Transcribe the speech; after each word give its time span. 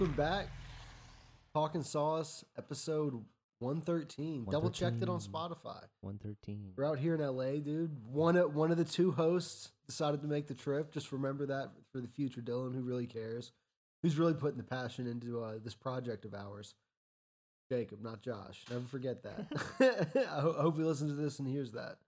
Welcome 0.00 0.12
back. 0.12 0.46
Talking 1.52 1.82
Sauce, 1.82 2.44
episode 2.56 3.24
113. 3.60 4.46
Double 4.50 4.70
checked 4.70 5.02
it 5.02 5.08
on 5.08 5.20
Spotify. 5.20 5.82
One 6.00 6.18
thirteen. 6.18 6.72
We're 6.76 6.86
out 6.86 6.98
here 6.98 7.14
in 7.14 7.20
LA, 7.20 7.60
dude. 7.62 7.96
One 8.10 8.36
of, 8.36 8.54
one 8.54 8.70
of 8.70 8.78
the 8.78 8.84
two 8.84 9.12
hosts 9.12 9.70
decided 9.86 10.22
to 10.22 10.28
make 10.28 10.48
the 10.48 10.54
trip. 10.54 10.92
Just 10.92 11.12
remember 11.12 11.46
that 11.46 11.70
for 11.92 12.00
the 12.00 12.08
future, 12.08 12.40
Dylan, 12.40 12.74
who 12.74 12.82
really 12.82 13.06
cares, 13.06 13.52
who's 14.02 14.18
really 14.18 14.34
putting 14.34 14.56
the 14.56 14.64
passion 14.64 15.06
into 15.06 15.42
uh, 15.42 15.54
this 15.62 15.74
project 15.74 16.24
of 16.24 16.34
ours. 16.34 16.74
Jacob, 17.70 18.02
not 18.02 18.20
Josh. 18.20 18.64
Never 18.68 18.86
forget 18.86 19.22
that. 19.22 20.16
I 20.32 20.40
hope 20.40 20.76
he 20.76 20.82
listens 20.82 21.12
to 21.12 21.16
this 21.16 21.38
and 21.38 21.46
hears 21.46 21.72
that, 21.72 21.98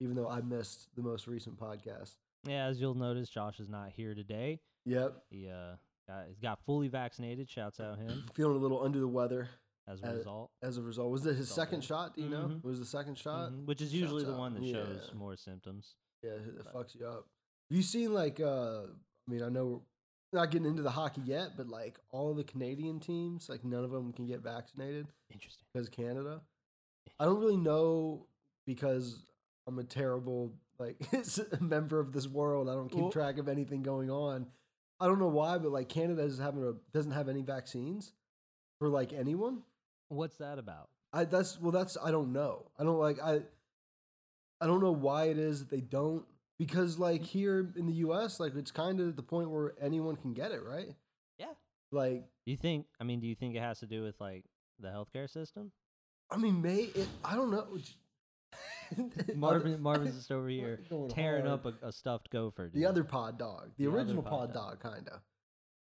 even 0.00 0.14
though 0.14 0.28
I 0.28 0.40
missed 0.40 0.88
the 0.96 1.02
most 1.02 1.26
recent 1.26 1.58
podcast. 1.58 2.14
Yeah, 2.46 2.66
as 2.66 2.80
you'll 2.80 2.94
notice, 2.94 3.28
Josh 3.28 3.60
is 3.60 3.68
not 3.68 3.90
here 3.94 4.14
today. 4.14 4.60
Yep. 4.86 5.22
He 5.28 5.48
uh 5.48 5.76
got 6.08 6.24
he's 6.28 6.38
got 6.38 6.58
fully 6.64 6.88
vaccinated. 6.88 7.50
Shouts 7.50 7.80
out 7.80 7.98
him 7.98 8.24
Feeling 8.34 8.56
a 8.56 8.60
little 8.60 8.82
under 8.82 8.98
the 8.98 9.08
weather 9.08 9.48
as 9.88 10.00
a 10.02 10.08
Uh, 10.10 10.14
result. 10.14 10.50
as 10.62 10.76
a 10.78 10.82
result. 10.82 11.10
Was 11.10 11.26
it 11.26 11.36
his 11.36 11.50
second 11.50 11.82
shot? 11.84 12.14
Do 12.14 12.22
you 12.22 12.28
know? 12.28 12.48
Mhm. 12.48 12.62
Was 12.64 12.78
the 12.78 12.84
second 12.86 13.16
shot? 13.18 13.52
Mhm, 13.52 13.66
Which 13.66 13.80
is 13.82 13.88
Shouts 13.90 14.00
usually 14.00 14.24
the 14.24 14.36
one 14.36 14.54
that 14.54 14.64
shows 14.66 15.12
more 15.14 15.36
symptoms. 15.36 15.94
Yeah, 16.22 16.32
it 16.32 16.48
it 16.48 16.64
But- 16.64 16.74
fucks 16.74 16.94
you 16.94 17.06
up. 17.06 17.26
Have 17.70 17.76
you 17.76 17.82
seen 17.82 18.12
like 18.12 18.40
uh 18.40 18.84
I 18.86 19.30
mean, 19.30 19.42
I 19.42 19.48
know 19.48 19.84
we're 20.32 20.40
not 20.40 20.50
getting 20.50 20.66
into 20.68 20.82
the 20.82 20.90
hockey 20.90 21.20
yet, 21.22 21.56
but 21.56 21.66
like 21.68 21.98
all 22.10 22.34
the 22.34 22.44
Canadian 22.44 23.00
teams, 23.00 23.48
like 23.48 23.64
none 23.64 23.84
of 23.84 23.90
them 23.90 24.12
can 24.12 24.26
get 24.26 24.40
vaccinated 24.40 25.06
Interesting. 25.30 25.66
because 25.72 25.88
Canada. 25.88 26.42
I 27.18 27.24
don't 27.24 27.40
really 27.40 27.56
know 27.56 28.26
because 28.66 29.24
I'm 29.66 29.78
a 29.78 29.84
terrible 29.84 30.52
like 30.78 30.98
member 31.60 31.98
of 32.00 32.12
this 32.12 32.26
world. 32.28 32.68
I 32.68 32.74
don't 32.74 32.88
keep 32.88 33.00
Well- 33.02 33.10
track 33.12 33.38
of 33.38 33.48
anything 33.48 33.82
going 33.82 34.10
on. 34.10 34.50
I 35.00 35.06
don't 35.06 35.18
know 35.18 35.28
why, 35.28 35.58
but 35.58 35.70
like 35.72 35.88
Canada 35.88 36.22
is 36.22 36.38
having 36.38 36.62
a 36.64 36.72
doesn't 36.92 37.12
have 37.12 37.28
any 37.28 37.42
vaccines 37.42 38.12
for 38.78 38.88
like 38.88 39.12
anyone. 39.12 39.64
What's 40.10 40.36
that 40.36 40.58
about? 40.58 40.90
I 41.12 41.24
that's 41.24 41.58
well 41.60 41.72
that's 41.72 41.96
I 42.02 42.10
don't 42.10 42.32
know. 42.32 42.66
I 42.78 42.84
don't 42.84 42.98
like 42.98 43.18
I 43.22 43.40
I 44.60 44.66
don't 44.66 44.80
know 44.82 44.92
why 44.92 45.24
it 45.24 45.38
is 45.38 45.60
that 45.60 45.70
they 45.70 45.80
don't 45.80 46.24
because 46.58 46.98
like 46.98 47.22
here 47.24 47.72
in 47.76 47.86
the 47.86 47.94
US 47.94 48.38
like 48.38 48.54
it's 48.54 48.70
kind 48.70 49.00
of 49.00 49.08
at 49.08 49.16
the 49.16 49.22
point 49.22 49.50
where 49.50 49.72
anyone 49.80 50.16
can 50.16 50.34
get 50.34 50.52
it, 50.52 50.62
right? 50.62 50.94
Yeah. 51.38 51.52
Like 51.90 52.24
Do 52.44 52.50
you 52.50 52.56
think? 52.56 52.86
I 53.00 53.04
mean, 53.04 53.20
do 53.20 53.26
you 53.26 53.34
think 53.34 53.56
it 53.56 53.60
has 53.62 53.80
to 53.80 53.86
do 53.86 54.02
with 54.02 54.20
like 54.20 54.44
the 54.78 54.88
healthcare 54.88 55.28
system? 55.30 55.72
I 56.30 56.36
mean 56.36 56.60
may 56.60 56.90
it, 56.94 57.08
I 57.24 57.34
don't 57.34 57.50
know. 57.50 57.66
Marvin 59.34 59.80
Marvin's 59.80 60.16
just 60.16 60.32
over 60.32 60.48
here 60.48 60.80
tearing 61.10 61.46
hard. 61.46 61.64
up 61.66 61.82
a, 61.82 61.88
a 61.88 61.92
stuffed 61.92 62.30
gopher. 62.30 62.70
the 62.74 62.86
other 62.86 63.04
pod 63.04 63.38
dog, 63.38 63.70
the, 63.76 63.84
The 63.86 63.90
original 63.90 64.22
pod 64.22 64.52
pod 64.52 64.54
dog. 64.54 64.80
dog 64.82 64.92
kind 64.92 65.08
of. 65.08 65.20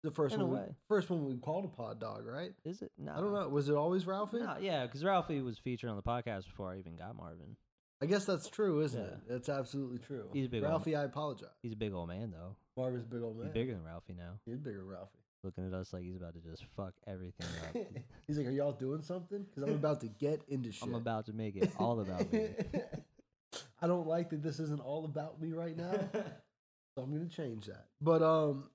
The 0.03 0.11
first 0.11 0.35
In 0.35 0.41
a 0.41 0.45
one 0.45 0.59
we, 0.67 0.73
first 0.87 1.09
one 1.09 1.25
we 1.25 1.35
called 1.37 1.65
a 1.65 1.69
pod 1.69 1.99
dog, 1.99 2.25
right? 2.25 2.51
is 2.63 2.81
it? 2.81 2.91
No, 2.97 3.13
I 3.13 3.15
don't 3.17 3.33
know. 3.33 3.49
Was 3.49 3.67
it 3.67 3.75
always 3.75 4.05
Ralphie? 4.05 4.39
No, 4.39 4.55
yeah, 4.59 4.85
because 4.85 5.03
Ralphie 5.03 5.41
was 5.41 5.57
featured 5.57 5.89
on 5.89 5.95
the 5.95 6.03
podcast 6.03 6.45
before 6.45 6.71
I 6.71 6.77
even 6.77 6.95
got 6.95 7.15
Marvin. 7.17 7.57
I 8.01 8.05
guess 8.05 8.25
that's 8.25 8.47
true, 8.47 8.81
isn't 8.81 8.99
Yeah. 9.01 9.07
it? 9.07 9.17
That's 9.27 9.49
absolutely 9.49 9.97
true. 9.97 10.29
He's 10.33 10.45
a 10.45 10.49
big 10.49 10.63
old- 10.63 10.69
Ralphie, 10.71 10.95
I 10.95 11.03
apologize. 11.03 11.49
He's 11.63 11.73
a 11.73 11.75
big 11.77 11.93
old 11.93 12.09
man 12.09 12.29
though. 12.31 12.55
Marvin's 12.77 13.05
a 13.05 13.07
big 13.09 13.23
old 13.23 13.37
man. 13.37 13.47
He's 13.47 13.53
bigger 13.53 13.73
than 13.73 13.83
Ralphie 13.83 14.13
now. 14.13 14.39
He's 14.45 14.59
bigger 14.59 14.77
than 14.77 14.87
Ralphie. 14.87 15.17
Looking 15.43 15.65
at 15.67 15.73
us 15.73 15.93
like 15.93 16.03
he's 16.03 16.15
about 16.15 16.35
to 16.35 16.41
just 16.41 16.63
fuck 16.75 16.93
everything 17.07 17.47
up. 17.67 17.87
He's 18.27 18.37
like, 18.39 18.47
"Are 18.47 18.51
y'all 18.51 18.71
doing 18.73 19.01
something? 19.03 19.43
Because 19.43 19.63
I'm 19.63 19.75
about 19.75 20.01
to 20.01 20.07
get 20.07 20.41
into 20.47 20.71
shit." 20.71 20.83
I'm 20.83 20.95
about 20.95 21.27
to 21.27 21.33
make 21.33 21.55
it 21.55 21.71
all 21.77 21.99
about 22.01 22.31
me. 22.33 22.49
I 23.81 23.87
don't 23.87 24.07
like 24.07 24.31
that 24.31 24.41
this 24.41 24.59
isn't 24.59 24.81
all 24.81 25.05
about 25.05 25.39
me 25.39 25.53
right 25.53 25.77
now, 25.77 25.91
so 26.13 27.01
I'm 27.03 27.11
gonna 27.13 27.29
change 27.29 27.67
that. 27.67 27.85
But 28.01 28.21
um, 28.23 28.69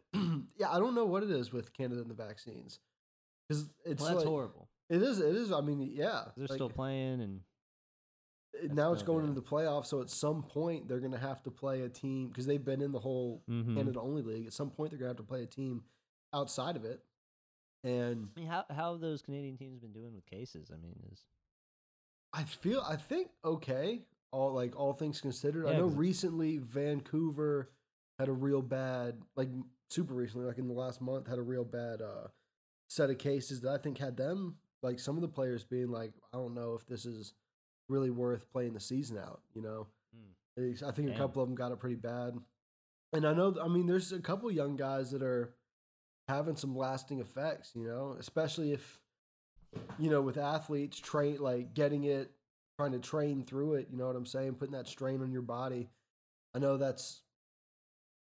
yeah, 0.57 0.71
I 0.71 0.79
don't 0.79 0.95
know 0.95 1.07
what 1.07 1.23
it 1.23 1.31
is 1.31 1.53
with 1.53 1.73
Canada 1.73 2.01
and 2.01 2.11
the 2.11 2.15
vaccines 2.15 2.81
because 3.49 3.65
it's 3.85 4.03
well, 4.03 4.11
that's 4.11 4.25
like, 4.25 4.27
horrible. 4.27 4.69
It 4.89 5.03
is. 5.03 5.21
It 5.21 5.35
is. 5.35 5.53
I 5.53 5.61
mean, 5.61 5.81
yeah. 5.81 6.25
They're 6.37 6.47
like, 6.49 6.57
still 6.57 6.71
playing, 6.71 7.21
and 7.21 7.41
now 8.75 8.93
it's 8.93 9.03
going 9.03 9.21
good. 9.21 9.31
into 9.31 9.41
the 9.41 9.47
playoffs, 9.47 9.87
so 9.87 10.01
at 10.01 10.11
some 10.11 10.43
point 10.43 10.89
they're 10.89 11.01
gonna 11.01 11.19
have 11.19 11.43
to 11.45 11.51
play 11.51 11.83
a 11.83 11.89
team 11.89 12.29
because 12.29 12.47
they've 12.47 12.65
been 12.65 12.83
in 12.83 12.93
the 12.93 13.01
whole 13.01 13.43
Mhm. 13.49 13.75
Canada 13.75 14.01
only 14.01 14.23
league. 14.23 14.47
At 14.47 14.53
some 14.53 14.71
point, 14.71 14.91
they're 14.91 14.99
gonna 14.99 15.11
have 15.11 15.17
to 15.17 15.23
play 15.23 15.43
a 15.43 15.47
team 15.47 15.85
outside 16.33 16.77
of 16.77 16.85
it, 16.85 17.03
and 17.83 18.31
I 18.37 18.41
mean, 18.41 18.49
how 18.49 18.65
how 18.71 18.93
have 18.93 19.01
those 19.01 19.23
Canadian 19.23 19.57
teams 19.57 19.81
been 19.81 19.93
doing 19.93 20.15
with 20.15 20.27
cases? 20.27 20.71
I 20.71 20.77
mean, 20.77 20.97
is 21.11 21.25
I 22.33 22.45
feel 22.45 22.81
I 22.81 22.97
think 22.97 23.31
okay. 23.45 24.07
All 24.31 24.53
like 24.53 24.75
all 24.77 24.95
things 24.95 25.21
considered, 25.21 25.67
I 25.67 25.77
know 25.77 25.87
recently 25.87 26.57
Vancouver 26.57 27.71
had 28.19 28.29
a 28.29 28.33
real 28.33 28.63
bad, 28.63 29.21
like 29.37 29.51
super 29.93 30.15
recently, 30.15 30.47
like 30.47 30.59
in 30.59 30.67
the 30.69 30.75
last 30.75 31.01
month, 31.01 31.27
had 31.29 31.39
a 31.39 31.43
real 31.43 31.65
bad 31.65 32.01
uh, 32.03 32.29
set 32.89 33.11
of 33.11 33.19
cases 33.19 33.61
that 33.61 33.71
I 33.71 33.79
think 33.79 33.99
had 33.99 34.17
them 34.17 34.57
like 34.83 34.99
some 34.99 35.17
of 35.17 35.23
the 35.23 35.29
players 35.29 35.63
being 35.65 35.89
like, 35.91 36.13
I 36.33 36.37
don't 36.39 36.55
know 36.55 36.75
if 36.75 36.87
this 36.87 37.07
is 37.07 37.35
really 37.89 38.11
worth 38.11 38.51
playing 38.51 38.75
the 38.75 38.81
season 38.81 39.19
out. 39.19 39.41
You 39.55 39.63
know. 39.63 39.87
It's- 40.57 40.83
I 40.83 40.91
think 40.93 41.09
a 41.09 41.13
couple 41.19 41.43
of 41.43 41.49
them 41.49 41.55
got 41.57 41.73
it 41.73 41.79
pretty 41.79 41.97
bad, 41.97 42.35
and 43.15 43.27
I 43.27 43.33
know. 43.33 43.57
I 43.63 43.69
mean, 43.69 43.87
there's 43.87 44.13
a 44.13 44.21
couple 44.21 44.51
young 44.51 44.77
guys 44.77 45.11
that 45.13 45.23
are 45.23 45.55
having 46.29 46.57
some 46.57 46.77
lasting 46.77 47.21
effects. 47.21 47.73
You 47.75 47.87
know, 47.87 48.17
especially 48.19 48.73
if 48.73 49.01
you 49.99 50.11
know 50.11 50.21
with 50.21 50.37
athletes 50.37 50.99
train 50.99 51.39
like 51.39 51.73
getting 51.73 52.05
it, 52.05 52.33
trying 52.79 52.93
to 52.93 52.99
train 52.99 53.45
through 53.45 53.75
it. 53.75 53.89
You 53.91 53.97
know 53.97 54.07
what 54.09 54.17
I'm 54.17 54.27
saying? 54.27 54.57
Putting 54.57 54.75
that 54.75 54.89
strain 54.89 55.23
on 55.23 55.33
your 55.33 55.41
body. 55.43 55.89
I 56.55 56.59
know 56.59 56.77
that's 56.77 57.23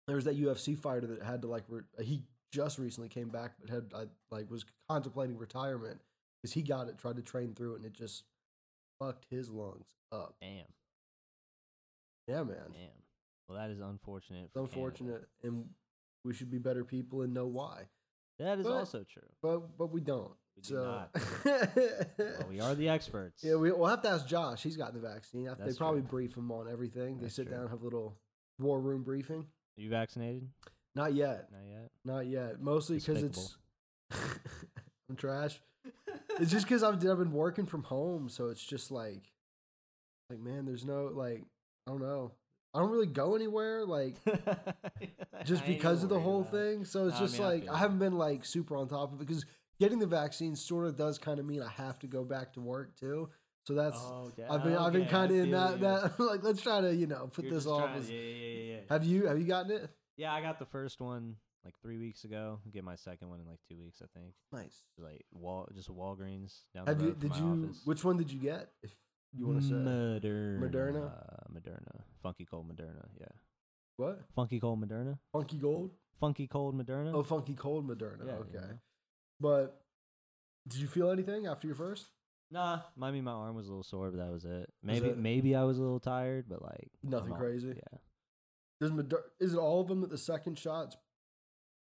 there 0.08 0.16
was 0.16 0.26
that 0.26 0.40
UFC 0.40 0.78
fighter 0.78 1.08
that 1.08 1.22
had 1.24 1.42
to 1.42 1.48
like 1.48 1.64
re- 1.68 1.82
he 2.02 2.24
just 2.52 2.80
recently 2.80 3.10
came 3.10 3.30
back, 3.30 3.52
but 3.60 3.70
had 3.70 3.86
I, 3.96 4.06
like 4.34 4.50
was 4.50 4.66
contemplating 4.90 5.38
retirement 5.38 6.00
because 6.42 6.54
he 6.54 6.62
got 6.62 6.88
it, 6.88 6.98
tried 6.98 7.18
to 7.18 7.22
train 7.22 7.54
through 7.54 7.74
it, 7.74 7.78
and 7.78 7.86
it 7.86 7.94
just 7.94 8.24
fucked 9.00 9.26
his 9.30 9.50
lungs 9.52 9.86
up. 10.12 10.36
damn, 10.42 10.64
Yeah, 12.28 12.44
man. 12.44 12.72
damn. 12.74 12.90
Well, 13.48 13.58
that 13.58 13.70
is 13.70 13.80
unfortunate. 13.80 14.46
It's 14.46 14.54
for 14.54 14.60
Canada. 14.68 14.76
unfortunate, 14.76 15.28
and 15.44 15.66
we 16.26 16.34
should 16.34 16.52
be 16.52 16.58
better 16.58 16.84
people 16.84 17.22
and 17.22 17.34
know 17.34 17.48
why. 17.48 17.84
That 18.40 18.60
is 18.60 18.66
But- 18.68 18.74
also 18.74 19.04
true. 19.04 19.24
But 19.42 19.78
but 19.78 19.88
we 19.92 20.02
don't. 20.02 20.32
We 20.56 20.62
do 20.64 20.70
so 20.70 20.84
not. 20.84 21.10
Well, 22.18 22.48
we 22.50 22.60
are 22.60 22.76
the 22.76 22.90
experts. 22.90 23.44
yeah, 23.44 23.56
we, 23.56 23.72
we'll 23.72 23.88
have 23.90 24.02
to 24.02 24.10
ask 24.10 24.26
Josh. 24.28 24.64
He's 24.64 24.76
gotten 24.78 25.00
the 25.00 25.08
vaccine. 25.08 25.48
I- 25.48 25.54
They 25.54 25.74
probably 25.74 26.02
true. 26.02 26.10
brief 26.10 26.36
him 26.36 26.52
on 26.52 26.68
everything. 26.72 27.20
They 27.20 27.30
sit 27.30 27.48
true. 27.48 27.56
down, 27.56 27.68
have 27.70 27.82
a 27.82 27.84
little 27.84 28.18
war 28.60 28.80
room 28.80 29.04
briefing. 29.04 29.46
Are 29.78 29.82
you 29.82 29.90
vaccinated? 29.90 30.48
Not 30.96 31.14
yet. 31.14 31.50
Not 31.52 31.70
yet. 31.70 31.92
Not 32.04 32.28
yet. 32.28 32.62
Mostly 32.62 32.98
because 32.98 33.24
it's 33.24 33.58
I'm 35.10 35.16
trash. 35.16 35.60
It's 36.40 36.52
just 36.52 36.66
because 36.66 36.84
I've 36.84 36.96
I've 36.96 37.18
been 37.18 37.32
working 37.32 37.66
from 37.66 37.84
home, 37.84 38.30
so 38.30 38.48
it's 38.48 38.64
just 38.64 38.92
like, 38.92 39.32
like 40.30 40.40
man, 40.40 40.66
there's 40.66 40.86
no 40.86 41.12
like 41.14 41.44
I 41.88 41.92
don't 41.92 42.02
know. 42.02 42.32
I 42.74 42.80
don't 42.80 42.92
really 42.92 43.08
go 43.08 43.36
anywhere 43.36 43.86
like 43.86 44.16
just 45.46 45.66
because 45.66 46.04
of 46.04 46.10
the 46.10 46.20
whole 46.20 46.42
it. 46.42 46.52
thing. 46.52 46.86
So 46.86 47.08
it's 47.08 47.18
I 47.18 47.20
just 47.20 47.40
mean, 47.40 47.48
like 47.48 47.64
feel 47.64 47.74
I, 47.74 47.80
haven't 47.80 48.00
been 48.00 48.18
like 48.18 48.46
super 48.46 48.76
on 48.76 48.88
top 48.88 49.14
of 49.14 49.22
it 49.22 49.28
because 49.28 49.46
getting 49.80 50.00
the 50.00 50.08
vaccine 50.08 50.56
sort 50.56 50.88
of 50.88 50.98
does 50.98 51.18
kind 51.18 51.40
of 51.40 51.46
mean 51.46 51.62
I 51.62 51.70
have 51.70 52.00
to 52.00 52.08
go 52.08 52.24
back 52.24 52.54
to 52.54 52.62
work 52.62 52.96
too. 53.00 53.30
So 53.68 53.74
that's 53.74 53.98
Oh, 54.00 54.32
da- 54.38 54.48
I've 54.50 54.64
been 54.64 54.76
I've 54.76 54.94
been 54.94 55.08
kind 55.08 55.30
of 55.30 55.38
in 55.38 55.52
that 55.52 55.74
you. 55.74 55.78
that 55.80 56.18
like 56.22 56.42
let's 56.42 56.62
try 56.62 56.80
to 56.80 56.96
you 56.96 57.06
know 57.06 57.28
put 57.28 57.44
You're 57.44 57.54
this 57.56 57.66
off. 57.68 57.82
trying- 57.84 57.98
As, 57.98 58.10
yeah, 58.10 58.18
yeah, 58.18 58.24
yeah, 58.48 58.74
yeah. 58.76 58.80
have 58.90 59.04
you 59.04 59.28
have 59.28 59.38
you 59.38 59.44
gotten 59.46 59.72
it? 59.72 59.90
Yeah, 60.16 60.34
I 60.34 60.40
got 60.42 60.58
the 60.58 60.66
first 60.66 61.02
one 61.02 61.36
like 61.66 61.74
three 61.82 61.98
weeks 61.98 62.24
ago. 62.24 62.60
Get 62.72 62.86
my 62.86 62.96
second 62.96 63.28
one 63.28 63.42
in 63.42 63.46
like 63.46 63.60
two 63.68 63.78
weeks, 63.78 64.02
I 64.02 64.06
think. 64.18 64.34
Nice. 64.54 64.84
Like 64.98 65.26
Wal, 65.34 65.68
just 65.76 65.90
Walgreens 65.94 66.62
down 66.74 66.88
Have 66.88 66.98
the 67.00 67.04
you 67.04 67.10
road 67.10 67.20
from 67.20 67.30
did 67.30 67.38
you 67.38 67.66
office. 67.68 67.82
which 67.84 68.04
one 68.06 68.16
did 68.16 68.32
you 68.32 68.40
get? 68.40 68.70
If 68.82 68.96
you 69.34 69.48
want 69.48 69.62
to 69.62 69.68
say 69.68 69.74
Moderna. 69.74 70.60
Moderna? 70.62 71.06
Uh, 71.12 71.44
Moderna. 71.54 72.02
Funky 72.24 72.46
cold 72.46 72.70
Moderna. 72.74 73.06
Yeah. 73.20 73.26
what? 73.98 74.22
Funky 74.34 74.62
cold 74.62 74.82
Moderna. 74.82 75.20
Funky 75.34 75.58
Gold? 75.58 75.92
Funky 76.22 76.48
cold 76.48 76.74
Moderna. 76.74 77.14
Oh, 77.14 77.22
Funky 77.24 77.54
Cold 77.54 77.86
Moderna. 77.86 78.26
Yeah, 78.26 78.32
okay. 78.36 78.54
know. 78.54 78.80
But 79.42 79.82
did 80.70 80.80
you 80.80 80.88
feel 80.88 81.12
anything 81.12 81.46
after 81.48 81.68
your 81.68 81.76
first? 81.76 82.06
Nah, 82.50 82.80
I 83.02 83.12
mean 83.12 83.24
my 83.26 83.32
arm 83.32 83.56
was 83.56 83.68
a 83.68 83.70
little 83.70 83.84
sore, 83.84 84.10
but 84.12 84.18
that 84.18 84.32
was 84.32 84.46
it. 84.46 84.70
Maybe 84.84 85.08
it? 85.10 85.18
maybe 85.18 85.56
I 85.56 85.64
was 85.64 85.78
a 85.78 85.82
little 85.82 86.00
tired, 86.00 86.46
but 86.48 86.62
like 86.62 86.90
Nothing 87.04 87.34
I'm 87.34 87.38
crazy? 87.40 87.74
Yeah. 87.76 87.98
Does 88.80 88.92
Moder- 88.92 89.26
is 89.40 89.54
it 89.54 89.58
all 89.58 89.82
of 89.82 89.88
them 89.88 90.02
that 90.02 90.10
the 90.10 90.18
second 90.18 90.58
shot's 90.58 90.96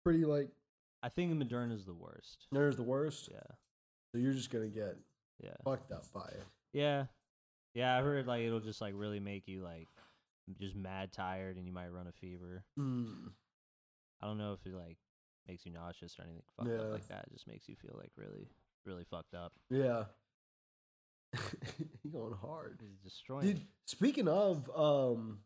pretty 0.05 0.25
like 0.25 0.49
I 1.01 1.09
think 1.09 1.37
the 1.37 1.45
Moderna's 1.45 1.85
the 1.85 1.93
worst. 1.93 2.47
there's 2.51 2.77
the 2.77 2.83
worst? 2.83 3.29
Yeah. 3.31 3.55
So 4.11 4.19
you're 4.19 4.33
just 4.33 4.51
gonna 4.51 4.69
get 4.69 4.95
Yeah. 5.43 5.55
fucked 5.65 5.91
up 5.91 6.05
by 6.13 6.27
it. 6.27 6.43
Yeah. 6.71 7.05
Yeah, 7.73 7.97
I 7.97 8.01
heard 8.01 8.27
like 8.27 8.43
it'll 8.43 8.59
just 8.59 8.79
like 8.81 8.93
really 8.95 9.19
make 9.19 9.47
you 9.47 9.63
like 9.63 9.89
just 10.59 10.75
mad 10.75 11.11
tired 11.11 11.57
and 11.57 11.65
you 11.65 11.73
might 11.73 11.89
run 11.89 12.07
a 12.07 12.11
fever. 12.13 12.63
Mm. 12.79 13.31
I 14.21 14.27
don't 14.27 14.37
know 14.37 14.53
if 14.53 14.65
it 14.65 14.73
like 14.75 14.97
makes 15.47 15.65
you 15.65 15.71
nauseous 15.73 16.17
or 16.17 16.23
anything 16.23 16.43
fucked 16.55 16.69
Yeah. 16.69 16.75
up 16.85 16.91
like 16.93 17.07
that. 17.07 17.25
It 17.27 17.33
just 17.33 17.47
makes 17.47 17.67
you 17.67 17.75
feel 17.75 17.95
like 17.97 18.11
really, 18.15 18.47
really 18.85 19.03
fucked 19.03 19.33
up. 19.33 19.51
Yeah. 19.69 20.05
you 22.03 22.11
going 22.11 22.33
hard. 22.41 22.79
It's 22.83 23.13
destroying. 23.13 23.45
Dude, 23.47 23.61
speaking 23.85 24.27
of 24.27 24.69
um 24.75 25.39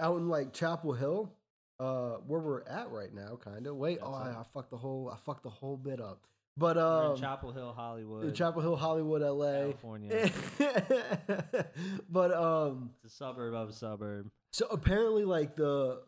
out 0.00 0.16
in 0.18 0.28
like 0.28 0.52
Chapel 0.52 0.92
Hill, 0.92 1.32
uh 1.78 2.16
where 2.26 2.40
we're 2.40 2.62
at 2.62 2.90
right 2.90 3.12
now, 3.12 3.38
kinda. 3.42 3.74
Wait, 3.74 3.98
oh 4.02 4.12
I. 4.12 4.30
I 4.30 4.42
fucked 4.52 4.70
the 4.70 4.76
whole 4.76 5.10
I 5.12 5.16
fucked 5.24 5.42
the 5.42 5.50
whole 5.50 5.76
bit 5.76 6.00
up. 6.00 6.26
But 6.56 6.78
um 6.78 7.16
Chapel 7.18 7.52
Hill, 7.52 7.72
Hollywood, 7.76 8.34
Chapel 8.34 8.62
Hill, 8.62 8.76
Hollywood, 8.76 9.22
LA. 9.22 9.52
California. 9.52 10.30
but 12.08 12.32
um 12.32 12.90
it's 13.04 13.12
a 13.12 13.16
suburb 13.16 13.54
of 13.54 13.68
a 13.68 13.72
suburb. 13.72 14.28
so 14.52 14.66
apparently 14.70 15.24
like 15.24 15.56
the 15.56 16.02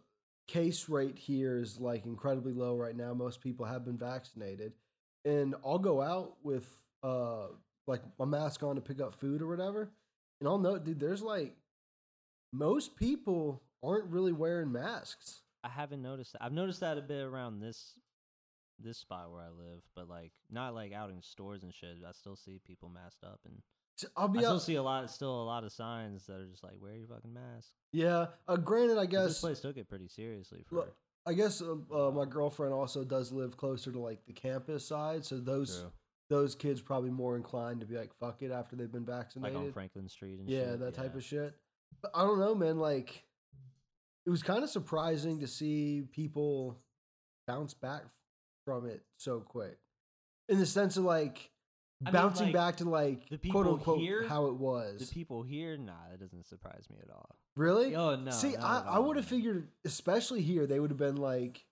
case 0.46 0.88
rate 0.88 1.18
here 1.18 1.58
is 1.58 1.78
like 1.78 2.06
incredibly 2.06 2.52
low 2.54 2.74
right 2.74 2.96
now. 2.96 3.12
Most 3.14 3.40
people 3.42 3.66
have 3.66 3.84
been 3.84 3.98
vaccinated. 3.98 4.72
And 5.24 5.54
I'll 5.64 5.78
go 5.78 6.00
out 6.00 6.36
with 6.42 6.66
uh 7.02 7.48
like 7.88 8.02
my 8.18 8.24
mask 8.24 8.62
on 8.62 8.76
to 8.76 8.80
pick 8.80 9.00
up 9.00 9.14
food 9.14 9.42
or 9.42 9.48
whatever. 9.48 9.90
And 10.40 10.48
I'll 10.48 10.58
note, 10.58 10.84
dude, 10.84 11.00
there's 11.00 11.22
like 11.22 11.54
most 12.52 12.96
people 12.96 13.62
aren't 13.82 14.10
really 14.10 14.32
wearing 14.32 14.72
masks. 14.72 15.42
I 15.64 15.68
haven't 15.68 16.02
noticed 16.02 16.32
that. 16.32 16.44
I've 16.44 16.52
noticed 16.52 16.80
that 16.80 16.98
a 16.98 17.02
bit 17.02 17.22
around 17.22 17.60
this 17.60 17.94
this 18.80 18.98
spot 18.98 19.32
where 19.32 19.40
I 19.40 19.48
live, 19.48 19.82
but 19.96 20.08
like 20.08 20.32
not 20.50 20.74
like 20.74 20.92
out 20.92 21.10
in 21.10 21.22
stores 21.22 21.62
and 21.64 21.74
shit. 21.74 21.96
I 22.06 22.12
still 22.12 22.36
see 22.36 22.60
people 22.64 22.88
masked 22.88 23.24
up, 23.24 23.40
and 23.44 23.60
I'll 24.16 24.28
I 24.28 24.32
be 24.32 24.38
still 24.38 24.54
out. 24.54 24.62
see 24.62 24.74
a 24.76 24.82
lot, 24.82 25.10
still 25.10 25.42
a 25.42 25.44
lot 25.44 25.64
of 25.64 25.72
signs 25.72 26.26
that 26.26 26.36
are 26.36 26.46
just 26.46 26.62
like, 26.62 26.74
"Wear 26.80 26.94
your 26.94 27.08
fucking 27.08 27.32
mask." 27.32 27.70
Yeah. 27.92 28.26
Uh, 28.46 28.56
granted, 28.56 29.04
guess 29.10 29.28
This 29.28 29.40
place 29.40 29.60
took 29.60 29.76
it 29.76 29.88
pretty 29.88 30.08
seriously 30.08 30.64
for. 30.68 30.76
Look, 30.76 30.96
I 31.26 31.32
guess 31.32 31.60
uh, 31.60 31.74
uh, 31.92 32.10
my 32.10 32.24
girlfriend 32.24 32.72
also 32.72 33.04
does 33.04 33.32
live 33.32 33.56
closer 33.56 33.90
to 33.90 33.98
like 33.98 34.24
the 34.26 34.32
campus 34.32 34.86
side, 34.86 35.24
so 35.24 35.38
those 35.38 35.80
True. 35.80 35.90
Those 36.28 36.54
kids 36.54 36.80
probably 36.80 37.10
more 37.10 37.36
inclined 37.36 37.80
to 37.80 37.86
be 37.86 37.96
like 37.96 38.10
fuck 38.20 38.42
it 38.42 38.50
after 38.50 38.76
they've 38.76 38.92
been 38.92 39.06
vaccinated, 39.06 39.54
like 39.54 39.64
on 39.64 39.72
Franklin 39.72 40.08
Street 40.08 40.38
and 40.38 40.48
yeah, 40.48 40.70
shit. 40.70 40.80
that 40.80 40.94
type 40.94 41.12
yeah. 41.12 41.18
of 41.18 41.24
shit. 41.24 41.54
But 42.02 42.10
I 42.14 42.22
don't 42.22 42.38
know, 42.38 42.54
man. 42.54 42.78
Like, 42.78 43.24
it 44.26 44.30
was 44.30 44.42
kind 44.42 44.62
of 44.62 44.70
surprising 44.70 45.40
to 45.40 45.46
see 45.46 46.02
people 46.12 46.78
bounce 47.46 47.74
back 47.74 48.02
from 48.64 48.86
it 48.86 49.02
so 49.16 49.40
quick, 49.40 49.78
in 50.48 50.58
the 50.58 50.66
sense 50.66 50.96
of 50.98 51.04
like 51.04 51.50
I 52.02 52.06
mean, 52.06 52.12
bouncing 52.12 52.46
like, 52.46 52.54
back 52.54 52.76
to 52.76 52.88
like 52.88 53.28
the 53.30 53.38
people 53.38 53.62
quote 53.62 53.74
unquote 53.74 54.00
here- 54.00 54.28
how 54.28 54.46
it 54.46 54.54
was. 54.54 55.00
The 55.08 55.14
people 55.14 55.42
here, 55.42 55.76
nah, 55.76 55.92
that 56.10 56.20
doesn't 56.20 56.46
surprise 56.46 56.84
me 56.90 56.98
at 57.02 57.10
all. 57.10 57.36
really? 57.56 57.96
Oh 57.96 58.16
no! 58.16 58.30
see, 58.30 58.52
not 58.52 58.62
I, 58.62 58.78
at 58.78 58.94
I 58.94 58.98
would 58.98 59.16
have 59.16 59.30
man. 59.30 59.38
figured, 59.38 59.68
especially 59.84 60.42
here, 60.42 60.66
they 60.66 60.78
would 60.78 60.90
have 60.90 60.98
been 60.98 61.16
like, 61.16 61.64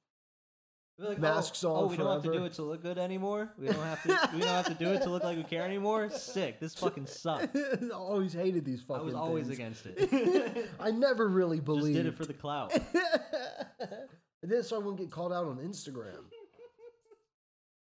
Like, 0.98 1.18
oh, 1.18 1.20
masks 1.20 1.62
oh, 1.62 1.74
on 1.74 1.84
Oh, 1.84 1.86
we 1.88 1.96
don't 1.98 2.10
have 2.10 2.22
to 2.22 2.32
do 2.32 2.44
it 2.46 2.54
to 2.54 2.62
look 2.62 2.82
good 2.82 2.96
anymore. 2.96 3.52
We 3.58 3.66
don't 3.66 3.76
have 3.82 4.02
to. 4.04 4.30
we 4.32 4.40
don't 4.40 4.48
have 4.48 4.66
to 4.66 4.74
do 4.74 4.92
it 4.92 5.02
to 5.02 5.10
look 5.10 5.24
like 5.24 5.36
we 5.36 5.42
care 5.42 5.62
anymore. 5.62 6.08
Sick. 6.08 6.58
This 6.58 6.74
fucking 6.78 7.06
sucks. 7.06 7.54
I 7.54 7.90
always 7.94 8.32
hated 8.32 8.64
these 8.64 8.80
fucking. 8.80 9.02
I 9.02 9.04
was 9.04 9.14
always 9.14 9.48
things. 9.48 9.58
against 9.58 9.86
it. 9.86 10.70
I 10.80 10.90
never 10.90 11.28
really 11.28 11.58
Just 11.58 11.66
believed. 11.66 11.96
did 11.96 12.06
it 12.06 12.16
for 12.16 12.24
the 12.24 12.32
clout. 12.32 12.72
I 12.74 14.48
did 14.48 14.52
it 14.52 14.64
so 14.64 14.76
I 14.76 14.78
wouldn't 14.78 14.98
get 14.98 15.10
called 15.10 15.34
out 15.34 15.44
on 15.44 15.58
Instagram. 15.58 16.24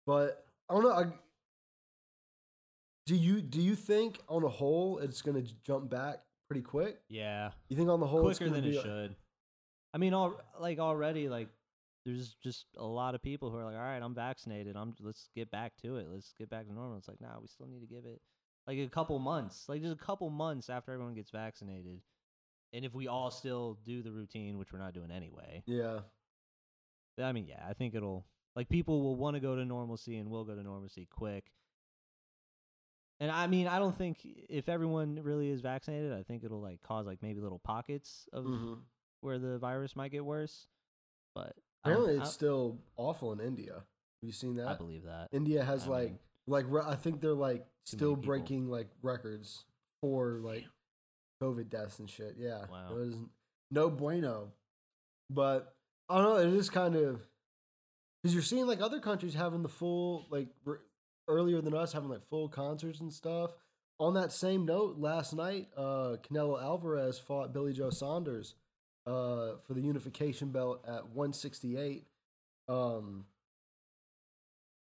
But 0.05 0.45
I 0.69 0.73
don't 0.73 0.83
know. 0.83 0.91
I, 0.91 1.05
do 3.05 3.15
you 3.15 3.41
do 3.41 3.61
you 3.61 3.75
think 3.75 4.19
on 4.29 4.43
a 4.43 4.49
whole 4.49 4.99
it's 4.99 5.21
gonna 5.21 5.43
jump 5.65 5.89
back 5.89 6.21
pretty 6.47 6.61
quick? 6.61 6.99
Yeah, 7.09 7.51
You 7.67 7.75
think 7.75 7.89
on 7.89 7.99
the 7.99 8.07
whole 8.07 8.21
quicker 8.21 8.49
than 8.49 8.63
it 8.63 8.81
should. 8.81 9.15
I 9.93 9.97
mean, 9.97 10.13
all 10.13 10.39
like 10.59 10.79
already, 10.79 11.27
like 11.27 11.49
there's 12.05 12.35
just 12.43 12.65
a 12.77 12.85
lot 12.85 13.15
of 13.15 13.21
people 13.21 13.49
who 13.49 13.57
are 13.57 13.65
like, 13.65 13.75
all 13.75 13.81
right, 13.81 14.01
I'm 14.01 14.13
vaccinated. 14.15 14.75
I'm 14.75 14.93
let's 15.01 15.29
get 15.35 15.49
back 15.51 15.73
to 15.83 15.97
it. 15.97 16.07
Let's 16.11 16.33
get 16.37 16.49
back 16.49 16.67
to 16.67 16.73
normal. 16.73 16.97
It's 16.97 17.07
like, 17.07 17.21
nah, 17.21 17.39
we 17.41 17.47
still 17.47 17.67
need 17.67 17.81
to 17.81 17.87
give 17.87 18.05
it 18.05 18.21
like 18.67 18.77
a 18.77 18.87
couple 18.87 19.17
months, 19.19 19.65
like 19.67 19.81
just 19.81 19.93
a 19.93 20.05
couple 20.05 20.29
months 20.29 20.69
after 20.69 20.91
everyone 20.91 21.13
gets 21.15 21.31
vaccinated. 21.31 22.01
And 22.73 22.83
if 22.83 22.93
we 22.93 23.07
all 23.07 23.29
still 23.29 23.77
do 23.85 24.01
the 24.01 24.11
routine, 24.11 24.57
which 24.57 24.73
we're 24.73 24.79
not 24.79 24.93
doing 24.93 25.11
anyway, 25.11 25.63
Yeah, 25.65 25.99
I 27.21 27.31
mean, 27.31 27.45
yeah, 27.47 27.63
I 27.67 27.73
think 27.73 27.93
it'll 27.95 28.25
like 28.55 28.69
people 28.69 29.01
will 29.01 29.15
want 29.15 29.35
to 29.35 29.39
go 29.39 29.55
to 29.55 29.65
normalcy 29.65 30.17
and 30.17 30.29
will 30.29 30.43
go 30.43 30.55
to 30.55 30.63
normalcy 30.63 31.07
quick. 31.09 31.51
And 33.19 33.31
I 33.31 33.47
mean, 33.47 33.67
I 33.67 33.79
don't 33.79 33.95
think 33.95 34.17
if 34.49 34.67
everyone 34.67 35.19
really 35.21 35.49
is 35.49 35.61
vaccinated, 35.61 36.11
I 36.13 36.23
think 36.23 36.43
it'll 36.43 36.61
like 36.61 36.81
cause 36.83 37.05
like 37.05 37.21
maybe 37.21 37.39
little 37.39 37.59
pockets 37.59 38.27
of 38.33 38.45
Mhm. 38.45 38.81
where 39.21 39.39
the 39.39 39.57
virus 39.59 39.95
might 39.95 40.11
get 40.11 40.25
worse. 40.25 40.67
But 41.35 41.55
apparently 41.83 42.17
it's 42.17 42.31
still 42.31 42.79
awful 42.97 43.31
in 43.33 43.39
India. 43.39 43.73
Have 43.73 43.83
you 44.27 44.31
seen 44.31 44.55
that? 44.55 44.67
I 44.67 44.75
believe 44.75 45.03
that. 45.03 45.27
India 45.31 45.63
has 45.63 45.85
I 45.85 45.89
like 45.89 46.07
mean, 46.09 46.19
like 46.47 46.65
re- 46.69 46.83
I 46.85 46.95
think 46.95 47.21
they're 47.21 47.33
like 47.33 47.65
still 47.85 48.15
breaking 48.15 48.67
like 48.69 48.87
records 49.01 49.65
for 50.01 50.39
like 50.41 50.65
COVID 51.41 51.69
deaths 51.69 51.99
and 51.99 52.09
shit. 52.09 52.35
Yeah, 52.37 52.65
Wow. 52.71 52.95
it 52.97 53.07
is 53.09 53.15
no 53.71 53.89
bueno. 53.89 54.51
But 55.29 55.73
I 56.09 56.17
don't 56.21 56.23
know. 56.29 56.37
It 56.37 56.53
is 56.57 56.69
kind 56.69 56.95
of 56.95 57.21
because 58.21 58.33
you're 58.33 58.43
seeing 58.43 58.67
like 58.67 58.81
other 58.81 58.99
countries 58.99 59.33
having 59.33 59.63
the 59.63 59.69
full 59.69 60.25
like 60.29 60.47
r- 60.67 60.81
earlier 61.27 61.61
than 61.61 61.73
us 61.73 61.91
having 61.93 62.09
like 62.09 62.23
full 62.29 62.47
concerts 62.49 62.99
and 62.99 63.11
stuff. 63.11 63.51
On 63.99 64.15
that 64.15 64.31
same 64.31 64.65
note, 64.65 64.97
last 64.97 65.33
night, 65.33 65.67
uh, 65.77 66.17
Canelo 66.23 66.61
Alvarez 66.61 67.19
fought 67.19 67.53
Billy 67.53 67.73
Joe 67.73 67.89
Saunders 67.91 68.55
uh, 69.05 69.57
for 69.65 69.73
the 69.73 69.81
unification 69.81 70.49
belt 70.49 70.83
at 70.87 71.07
168. 71.09 72.05
Um, 72.67 73.25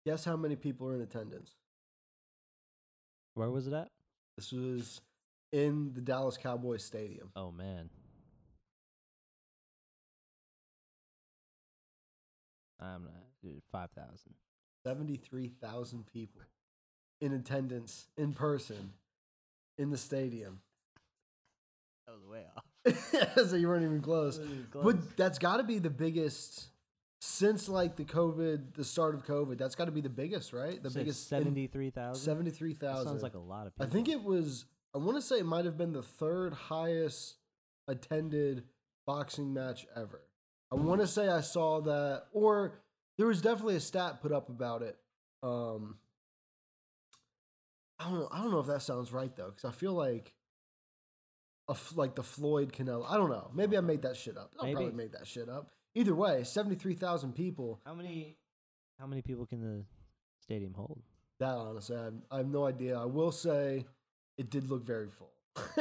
guess 0.06 0.24
how 0.24 0.36
many 0.36 0.56
people 0.56 0.88
are 0.88 0.94
in 0.94 1.00
attendance? 1.00 1.52
Where 3.34 3.50
was 3.50 3.66
it 3.66 3.72
at? 3.72 3.90
This 4.36 4.52
was 4.52 5.00
in 5.52 5.92
the 5.94 6.00
Dallas 6.00 6.36
Cowboys 6.36 6.84
Stadium. 6.84 7.30
Oh 7.36 7.52
man. 7.52 7.90
I'm 12.80 13.04
not 13.04 13.12
dude, 13.42 13.62
five 13.70 13.90
thousand. 13.90 14.34
73,000 14.84 16.06
people 16.06 16.40
in 17.20 17.32
attendance 17.32 18.06
in 18.16 18.32
person 18.32 18.94
in 19.76 19.90
the 19.90 19.98
stadium. 19.98 20.60
That 22.06 22.14
was 22.14 22.24
way 22.24 22.44
off. 22.56 22.64
so 23.48 23.56
you 23.56 23.68
weren't 23.68 23.84
even 23.84 24.00
close. 24.00 24.40
But 24.72 25.16
that's 25.16 25.38
got 25.38 25.58
to 25.58 25.62
be 25.62 25.78
the 25.78 25.90
biggest 25.90 26.68
since 27.20 27.68
like 27.68 27.96
the 27.96 28.04
COVID, 28.04 28.74
the 28.74 28.84
start 28.84 29.14
of 29.14 29.24
COVID. 29.24 29.58
That's 29.58 29.74
got 29.74 29.86
to 29.86 29.92
be 29.92 30.00
the 30.00 30.08
biggest, 30.08 30.52
right? 30.52 30.82
The 30.82 30.90
biggest 30.90 31.28
seventy 31.28 31.66
three 31.66 31.90
thousand. 31.90 32.24
73,000. 32.24 33.06
Sounds 33.06 33.22
like 33.22 33.34
a 33.34 33.38
lot 33.38 33.66
of 33.66 33.74
people. 33.74 33.86
I 33.86 33.90
think 33.90 34.08
it 34.08 34.22
was. 34.22 34.64
I 34.94 34.98
want 34.98 35.16
to 35.16 35.22
say 35.22 35.38
it 35.38 35.46
might 35.46 35.66
have 35.66 35.76
been 35.76 35.92
the 35.92 36.02
third 36.02 36.52
highest 36.52 37.36
attended 37.86 38.64
boxing 39.06 39.52
match 39.52 39.86
ever. 39.94 40.22
I 40.72 40.76
want 40.76 41.00
to 41.00 41.06
say 41.06 41.28
I 41.28 41.40
saw 41.42 41.80
that, 41.82 42.24
or 42.32 42.80
there 43.18 43.26
was 43.26 43.42
definitely 43.42 43.76
a 43.76 43.80
stat 43.80 44.22
put 44.22 44.32
up 44.32 44.48
about 44.48 44.82
it. 44.82 44.96
Um, 45.42 45.96
I 47.98 48.04
don't 48.04 48.20
know. 48.20 48.28
I 48.32 48.38
don't 48.38 48.50
know 48.50 48.60
if 48.60 48.66
that 48.66 48.82
sounds 48.82 49.12
right 49.12 49.34
though, 49.36 49.50
because 49.50 49.64
I 49.64 49.72
feel 49.72 49.92
like 49.92 50.32
a 51.70 51.76
like 51.94 52.14
the 52.14 52.22
Floyd 52.22 52.72
Canelo. 52.72 53.04
I 53.08 53.16
don't 53.16 53.30
know. 53.30 53.50
Maybe 53.54 53.76
I 53.76 53.80
made 53.80 54.02
that 54.02 54.16
shit 54.16 54.36
up. 54.36 54.52
I 54.60 54.72
probably 54.72 54.92
made 54.92 55.12
that 55.12 55.26
shit 55.26 55.48
up. 55.48 55.70
Either 55.94 56.14
way, 56.14 56.44
seventy 56.44 56.76
three 56.76 56.94
thousand 56.94 57.34
people. 57.34 57.80
How 57.86 57.94
many? 57.94 58.36
How 58.98 59.06
many 59.06 59.22
people 59.22 59.46
can 59.46 59.60
the 59.62 59.84
stadium 60.40 60.74
hold? 60.74 61.00
That 61.38 61.54
honestly, 61.54 61.96
I 61.96 62.04
have, 62.04 62.14
I 62.30 62.36
have 62.38 62.48
no 62.48 62.66
idea. 62.66 62.98
I 62.98 63.06
will 63.06 63.32
say, 63.32 63.86
it 64.36 64.50
did 64.50 64.68
look 64.68 64.84
very 64.84 65.08
full. 65.08 65.32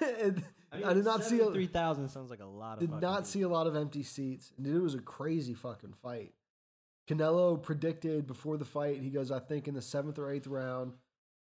It- 0.00 0.38
I, 0.72 0.94
did 0.94 1.04
not 1.04 1.24
see. 1.24 1.38
three 1.38 1.66
thousand. 1.66 2.08
Sounds 2.10 2.30
like 2.30 2.40
a 2.40 2.46
lot 2.46 2.74
of. 2.74 2.80
did 2.80 2.90
not 2.90 3.00
people. 3.00 3.24
see 3.24 3.42
a 3.42 3.48
lot 3.48 3.66
of 3.66 3.74
empty 3.74 4.04
seats, 4.04 4.52
and 4.56 4.64
it 4.66 4.78
was 4.78 4.94
a 4.94 5.00
crazy 5.00 5.52
fucking 5.52 5.94
fight. 6.00 6.32
Canelo 7.08 7.60
predicted 7.60 8.26
before 8.28 8.56
the 8.56 8.64
fight. 8.64 9.02
He 9.02 9.10
goes, 9.10 9.32
I 9.32 9.40
think 9.40 9.66
in 9.66 9.74
the 9.74 9.82
seventh 9.82 10.16
or 10.16 10.30
eighth 10.30 10.46
round, 10.46 10.92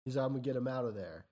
he's 0.05 0.17
I'm 0.17 0.29
gonna 0.33 0.41
get 0.41 0.55
him 0.55 0.67
out 0.67 0.85
of 0.85 0.93
there. 0.93 1.25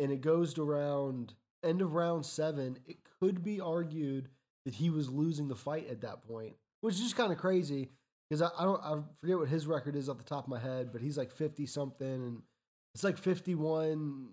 And 0.00 0.10
it 0.10 0.20
goes 0.22 0.54
to 0.54 0.62
round 0.62 1.34
end 1.62 1.82
of 1.82 1.92
round 1.94 2.24
seven. 2.24 2.78
It 2.86 2.98
could 3.20 3.44
be 3.44 3.60
argued 3.60 4.28
that 4.64 4.74
he 4.74 4.88
was 4.90 5.10
losing 5.10 5.48
the 5.48 5.54
fight 5.56 5.88
at 5.90 6.00
that 6.00 6.22
point, 6.26 6.54
which 6.80 6.94
is 6.94 7.00
just 7.02 7.16
kind 7.16 7.30
of 7.32 7.38
crazy 7.38 7.90
because 8.28 8.40
I, 8.42 8.48
I 8.58 8.64
don't 8.64 8.82
I 8.82 8.98
forget 9.18 9.38
what 9.38 9.48
his 9.48 9.66
record 9.66 9.94
is 9.96 10.08
off 10.08 10.18
the 10.18 10.24
top 10.24 10.44
of 10.44 10.50
my 10.50 10.58
head, 10.58 10.90
but 10.92 11.00
he's 11.02 11.18
like 11.18 11.30
fifty 11.32 11.66
something, 11.66 12.06
and 12.06 12.42
it's 12.94 13.04
like 13.04 13.18
fifty 13.18 13.54
one, 13.54 14.30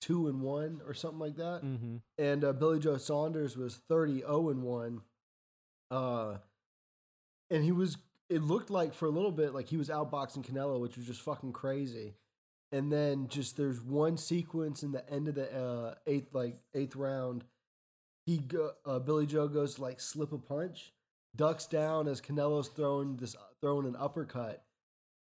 two 0.00 0.26
and 0.28 0.40
one 0.42 0.80
or 0.86 0.94
something 0.94 1.18
like 1.20 1.36
that 1.36 1.62
Mm-hmm. 1.64 1.96
and 2.18 2.44
uh, 2.44 2.52
Billy 2.52 2.78
Joe 2.78 2.96
Saunders 2.98 3.56
was 3.56 3.76
30 3.88 4.20
0 4.20 4.50
and 4.50 4.62
1. 4.62 5.00
Uh, 5.90 6.36
and 7.50 7.64
he 7.64 7.72
was, 7.72 7.96
it 8.28 8.42
looked 8.42 8.70
like 8.70 8.92
for 8.94 9.06
a 9.06 9.10
little 9.10 9.30
bit 9.32 9.54
like 9.54 9.68
he 9.68 9.76
was 9.76 9.88
outboxing 9.88 10.44
Canelo, 10.44 10.80
which 10.80 10.96
was 10.96 11.06
just 11.06 11.22
fucking 11.22 11.52
crazy. 11.52 12.14
And 12.72 12.92
then 12.92 13.28
just 13.28 13.56
there's 13.56 13.80
one 13.80 14.16
sequence 14.16 14.82
in 14.82 14.92
the 14.92 15.08
end 15.10 15.28
of 15.28 15.34
the 15.34 15.52
uh, 15.56 15.94
eighth 16.06 16.34
like 16.34 16.56
eighth 16.74 16.96
round. 16.96 17.44
He 18.26 18.38
go, 18.38 18.72
uh, 18.84 18.98
Billy 18.98 19.26
Joe 19.26 19.46
goes 19.46 19.76
to 19.76 19.82
like 19.82 20.00
slip 20.00 20.32
a 20.32 20.38
punch, 20.38 20.92
ducks 21.34 21.66
down 21.66 22.08
as 22.08 22.20
Canelo's 22.20 22.68
throwing 22.68 23.16
this 23.16 23.36
throwing 23.60 23.86
an 23.86 23.96
uppercut. 23.98 24.64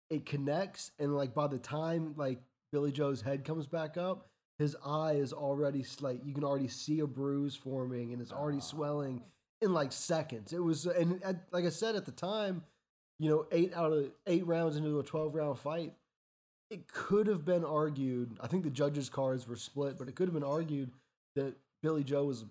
It 0.10 0.26
connects, 0.26 0.92
and 1.00 1.16
like 1.16 1.34
by 1.34 1.48
the 1.48 1.60
time 1.60 2.14
like 2.18 2.42
Billy 2.72 2.92
Joe's 2.92 3.22
head 3.22 3.46
comes 3.46 3.68
back 3.68 3.96
up, 3.96 4.28
his 4.58 4.76
eye 4.86 5.14
is 5.14 5.32
already 5.32 5.86
like 6.02 6.20
you 6.26 6.34
can 6.34 6.44
already 6.44 6.68
see 6.68 7.00
a 7.00 7.08
bruise 7.08 7.56
forming, 7.56 8.12
and 8.12 8.22
it's 8.22 8.34
already 8.34 8.60
swelling 8.60 9.24
in 9.62 9.74
like 9.74 9.92
seconds. 9.92 10.52
It 10.52 10.64
was, 10.64 10.86
and 10.86 11.24
at, 11.24 11.38
like 11.52 11.66
I 11.66 11.70
said 11.70 11.96
at 11.96 12.06
the 12.06 12.12
time, 12.12 12.64
you 13.20 13.30
know, 13.30 13.46
eight 13.52 13.74
out 13.74 13.94
of 13.94 14.12
eight 14.28 14.46
rounds 14.46 14.76
into 14.76 15.00
a 15.00 15.04
twelve 15.04 15.36
round 15.36 15.60
fight, 15.60 15.94
it 16.70 16.88
could 16.88 17.28
have 17.28 17.46
been 17.46 17.66
argued. 17.66 18.38
I 18.42 18.48
think 18.48 18.64
the 18.64 18.70
judges' 18.70 19.10
cards 19.10 19.48
were 19.48 19.56
split, 19.56 19.98
but 19.98 20.08
it 20.08 20.16
could 20.16 20.28
have 20.28 20.34
been 20.34 20.44
argued 20.44 20.92
that 21.36 21.56
Billy 21.82 22.04
Joe 22.04 22.26
was 22.26 22.46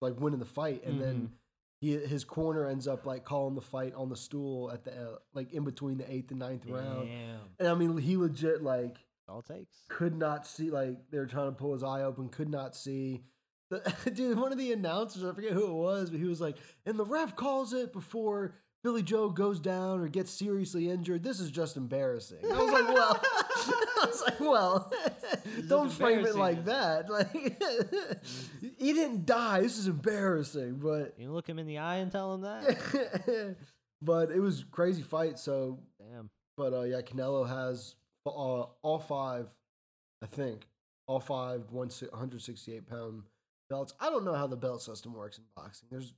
like 0.00 0.18
winning 0.20 0.38
the 0.38 0.44
fight, 0.44 0.84
and 0.84 1.00
then 1.00 1.32
he 1.80 1.92
his 1.96 2.24
corner 2.24 2.68
ends 2.68 2.86
up 2.86 3.06
like 3.06 3.24
calling 3.24 3.54
the 3.54 3.60
fight 3.60 3.94
on 3.94 4.08
the 4.08 4.16
stool 4.16 4.70
at 4.70 4.84
the 4.84 4.92
uh, 4.92 5.16
like 5.34 5.52
in 5.52 5.64
between 5.64 5.98
the 5.98 6.10
eighth 6.12 6.30
and 6.30 6.40
ninth 6.40 6.66
round. 6.66 7.08
Damn. 7.08 7.40
And 7.58 7.68
I 7.68 7.74
mean, 7.74 7.96
he 7.98 8.16
legit 8.16 8.62
like 8.62 8.98
All 9.28 9.42
takes. 9.42 9.76
could 9.88 10.16
not 10.16 10.46
see 10.46 10.70
like 10.70 10.98
they 11.10 11.18
were 11.18 11.26
trying 11.26 11.46
to 11.46 11.52
pull 11.52 11.72
his 11.72 11.82
eye 11.82 12.02
open, 12.02 12.28
could 12.28 12.50
not 12.50 12.76
see. 12.76 13.22
The, 13.70 13.80
dude, 14.14 14.38
one 14.38 14.52
of 14.52 14.58
the 14.58 14.72
announcers, 14.72 15.24
I 15.24 15.32
forget 15.32 15.52
who 15.52 15.66
it 15.66 15.72
was, 15.72 16.10
but 16.10 16.20
he 16.20 16.26
was 16.26 16.40
like, 16.40 16.56
and 16.84 16.98
the 16.98 17.06
ref 17.06 17.34
calls 17.34 17.72
it 17.72 17.92
before 17.92 18.54
Billy 18.82 19.02
Joe 19.02 19.28
goes 19.28 19.60
down 19.60 20.00
or 20.00 20.08
gets 20.08 20.30
seriously 20.32 20.90
injured. 20.90 21.22
This 21.22 21.38
is 21.38 21.50
just 21.52 21.76
embarrassing. 21.76 22.38
I 22.44 22.58
was 22.58 22.72
like, 22.72 22.88
well, 22.88 23.20
I 24.02 24.06
was 24.06 24.22
like, 24.22 24.40
well, 24.40 24.92
don't 25.68 25.92
frame 25.92 26.26
it 26.26 26.34
like 26.34 26.64
that. 26.64 27.08
Like, 27.08 27.30
he 28.78 28.92
didn't 28.92 29.24
die. 29.24 29.60
This 29.60 29.78
is 29.78 29.86
embarrassing, 29.86 30.80
but 30.82 31.14
You 31.16 31.30
look 31.30 31.48
him 31.48 31.60
in 31.60 31.66
the 31.66 31.78
eye 31.78 31.96
and 31.96 32.10
tell 32.10 32.34
him 32.34 32.40
that. 32.40 33.56
but 34.02 34.32
it 34.32 34.40
was 34.40 34.62
a 34.62 34.64
crazy 34.66 35.02
fight. 35.02 35.38
So 35.38 35.78
Damn. 36.00 36.30
but 36.56 36.72
uh, 36.72 36.82
yeah, 36.82 37.02
Canelo 37.02 37.48
has 37.48 37.94
uh, 38.26 38.30
all 38.30 38.98
five, 38.98 39.46
I 40.22 40.26
think, 40.26 40.66
all 41.06 41.20
five 41.20 41.70
168 41.70 42.88
pound 42.88 43.22
belts. 43.70 43.94
I 44.00 44.10
don't 44.10 44.24
know 44.24 44.34
how 44.34 44.48
the 44.48 44.56
belt 44.56 44.82
system 44.82 45.14
works 45.14 45.38
in 45.38 45.44
boxing. 45.54 45.86
There's 45.88 46.14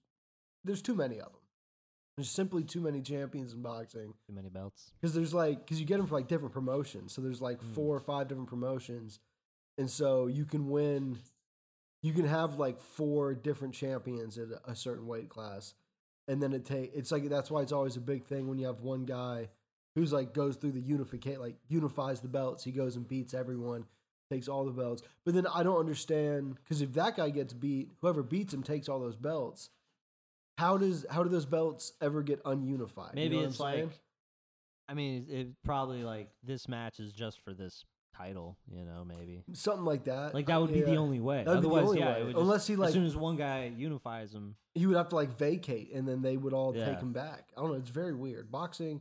there's 0.65 0.81
too 0.81 0.95
many 0.95 1.17
of 1.17 1.27
them. 1.27 1.41
There's 2.17 2.31
simply 2.31 2.63
too 2.63 2.81
many 2.81 3.01
champions 3.01 3.53
in 3.53 3.63
boxing 3.63 4.15
Too 4.27 4.33
many 4.35 4.49
belts. 4.49 4.93
because 5.01 5.15
there's 5.15 5.35
like 5.35 5.61
because 5.65 5.81
you 5.81 5.87
get 5.87 5.97
them 5.99 6.07
for 6.07 6.15
like 6.15 6.29
different 6.29 6.53
promotions. 6.55 7.13
So 7.13 7.21
there's 7.21 7.41
like 7.43 7.61
Mm. 7.61 7.75
four 7.75 7.97
or 7.97 8.01
five 8.01 8.29
different 8.29 8.49
promotions, 8.49 9.19
and 9.79 9.91
so 9.91 10.27
you 10.29 10.45
can 10.45 10.69
win. 10.71 11.19
You 12.03 12.13
can 12.13 12.27
have 12.27 12.59
like 12.59 12.81
four 12.81 13.35
different 13.35 13.75
champions 13.75 14.39
at 14.39 14.49
a 14.67 14.77
certain 14.77 15.07
weight 15.07 15.29
class, 15.29 15.75
and 16.29 16.41
then 16.43 16.53
it 16.53 16.65
take 16.65 16.93
it's 16.95 17.11
like 17.11 17.29
that's 17.29 17.51
why 17.51 17.63
it's 17.63 17.73
always 17.73 17.97
a 17.97 18.01
big 18.01 18.25
thing 18.27 18.47
when 18.47 18.59
you 18.59 18.67
have 18.67 18.81
one 18.83 19.05
guy 19.07 19.49
who's 19.97 20.13
like 20.13 20.33
goes 20.35 20.57
through 20.57 20.73
the 20.73 20.81
unificate 20.81 21.41
like 21.41 21.57
unifies 21.69 22.21
the 22.21 22.29
belts. 22.29 22.63
He 22.63 22.71
goes 22.73 22.95
and 22.95 23.09
beats 23.09 23.35
everyone, 23.35 23.87
takes 24.31 24.47
all 24.49 24.65
the 24.65 24.71
belts. 24.73 25.03
But 25.25 25.35
then 25.35 25.47
I 25.49 25.63
don't 25.65 25.79
understand 25.81 26.57
because 26.63 26.81
if 26.81 26.93
that 26.93 27.17
guy 27.17 27.31
gets 27.31 27.53
beat, 27.55 27.91
whoever 28.01 28.23
beats 28.23 28.55
him 28.55 28.63
takes 28.63 28.89
all 28.89 29.01
those 29.01 29.17
belts. 29.17 29.71
How 30.57 30.77
does 30.79 31.05
how 31.11 31.23
do 31.25 31.31
those 31.31 31.47
belts 31.47 31.93
ever 32.01 32.23
get 32.23 32.43
ununified? 32.45 33.11
You 33.15 33.15
Maybe 33.15 33.37
know 33.37 33.43
what 33.43 33.51
it's 33.51 33.61
I'm 33.61 33.73
saying? 33.73 33.85
like, 33.87 34.01
I 34.89 34.95
mean, 34.95 35.27
it, 35.29 35.49
probably 35.65 36.05
like 36.05 36.29
this 36.43 36.69
match 36.69 37.01
is 37.01 37.13
just 37.13 37.41
for 37.43 37.55
this 37.55 37.85
title. 38.17 38.57
You 38.71 38.85
know, 38.85 39.05
maybe 39.05 39.43
something 39.53 39.85
like 39.85 40.05
that. 40.05 40.35
like 40.35 40.47
that 40.47 40.61
would 40.61 40.73
be 40.73 40.83
the 40.83 40.97
only 40.97 41.21
way. 41.21 41.39
That'd 41.39 41.59
Otherwise, 41.59 41.85
only 41.89 41.99
yeah, 42.01 42.13
way. 42.15 42.21
it 42.21 42.25
would 42.27 42.33
just, 42.35 42.43
Unless 42.43 42.67
he, 42.69 42.77
like- 42.77 42.89
as 42.89 42.95
soon 42.95 43.05
as 43.07 43.17
one 43.17 43.37
guy 43.37 43.73
unifies 43.77 44.33
him, 44.33 44.55
he 44.75 44.87
would 44.87 44.97
have 44.97 45.09
to 45.09 45.15
like 45.17 45.37
vacate 45.37 45.93
and 45.93 46.07
then 46.07 46.23
they 46.23 46.37
would 46.37 46.53
all 46.53 46.75
Yeah. 46.77 46.85
take 46.87 47.01
him 47.01 47.13
back. 47.13 47.49
I 47.57 47.61
don't 47.61 47.71
know. 47.71 47.77
It's 47.77 47.91
very 47.91 48.15
weird. 48.15 48.53
Boxing. 48.53 49.01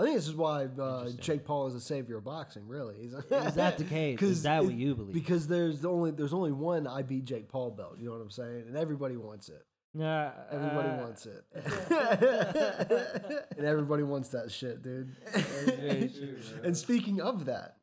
I 0.00 0.04
think 0.04 0.14
this 0.16 0.28
is 0.28 0.34
why 0.36 0.64
uh, 0.66 1.10
Jake 1.20 1.44
Paul 1.44 1.66
is 1.66 1.74
the 1.74 1.80
savior 1.80 2.18
of 2.18 2.24
boxing. 2.24 2.68
Really, 2.68 2.96
is 3.30 3.54
that 3.54 3.78
the 3.78 3.84
case? 3.84 4.22
Is 4.22 4.42
that 4.44 4.64
what 4.64 4.74
you 4.74 4.94
believe? 4.94 5.12
Because 5.12 5.48
there's 5.48 5.80
the 5.80 5.90
only 5.90 6.12
there's 6.12 6.32
only 6.32 6.52
one 6.52 6.86
I 6.86 7.02
beat 7.02 7.24
Jake 7.24 7.48
Paul 7.48 7.72
belt. 7.72 7.96
You 7.98 8.06
know 8.06 8.12
what 8.12 8.20
I'm 8.22 8.30
saying? 8.30 8.64
And 8.68 8.76
everybody 8.76 9.16
wants 9.16 9.48
it. 9.48 9.64
Yeah, 9.94 10.30
Everybody 10.50 10.88
uh, 10.88 10.96
wants 10.98 11.26
it. 11.26 11.44
and 13.56 13.66
everybody 13.66 14.02
wants 14.02 14.28
that 14.30 14.52
shit, 14.52 14.82
dude. 14.82 15.16
very 15.32 16.08
true, 16.08 16.38
and 16.62 16.76
speaking 16.76 17.20
of 17.20 17.46
that, 17.46 17.76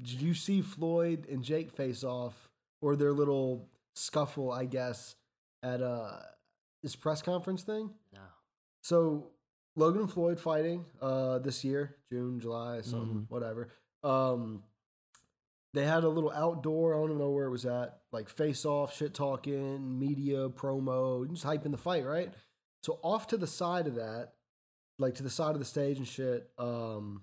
did 0.00 0.20
you 0.20 0.34
see 0.34 0.62
Floyd 0.62 1.26
and 1.28 1.42
Jake 1.42 1.72
face 1.72 2.04
off 2.04 2.48
or 2.80 2.96
their 2.96 3.12
little 3.12 3.68
scuffle? 3.94 4.52
I 4.52 4.66
guess 4.66 5.16
at 5.62 5.82
uh 5.82 6.18
this 6.82 6.94
press 6.94 7.22
conference 7.22 7.62
thing. 7.62 7.90
No. 8.14 8.20
So 8.82 9.30
Logan 9.74 10.02
and 10.02 10.10
Floyd 10.10 10.38
fighting 10.38 10.84
uh 11.02 11.38
this 11.40 11.64
year, 11.64 11.96
June, 12.10 12.38
July, 12.40 12.80
something, 12.82 13.26
whatever. 13.28 13.68
Um 14.04 14.62
they 15.74 15.84
had 15.84 16.04
a 16.04 16.08
little 16.08 16.32
outdoor, 16.32 16.94
I 16.94 17.06
don't 17.06 17.18
know 17.18 17.30
where 17.30 17.46
it 17.46 17.50
was 17.50 17.66
at, 17.66 17.98
like 18.12 18.28
face 18.28 18.64
off, 18.64 18.96
shit 18.96 19.14
talking, 19.14 19.98
media, 19.98 20.48
promo, 20.48 21.28
just 21.30 21.44
hyping 21.44 21.70
the 21.70 21.78
fight, 21.78 22.04
right? 22.06 22.32
So 22.82 22.98
off 23.02 23.26
to 23.28 23.36
the 23.36 23.46
side 23.46 23.86
of 23.86 23.96
that, 23.96 24.32
like 24.98 25.14
to 25.16 25.22
the 25.22 25.30
side 25.30 25.52
of 25.52 25.58
the 25.58 25.64
stage 25.64 25.98
and 25.98 26.08
shit, 26.08 26.50
um 26.58 27.22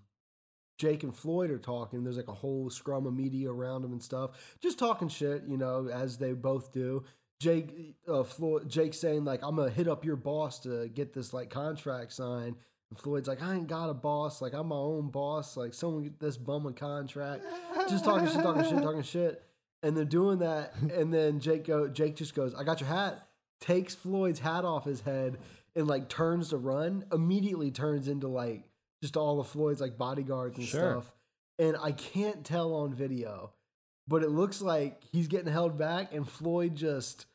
Jake 0.78 1.04
and 1.04 1.16
Floyd 1.16 1.52
are 1.52 1.58
talking. 1.58 2.04
There's 2.04 2.18
like 2.18 2.28
a 2.28 2.34
whole 2.34 2.70
scrum 2.70 3.06
of 3.06 3.14
media 3.14 3.50
around 3.50 3.82
them 3.82 3.94
and 3.94 4.04
stuff, 4.04 4.32
just 4.62 4.78
talking 4.78 5.08
shit, 5.08 5.44
you 5.48 5.58
know, 5.58 5.88
as 5.88 6.18
they 6.18 6.34
both 6.34 6.74
do. 6.74 7.06
Jake, 7.40 7.96
uh, 8.08 8.24
Floyd, 8.24 8.70
Jake 8.70 8.94
saying 8.94 9.26
like, 9.26 9.42
"I'm 9.44 9.56
gonna 9.56 9.70
hit 9.70 9.88
up 9.88 10.06
your 10.06 10.16
boss 10.16 10.60
to 10.60 10.88
get 10.90 11.14
this 11.14 11.34
like 11.34 11.50
contract 11.50 12.14
signed." 12.14 12.56
And 12.92 13.00
Floyd's 13.00 13.28
like, 13.28 13.42
"I 13.42 13.56
ain't 13.56 13.68
got 13.68 13.90
a 13.90 13.94
boss. 13.94 14.42
Like, 14.42 14.54
I'm 14.54 14.68
my 14.68 14.76
own 14.76 15.10
boss. 15.10 15.58
Like, 15.58 15.74
someone 15.74 16.04
get 16.04 16.20
this 16.20 16.38
bum 16.38 16.66
a 16.68 16.72
contract." 16.74 17.44
Just 17.90 18.06
talking 18.06 18.28
shit, 18.28 18.42
talking 18.42 18.64
shit, 18.64 18.82
talking 18.82 19.02
shit, 19.02 19.44
and 19.84 19.96
they're 19.98 20.06
doing 20.06 20.40
that. 20.40 20.76
And 20.76 21.14
then 21.14 21.40
Jake 21.40 21.66
go, 21.66 21.88
Jake 21.88 22.16
just 22.16 22.36
goes, 22.36 22.54
"I 22.54 22.64
got 22.64 22.80
your 22.82 22.90
hat." 22.90 23.28
Takes 23.62 23.96
Floyd's 23.96 24.40
hat 24.40 24.66
off 24.66 24.86
his 24.86 25.02
head 25.02 25.40
and 25.76 25.88
like 25.88 26.10
turns 26.10 26.50
to 26.50 26.58
run. 26.58 27.06
Immediately 27.12 27.72
turns 27.72 28.08
into 28.08 28.28
like 28.28 28.70
just 29.02 29.18
all 29.18 29.40
of 29.40 29.48
Floyd's 29.48 29.82
like 29.82 29.98
bodyguards 29.98 30.58
and 30.58 30.68
Sure. 30.68 30.92
stuff. 30.92 31.14
And 31.58 31.78
I 31.82 31.92
can't 31.94 32.46
tell 32.46 32.74
on 32.74 32.94
video, 32.94 33.54
but 34.08 34.24
it 34.24 34.30
looks 34.30 34.62
like 34.62 35.02
he's 35.12 35.28
getting 35.28 35.52
held 35.52 35.78
back, 35.78 36.14
and 36.14 36.28
Floyd 36.28 36.76
just 36.76 37.26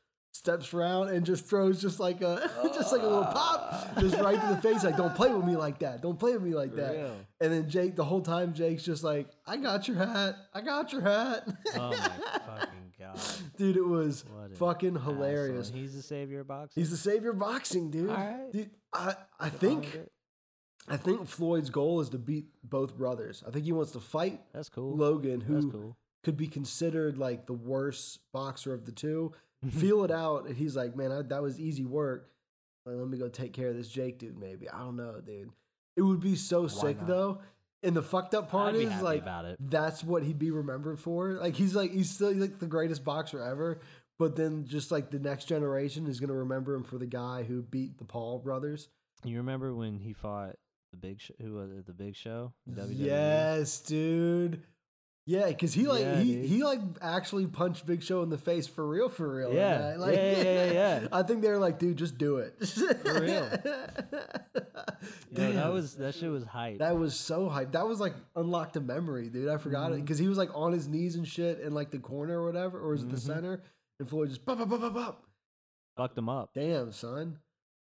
steps 0.41 0.73
around 0.73 1.11
and 1.11 1.27
just 1.27 1.47
throws 1.47 1.83
just 1.83 2.01
like 2.01 2.23
a 2.23 2.51
just 2.75 2.93
like 2.93 3.03
a 3.03 3.07
little 3.07 3.25
pop, 3.25 3.69
ah. 3.73 3.93
just 4.01 4.17
right 4.17 4.41
to 4.41 4.55
the 4.55 4.63
face. 4.63 4.83
Like, 4.83 4.97
don't 4.97 5.15
play 5.15 5.31
with 5.31 5.45
me 5.45 5.55
like 5.55 5.81
that. 5.81 6.01
Don't 6.01 6.19
play 6.19 6.33
with 6.33 6.43
me 6.43 6.55
like 6.55 6.75
that. 6.77 6.93
real? 6.93 7.17
And 7.43 7.53
then 7.53 7.69
Jake, 7.69 7.95
the 7.95 8.05
whole 8.05 8.23
time, 8.23 8.55
Jake's 8.55 8.83
just 8.83 9.05
like, 9.05 9.29
I 9.47 9.59
got 9.59 9.87
your 9.87 9.99
hat. 9.99 10.37
I 10.55 10.63
got 10.63 10.93
your 10.93 11.03
hat. 11.03 11.47
Oh 11.75 11.91
my 11.91 11.97
fucking 12.47 12.93
god. 12.99 13.21
dude, 13.59 13.77
it 13.77 13.87
was 13.87 14.25
fucking 14.55 14.97
asshole. 14.97 15.15
hilarious. 15.15 15.71
He's 15.75 15.95
the 15.95 16.03
savior 16.03 16.41
of 16.41 16.49
boxing. 16.49 16.81
He's 16.81 16.91
the 16.91 16.97
savior 16.97 17.31
of 17.31 17.39
boxing, 17.39 17.91
dude. 17.91 18.17
Dude, 18.51 18.71
I, 18.95 19.15
I 19.39 19.51
think. 19.51 19.89
I 20.89 20.97
think 20.97 21.29
Floyd's 21.29 21.71
goal 21.71 22.01
is 22.01 22.09
to 22.09 22.19
beat 22.19 22.47
both 22.65 22.97
brothers. 22.97 23.45
I 23.47 23.51
think 23.51 23.65
he 23.67 23.71
wants 23.71 23.93
to 23.93 24.01
fight 24.01 24.41
that's 24.53 24.71
cool. 24.71 24.97
Logan, 24.97 25.43
who 25.43 25.71
cool. 25.71 25.97
could 26.25 26.37
be 26.37 26.49
considered 26.49 27.17
like 27.17 27.47
the 27.47 27.53
worst 27.53 28.21
boxer 28.33 28.73
of 28.75 28.87
the 28.87 28.93
two. 28.93 29.33
Feel 29.71 30.05
it 30.05 30.11
out, 30.25 30.47
and 30.47 30.57
he's 30.57 30.77
like, 30.77 30.97
"Man, 30.97 31.13
I, 31.13 31.23
that 31.23 31.43
was 31.43 31.61
easy 31.61 31.85
work. 31.85 32.31
Like, 32.87 32.97
let 32.97 33.09
me 33.09 33.19
go 33.19 33.29
take 33.29 33.53
care 33.53 33.69
of 33.69 33.77
this 33.77 33.89
Jake 33.89 34.19
dude. 34.19 34.39
Maybe 34.39 34.69
I 34.69 34.79
don't 34.79 34.97
know, 34.97 35.21
dude. 35.21 35.51
It 35.97 36.03
would 36.03 36.21
be 36.21 36.37
so 36.37 36.67
sick 36.67 36.99
not? 36.99 37.07
though. 37.07 37.41
And 37.83 37.97
the 37.97 38.03
fucked 38.03 38.35
up 38.35 38.51
part 38.51 38.75
is 38.75 39.03
like 39.03 39.23
about 39.23 39.47
it. 39.47 39.57
that's 39.59 40.05
what 40.05 40.23
he'd 40.23 40.39
be 40.39 40.51
remembered 40.51 40.99
for. 41.01 41.33
Like 41.33 41.57
he's 41.57 41.75
like 41.75 41.93
he's 41.93 42.11
still 42.11 42.33
like 42.35 42.59
the 42.59 42.67
greatest 42.67 43.05
boxer 43.05 43.43
ever. 43.43 43.81
But 44.19 44.37
then 44.37 44.67
just 44.67 44.91
like 44.91 45.11
the 45.11 45.19
next 45.19 45.47
generation 45.47 46.07
is 46.07 46.21
gonna 46.21 46.35
remember 46.35 46.75
him 46.75 46.85
for 46.85 46.99
the 46.99 47.07
guy 47.07 47.43
who 47.43 47.63
beat 47.63 47.97
the 47.99 48.05
Paul 48.05 48.39
brothers. 48.39 48.89
You 49.25 49.39
remember 49.39 49.75
when 49.75 49.99
he 49.99 50.13
fought 50.13 50.57
the 50.93 50.99
big 50.99 51.21
sh- 51.21 51.31
who 51.41 51.55
was 51.55 51.71
it? 51.71 51.87
The 51.87 51.93
Big 51.95 52.17
Show. 52.17 52.53
WWE? 52.71 52.95
Yes, 52.99 53.81
dude. 53.81 54.63
Yeah, 55.31 55.47
because 55.47 55.73
he 55.73 55.87
like 55.87 56.01
Yeah, 56.01 56.21
he 56.21 56.35
dude. 56.35 56.45
he 56.47 56.65
like 56.65 56.81
actually 57.01 57.47
punched 57.47 57.87
Big 57.87 58.03
Show 58.03 58.23
in 58.25 58.31
the 58.31 58.37
face 58.39 58.67
for 58.67 58.85
real, 58.89 59.09
for 59.09 59.33
real. 59.37 59.53
Yeah. 59.55 59.95
Like, 59.97 60.17
Yeah, 60.17 60.33
yeah, 60.37 60.43
yeah, 60.43 60.73
yeah. 60.73 61.07
I 61.13 61.23
think 61.23 61.41
they 61.43 61.49
were 61.51 61.59
like, 61.59 61.79
dude, 61.79 61.97
just 61.99 62.19
do 62.19 62.39
it. 62.39 62.55
For 62.67 63.21
real. 63.21 63.49
Yo, 65.33 65.53
that 65.53 65.73
was 65.73 65.95
that 65.97 66.15
shit 66.15 66.31
was 66.31 66.45
hype. 66.45 66.79
That 66.79 66.99
was 66.99 67.15
so 67.15 67.49
hype. 67.49 67.73
That 67.73 67.87
was 67.87 68.01
like 68.01 68.15
unlocked 68.35 68.77
a 68.77 68.81
memory, 68.81 69.29
dude. 69.29 69.49
I 69.49 69.57
forgot 69.57 69.91
it 69.93 69.95
Mm-hmm. 69.95 70.03
because 70.03 70.19
he 70.19 70.27
was 70.29 70.37
like 70.37 70.51
on 70.55 70.73
his 70.73 70.89
knees 70.89 71.15
and 71.15 71.27
shit 71.27 71.61
in 71.61 71.75
like 71.75 71.91
the 71.91 71.99
corner 71.99 72.41
or 72.41 72.45
whatever, 72.47 72.81
or 72.81 72.95
is 72.95 73.03
it 73.03 73.11
the 73.11 73.17
Mhm. 73.17 73.21
center? 73.21 73.63
And 74.01 74.09
Floyd 74.09 74.31
just 74.31 74.45
pop, 74.45 74.59
pop, 74.59 74.69
pop, 74.69 74.81
pop, 74.81 74.95
pop. 74.95 75.25
Fucked 75.97 76.19
him 76.19 76.29
up. 76.29 76.51
Damn, 76.55 76.91
son. 76.93 77.39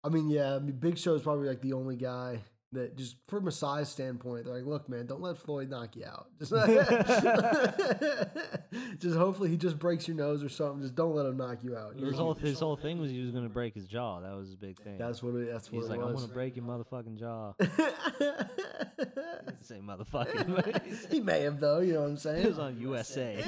I 0.04 0.10
mean, 0.10 0.30
yeah, 0.30 0.56
I 0.56 0.60
mean, 0.60 0.78
Big 0.78 0.98
Show 0.98 1.16
is 1.16 1.22
probably 1.24 1.48
like 1.50 1.62
the 1.62 1.74
only 1.74 1.96
guy 1.98 2.44
that 2.76 2.98
just 2.98 3.18
from 3.28 3.48
a 3.48 3.52
size 3.52 3.90
standpoint, 3.90 4.46
they're 4.46 4.56
like, 4.56 4.66
look, 4.66 4.88
man, 4.88 5.06
don't 5.06 5.22
let 5.22 5.38
Floyd 5.38 5.70
knock 5.70 5.96
you 5.96 6.06
out. 6.06 6.28
Just, 6.40 6.52
just 9.00 9.16
hopefully 9.16 9.50
he 9.50 9.58
just 9.58 9.80
breaks 9.80 10.08
your 10.08 10.16
nose 10.16 10.44
or 10.44 10.50
something. 10.50 10.82
Just 10.82 10.96
don't 10.96 11.16
let 11.16 11.26
him 11.26 11.38
knock 11.38 11.64
you 11.64 11.76
out. 11.76 11.96
His 11.96 12.16
whole 12.16 12.34
his 12.36 12.60
whole 12.60 12.76
thing 12.76 13.00
was 13.00 13.12
he 13.12 13.22
was 13.22 13.32
gonna 13.32 13.50
break 13.50 13.74
his 13.74 13.88
jaw. 13.88 14.20
That 14.22 14.36
was 14.36 14.48
his 14.48 14.56
big 14.56 14.82
thing. 14.82 14.98
That's 14.98 15.24
what 15.24 15.36
it, 15.36 15.52
that's 15.52 15.72
what 15.72 15.82
He's 15.82 15.90
like, 15.90 16.00
I'm 16.00 16.14
gonna 16.14 16.28
break 16.28 16.56
your 16.56 16.66
motherfucking 16.66 17.20
jaw. 17.20 17.54
Say 19.62 19.80
motherfucking. 19.80 21.08
he 21.12 21.20
may 21.20 21.42
have 21.42 21.60
though. 21.60 21.80
You 21.80 21.94
know 21.94 22.02
what 22.02 22.10
I'm 22.10 22.18
saying? 22.18 22.46
It 22.46 22.50
was 22.50 22.60
on 22.60 22.80
USA. 22.80 23.44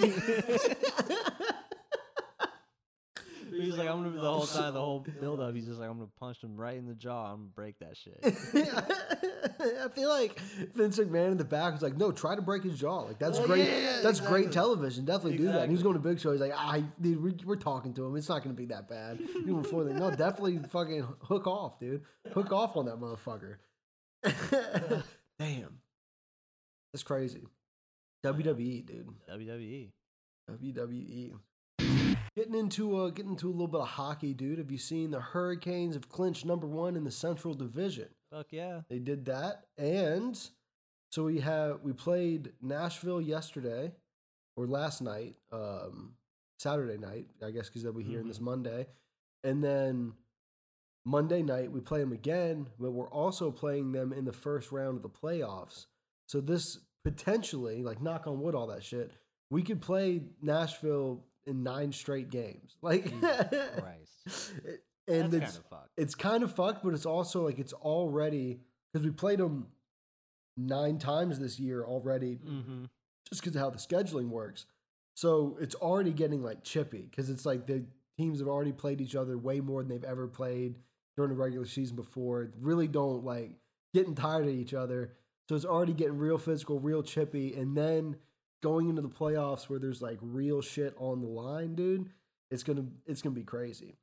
He's 3.78 3.86
like, 3.86 3.94
I'm 3.94 3.98
gonna 4.02 4.10
be 4.16 4.20
the 4.20 4.32
whole 4.32 4.48
time, 4.48 4.74
the 4.74 4.80
whole 4.82 5.06
build 5.22 5.40
up. 5.40 5.54
He's 5.54 5.68
just 5.68 5.80
like, 5.80 5.88
I'm 5.90 5.98
gonna 5.98 6.10
punch 6.20 6.44
him 6.44 6.56
right 6.58 6.76
in 6.78 6.88
the 6.88 6.96
jaw. 6.96 7.32
I'm 7.32 7.38
gonna 7.38 7.50
break 7.56 7.78
that 7.80 7.96
shit. 7.96 8.20
I 9.84 9.88
feel 9.90 10.10
like 10.10 10.40
Vince 10.74 10.98
McMahon 10.98 11.32
in 11.34 11.38
the 11.38 11.44
back 11.46 11.74
was 11.74 11.82
like, 11.82 11.96
"No, 11.96 12.12
try 12.12 12.36
to 12.36 12.42
break 12.42 12.64
his 12.64 12.80
jaw. 12.80 13.02
Like 13.02 13.20
that's 13.20 13.38
Well, 13.38 13.48
great. 13.48 13.68
yeah, 13.68 14.00
that's 14.02 14.20
great 14.20 14.52
television. 14.52 15.06
Definitely 15.06 15.38
do 15.38 15.46
that." 15.46 15.62
And 15.64 15.70
he 15.70 15.76
was 15.76 15.82
Exactly. 15.82 15.84
going 15.84 15.94
to 16.04 16.10
Big 16.10 16.20
Show. 16.20 16.32
He's 16.32 16.42
like, 16.42 16.54
ah, 16.56 16.72
"I, 16.74 16.84
dude, 17.02 17.22
we're, 17.22 17.34
we're 17.46 17.56
talking 17.56 17.94
to 17.96 18.06
him. 18.06 18.16
It's 18.16 18.30
not 18.30 18.44
going 18.44 18.56
to 18.56 18.60
be 18.60 18.68
that 18.68 18.90
bad." 18.90 19.20
Even 19.22 19.62
before 19.62 19.84
that, 19.84 19.96
no, 19.96 20.10
definitely 20.16 20.60
fucking 20.70 21.08
hook 21.24 21.46
off, 21.48 21.80
dude. 21.80 22.02
Hook 22.34 22.52
off 22.52 22.76
on 22.78 22.86
that 22.86 22.96
motherfucker. 23.00 23.58
Damn, 25.40 25.80
that's 26.92 27.04
crazy. 27.04 27.44
WWE, 28.26 28.86
dude. 28.86 29.10
WWE. 29.30 29.92
WWE. 30.50 31.34
Getting 32.38 32.54
into 32.54 32.96
uh, 32.96 33.10
getting 33.10 33.32
into 33.32 33.48
a 33.48 33.50
little 33.50 33.68
bit 33.68 33.82
of 33.82 33.88
hockey, 33.88 34.36
dude. 34.36 34.60
Have 34.60 34.70
you 34.70 34.78
seen 34.78 35.10
the 35.10 35.20
Hurricanes 35.20 35.96
have 35.96 36.08
clinched 36.08 36.46
number 36.46 36.68
one 36.68 36.96
in 36.96 37.04
the 37.04 37.10
Central 37.10 37.56
Division? 37.56 38.10
Fuck 38.30 38.46
yeah. 38.52 38.82
They 38.92 39.00
did 39.00 39.26
that, 39.26 39.64
and 39.76 40.40
so 41.10 41.24
we 41.24 41.40
have 41.40 41.80
we 41.82 41.94
played 41.94 42.52
Nashville 42.62 43.20
yesterday 43.20 43.92
or 44.56 44.68
last 44.68 45.02
night, 45.02 45.34
um, 45.52 46.14
Saturday 46.60 47.00
night, 47.00 47.26
I 47.44 47.50
guess, 47.50 47.70
because 47.70 47.82
they'll 47.82 47.92
be 47.92 48.04
here 48.04 48.22
this 48.22 48.40
Monday, 48.40 48.86
and 49.44 49.64
then 49.64 50.14
Monday 51.06 51.42
night 51.42 51.72
we 51.72 51.80
play 51.80 52.02
them 52.02 52.14
again, 52.14 52.68
but 52.80 52.92
we're 52.92 53.10
also 53.10 53.50
playing 53.50 53.94
them 53.94 54.14
in 54.14 54.26
the 54.26 54.32
first 54.32 54.72
round 54.72 54.98
of 54.98 55.02
the 55.02 55.10
playoffs. 55.10 55.88
So 56.28 56.40
this 56.40 56.78
potentially, 57.04 57.82
like 57.82 58.00
knock 58.00 58.28
on 58.28 58.40
wood, 58.42 58.54
all 58.54 58.68
that 58.68 58.84
shit, 58.84 59.12
we 59.50 59.64
could 59.64 59.82
play 59.82 60.22
Nashville 60.40 61.24
in 61.48 61.64
nine 61.64 61.92
straight 61.92 62.30
games, 62.30 62.76
like, 62.82 63.06
Christ. 63.22 64.54
and 65.08 65.32
That's 65.32 65.34
it's 65.34 65.34
kind 65.34 65.58
of 65.58 65.66
fucked. 65.70 65.90
it's 65.98 66.16
kind 66.16 66.44
of 66.44 66.56
fucked, 66.56 66.84
but 66.84 66.94
it's 66.94 67.06
also 67.06 67.46
like 67.46 67.58
it's 67.60 67.74
already 67.74 68.60
because 68.94 69.06
we 69.06 69.12
played 69.12 69.40
them 69.40 69.68
nine 70.58 70.98
times 71.00 71.40
this 71.40 71.60
year 71.60 71.84
already, 71.86 72.40
Mm-hmm. 72.46 72.86
just 73.30 73.42
because 73.42 73.56
of 73.56 73.62
how 73.62 73.70
the 73.70 73.78
scheduling 73.78 74.30
works. 74.30 74.66
So 75.16 75.58
it's 75.60 75.76
already 75.76 76.12
getting 76.12 76.44
like 76.44 76.64
chippy 76.64 77.08
because 77.10 77.30
it's 77.30 77.46
like 77.46 77.66
the 77.68 77.86
teams 78.18 78.40
have 78.40 78.48
already 78.48 78.72
played 78.72 79.02
each 79.02 79.16
other 79.16 79.38
way 79.38 79.60
more 79.60 79.82
than 79.82 79.90
they've 79.90 80.04
ever 80.04 80.28
played 80.28 80.76
during 81.16 81.30
the 81.32 81.36
regular 81.38 81.66
season 81.66 81.96
before. 81.96 82.52
Really 82.60 82.88
don't 82.88 83.24
like 83.24 83.52
getting 83.94 84.14
tired 84.16 84.44
of 84.46 84.54
each 84.54 84.74
other. 84.74 85.14
So 85.50 85.56
it's 85.56 85.66
already 85.66 85.94
getting 85.94 86.18
real 86.18 86.38
physical, 86.38 86.80
real 86.80 87.02
chippy, 87.02 87.54
and 87.56 87.76
then 87.76 88.18
going 88.62 88.90
into 88.90 89.02
the 89.02 89.10
playoffs 89.10 89.70
where 89.70 89.80
there's 89.80 90.02
like 90.02 90.18
real 90.22 90.62
shit 90.62 90.94
on 90.98 91.22
the 91.22 91.28
line, 91.28 91.76
dude. 91.76 92.10
It's 92.52 92.64
gonna 92.64 92.86
it's 93.06 93.22
gonna 93.22 93.36
be 93.36 93.44
crazy. 93.44 93.98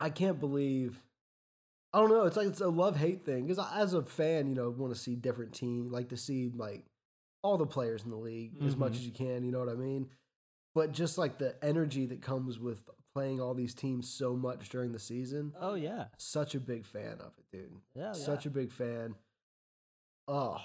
I 0.00 0.10
can't 0.10 0.38
believe. 0.40 1.00
I 1.92 2.00
don't 2.00 2.10
know. 2.10 2.24
It's 2.24 2.36
like 2.36 2.48
it's 2.48 2.60
a 2.60 2.68
love 2.68 2.96
hate 2.96 3.24
thing 3.24 3.46
because 3.46 3.64
as 3.74 3.94
a 3.94 4.02
fan, 4.02 4.46
you 4.46 4.54
know, 4.54 4.68
want 4.70 4.92
to 4.92 4.98
see 4.98 5.14
different 5.16 5.54
team, 5.54 5.90
like 5.90 6.08
to 6.10 6.16
see 6.16 6.50
like 6.54 6.84
all 7.42 7.56
the 7.56 7.66
players 7.66 8.04
in 8.04 8.10
the 8.10 8.16
league 8.16 8.52
as 8.64 8.76
much 8.76 8.92
Mhm. 8.92 8.96
as 8.96 9.06
you 9.06 9.12
can. 9.12 9.44
You 9.44 9.52
know 9.52 9.60
what 9.60 9.68
I 9.70 9.74
mean? 9.74 10.10
But 10.74 10.92
just 10.92 11.16
like 11.18 11.38
the 11.38 11.54
energy 11.64 12.04
that 12.06 12.20
comes 12.20 12.58
with 12.58 12.82
playing 13.14 13.40
all 13.40 13.54
these 13.54 13.74
teams 13.74 14.08
so 14.08 14.36
much 14.36 14.68
during 14.68 14.92
the 14.92 14.98
season, 14.98 15.54
Oh 15.58 15.74
yeah. 15.74 16.08
such 16.18 16.54
a 16.54 16.60
big 16.60 16.84
fan 16.84 17.20
of 17.20 17.32
it, 17.38 17.46
dude. 17.50 17.72
Yeah. 17.94 18.12
Such 18.12 18.44
a 18.44 18.50
big 18.50 18.70
fan. 18.70 19.14
Oh, 20.26 20.58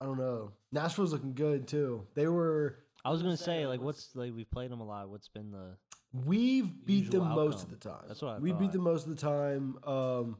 I 0.00 0.04
don't 0.04 0.18
know. 0.18 0.52
Nashville's 0.72 1.12
looking 1.12 1.34
good 1.34 1.66
too. 1.66 2.06
They 2.14 2.26
were. 2.26 2.76
I 3.04 3.10
was 3.10 3.22
gonna 3.22 3.36
say 3.36 3.66
like, 3.66 3.80
what's 3.80 4.10
like 4.14 4.32
we've 4.34 4.50
played 4.50 4.70
them 4.70 4.80
a 4.80 4.86
lot. 4.86 5.08
What's 5.08 5.28
been 5.28 5.50
the 5.50 5.76
We've 6.12 6.70
beat 6.86 7.10
them 7.10 7.22
Usual 7.22 7.36
most 7.36 7.64
of 7.64 7.70
the 7.70 7.76
time. 7.76 8.04
That's 8.06 8.22
what 8.22 8.36
I 8.36 8.38
we 8.38 8.52
beat 8.52 8.72
them 8.72 8.82
most 8.82 9.06
of 9.06 9.14
the 9.14 9.20
time. 9.20 9.76
Um, 9.84 10.38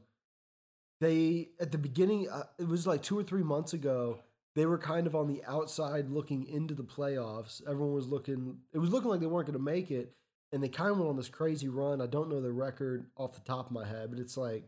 they 0.99 1.49
at 1.59 1.71
the 1.71 1.77
beginning, 1.77 2.27
uh, 2.29 2.43
it 2.57 2.67
was 2.67 2.87
like 2.87 3.03
two 3.03 3.17
or 3.17 3.23
three 3.23 3.43
months 3.43 3.73
ago. 3.73 4.19
They 4.55 4.65
were 4.65 4.79
kind 4.79 5.05
of 5.05 5.15
on 5.15 5.27
the 5.27 5.43
outside 5.47 6.09
looking 6.09 6.47
into 6.47 6.73
the 6.73 6.83
playoffs. 6.83 7.61
Everyone 7.67 7.93
was 7.93 8.07
looking. 8.07 8.57
It 8.73 8.79
was 8.79 8.89
looking 8.89 9.09
like 9.09 9.19
they 9.19 9.27
weren't 9.27 9.45
going 9.45 9.57
to 9.57 9.63
make 9.63 9.91
it, 9.91 10.15
and 10.51 10.63
they 10.63 10.69
kind 10.69 10.89
of 10.89 10.97
went 10.97 11.09
on 11.09 11.17
this 11.17 11.29
crazy 11.29 11.69
run. 11.69 12.01
I 12.01 12.07
don't 12.07 12.29
know 12.29 12.41
the 12.41 12.51
record 12.51 13.05
off 13.15 13.35
the 13.35 13.41
top 13.41 13.67
of 13.67 13.71
my 13.71 13.85
head, 13.85 14.09
but 14.09 14.19
it's 14.19 14.37
like 14.37 14.63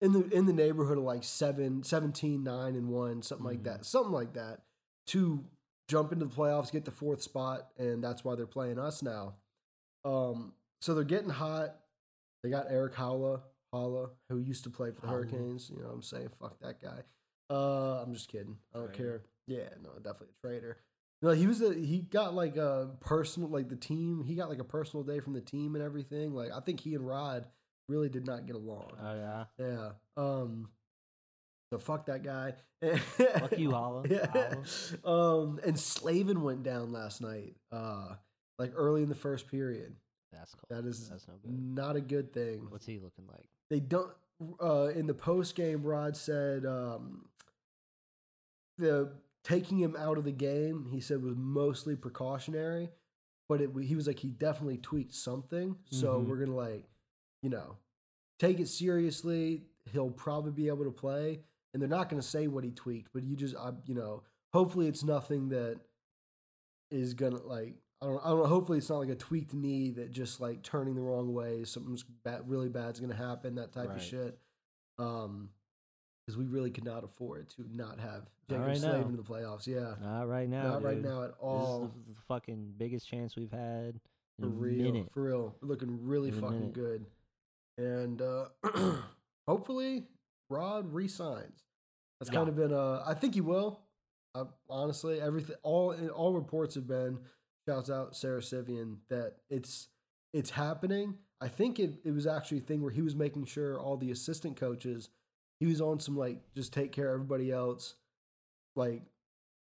in 0.00 0.12
the 0.12 0.28
in 0.30 0.46
the 0.46 0.52
neighborhood 0.52 0.98
of 0.98 1.04
like 1.04 1.24
seven, 1.24 1.82
17, 1.82 2.42
9, 2.44 2.74
and 2.76 2.88
one, 2.88 3.22
something 3.22 3.44
like 3.46 3.60
Mhm. 3.60 3.64
that, 3.64 3.84
something 3.84 4.12
like 4.12 4.34
that, 4.34 4.62
to 5.08 5.44
jump 5.88 6.12
into 6.12 6.26
the 6.26 6.34
playoffs, 6.34 6.70
get 6.70 6.84
the 6.84 6.90
fourth 6.90 7.22
spot, 7.22 7.70
and 7.78 8.02
that's 8.04 8.22
why 8.24 8.34
they're 8.34 8.46
playing 8.46 8.78
us 8.78 9.02
now. 9.02 9.34
Um, 10.04 10.52
so 10.80 10.94
they're 10.94 11.04
getting 11.04 11.30
hot. 11.30 11.76
They 12.42 12.50
got 12.50 12.70
Erik 12.70 12.94
Haula 12.94 13.42
Haula 13.74 14.10
who 14.28 14.38
used 14.38 14.64
to 14.64 14.70
play 14.70 14.90
for 14.92 15.00
the. 15.02 15.08
Hurricanes. 15.08 15.70
You 15.70 15.80
know 15.82 15.88
what 15.88 15.94
I'm 15.94 16.02
saying? 16.02 16.28
Fuck 16.40 16.58
that 16.60 16.80
guy. 16.80 17.02
Uh, 17.50 18.02
I'm 18.02 18.12
just 18.14 18.28
kidding. 18.28 18.58
I 18.74 18.78
don't 18.78 18.92
care. 18.92 19.22
Yeah, 19.46 19.68
no, 19.82 19.90
definitely 19.96 20.28
a 20.42 20.46
traitor. 20.46 20.76
No, 21.20 21.30
he 21.30 21.46
was 21.46 21.60
a 21.62 21.74
he 21.74 22.02
got 22.02 22.34
like 22.34 22.56
a 22.56 22.90
personal 23.00 23.48
like 23.48 23.68
the 23.68 23.76
team. 23.76 24.22
He 24.24 24.36
got 24.36 24.48
like 24.48 24.60
a 24.60 24.64
personal 24.64 25.02
day 25.02 25.18
from 25.20 25.32
the 25.32 25.40
team 25.40 25.74
and 25.74 25.82
everything. 25.82 26.32
Like 26.32 26.52
I 26.52 26.60
think 26.60 26.80
he 26.80 26.94
and 26.94 27.06
Rod 27.06 27.46
really 27.88 28.08
did 28.08 28.26
not 28.26 28.46
get 28.46 28.56
along. 28.56 28.90
oh 29.02 29.14
yeah. 29.14 29.44
Yeah. 29.58 29.90
Um. 30.16 30.68
So 31.72 31.78
fuck 31.78 32.06
that 32.06 32.22
guy. 32.22 32.54
Fuck 32.80 33.58
you, 33.58 33.70
Haula. 33.70 34.08
Yeah. 34.10 34.54
Um. 35.04 35.60
And 35.64 35.78
Slavin 35.78 36.42
went 36.42 36.62
down 36.62 36.92
last 36.92 37.20
night. 37.20 37.54
Uh. 37.72 38.14
Like 38.58 38.72
early 38.74 39.02
in 39.02 39.08
the 39.08 39.14
first 39.14 39.48
period. 39.48 39.94
That's 40.32 40.54
cool. 40.54 40.76
That 40.76 40.88
is 40.88 41.08
That's 41.08 41.26
no 41.28 41.34
good. 41.42 41.52
not 41.60 41.96
a 41.96 42.00
good 42.00 42.32
thing. 42.32 42.66
What's 42.70 42.86
he 42.86 42.94
looking 42.98 43.26
like? 43.28 43.48
They 43.70 43.80
don't. 43.80 44.10
Uh. 44.62 44.88
In 44.94 45.06
the 45.06 45.14
post 45.14 45.54
game, 45.54 45.82
Rod 45.82 46.16
said. 46.16 46.64
Um. 46.66 47.24
The 48.78 49.12
taking 49.44 49.78
him 49.78 49.96
out 49.98 50.18
of 50.18 50.24
the 50.24 50.32
game, 50.32 50.86
he 50.90 51.00
said 51.00 51.22
was 51.22 51.34
mostly 51.36 51.96
precautionary, 51.96 52.90
but 53.48 53.60
it 53.60 53.70
he 53.82 53.94
was 53.96 54.06
like 54.06 54.18
he 54.20 54.28
definitely 54.28 54.78
tweaked 54.78 55.14
something. 55.14 55.76
So 55.90 56.20
Mhm. 56.20 56.26
we're 56.26 56.36
gonna 56.44 56.54
like, 56.56 56.84
you 57.42 57.50
know, 57.50 57.76
take 58.38 58.60
it 58.60 58.68
seriously. 58.68 59.62
He'll 59.92 60.10
probably 60.10 60.52
be 60.52 60.68
able 60.68 60.84
to 60.84 60.90
play, 60.90 61.40
and 61.72 61.80
they're 61.82 61.88
not 61.88 62.08
gonna 62.08 62.22
say 62.22 62.46
what 62.46 62.64
he 62.64 62.70
tweaked, 62.70 63.10
but 63.14 63.22
you 63.24 63.36
just, 63.36 63.56
I, 63.56 63.70
you 63.86 63.94
know, 63.94 64.22
hopefully 64.52 64.86
it's 64.88 65.02
nothing 65.04 65.48
that 65.50 65.78
is 66.90 67.14
gonna 67.14 67.42
like. 67.42 67.74
I 68.00 68.06
don't, 68.06 68.20
I 68.24 68.28
don't 68.28 68.38
know. 68.38 68.46
Hopefully, 68.46 68.78
it's 68.78 68.88
not 68.90 68.98
like 68.98 69.08
a 69.08 69.16
tweaked 69.16 69.54
knee 69.54 69.90
that 69.92 70.12
just 70.12 70.40
like 70.40 70.62
turning 70.62 70.94
the 70.94 71.00
wrong 71.00 71.32
way. 71.34 71.64
Something's 71.64 72.04
bad, 72.04 72.48
really 72.48 72.68
bad's 72.68 73.00
gonna 73.00 73.16
happen. 73.16 73.56
That 73.56 73.72
type 73.72 73.90
of 73.94 74.02
shit. 74.02 74.38
Um, 74.98 75.50
because 76.26 76.36
we 76.36 76.44
really 76.44 76.70
could 76.70 76.84
not 76.84 77.04
afford 77.04 77.48
to 77.50 77.64
not 77.74 77.98
have 78.00 78.28
Not 78.50 78.56
Jacob 78.58 78.66
right 78.66 78.76
Slavin 78.76 79.08
in 79.08 79.16
the 79.16 79.22
playoffs. 79.22 79.66
Yeah, 79.66 79.94
Not 80.02 80.28
right 80.28 80.46
now. 80.46 80.64
not 80.74 80.82
right 80.82 81.00
now 81.00 81.22
at 81.22 81.28
This 81.30 81.36
all. 81.40 81.84
is 81.86 81.90
the, 82.14 82.20
fucking 82.28 82.74
biggest 82.76 83.08
chance 83.08 83.34
we've 83.34 83.50
had 83.50 83.98
in 84.38 84.42
For 84.42 84.46
a 84.46 84.48
real, 84.50 84.92
minute. 84.92 85.06
for 85.14 85.22
real, 85.22 85.54
we're 85.62 85.68
looking 85.68 85.98
really 86.06 86.28
In 86.28 86.38
fucking 86.40 86.72
good, 86.72 87.06
and 87.78 88.20
uh, 88.20 88.46
hopefully 89.48 90.04
Rod 90.50 90.92
resigns. 90.92 91.62
That's 92.20 92.30
kind 92.30 92.48
of 92.48 92.56
been. 92.56 92.72
Uh, 92.72 93.02
I 93.06 93.14
think 93.14 93.34
he 93.34 93.40
will. 93.40 93.80
Uh, 94.34 94.44
honestly, 94.68 95.20
everything, 95.20 95.56
all 95.62 95.94
all 96.10 96.34
reports 96.34 96.74
have 96.74 96.86
been. 96.86 97.20
Shouts 97.66 97.90
out 97.90 98.16
Sara 98.16 98.42
Civian 98.42 98.98
that 99.08 99.36
it's 99.48 99.88
it's 100.32 100.50
happening. 100.50 101.14
I 101.40 101.48
think 101.48 101.78
it, 101.78 102.00
it 102.04 102.12
was 102.12 102.26
actually 102.26 102.58
a 102.58 102.62
thing 102.62 102.82
where 102.82 102.90
he 102.90 103.02
was 103.02 103.14
making 103.14 103.44
sure 103.44 103.78
all 103.78 103.96
the 103.96 104.10
assistant 104.10 104.56
coaches, 104.56 105.10
he 105.60 105.66
was 105.66 105.80
on 105.80 106.00
some 106.00 106.16
like 106.16 106.40
just 106.56 106.72
take 106.72 106.90
care 106.92 107.08
of 107.08 107.14
everybody 107.14 107.52
else. 107.52 107.94
Like 108.74 109.02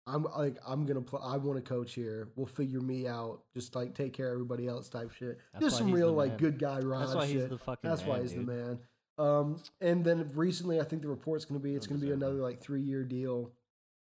I'm 0.05 0.23
like 0.37 0.57
I'm 0.67 0.85
gonna 0.85 1.01
play. 1.01 1.21
I 1.23 1.37
want 1.37 1.63
to 1.63 1.67
coach 1.67 1.93
here. 1.93 2.29
We'll 2.35 2.45
figure 2.45 2.81
me 2.81 3.07
out. 3.07 3.41
Just 3.53 3.75
like 3.75 3.93
take 3.95 4.13
care 4.13 4.27
of 4.27 4.33
everybody 4.33 4.67
else 4.67 4.89
type 4.89 5.11
shit. 5.11 5.39
That's 5.53 5.65
Just 5.65 5.77
some 5.77 5.91
real 5.91 6.11
like 6.11 6.31
man. 6.31 6.37
good 6.39 6.59
guy 6.59 6.79
Rod 6.79 7.01
That's 7.03 7.15
why 7.15 7.27
shit. 7.27 7.35
he's 7.41 7.49
the 7.49 7.57
fucking. 7.57 7.89
That's 7.89 8.03
why 8.03 8.21
he's 8.21 8.33
dude. 8.33 8.45
the 8.47 8.51
man. 8.51 8.79
Um, 9.17 9.61
and 9.79 10.03
then 10.03 10.29
recently, 10.33 10.79
I 10.79 10.83
think 10.83 11.03
the 11.03 11.07
report's 11.07 11.45
going 11.45 11.59
to 11.59 11.63
be 11.63 11.75
it's 11.75 11.85
going 11.87 12.01
to 12.01 12.05
be 12.05 12.11
another 12.11 12.35
like 12.35 12.59
three 12.61 12.81
year 12.81 13.03
deal. 13.03 13.51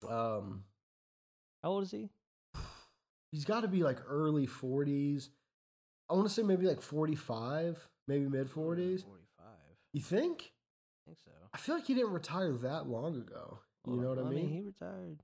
Um, 0.10 0.64
How 1.62 1.70
old 1.72 1.84
is 1.84 1.92
he? 1.92 2.10
he's 3.32 3.46
got 3.46 3.62
to 3.62 3.68
be 3.68 3.84
like 3.84 4.00
early 4.08 4.46
forties. 4.46 5.30
I 6.10 6.14
want 6.14 6.28
to 6.28 6.34
say 6.34 6.44
maybe 6.44 6.66
like 6.66 6.82
forty 6.82 7.16
five, 7.16 7.88
maybe 8.08 8.28
mid 8.28 8.50
forties. 8.50 9.04
Forty-five. 9.04 9.76
You 9.94 10.02
think? 10.02 10.52
think 11.06 11.18
so. 11.24 11.32
I 11.54 11.58
feel 11.58 11.76
like 11.76 11.86
he 11.86 11.94
didn't 11.94 12.12
retire 12.14 12.54
that 12.54 12.88
long 12.88 13.16
ago. 13.18 13.60
You 13.86 13.94
Well, 13.98 14.02
know 14.02 14.10
what 14.10 14.20
I 14.20 14.28
I 14.28 14.30
mean? 14.30 14.50
he 14.50 14.62
retired. 14.62 15.20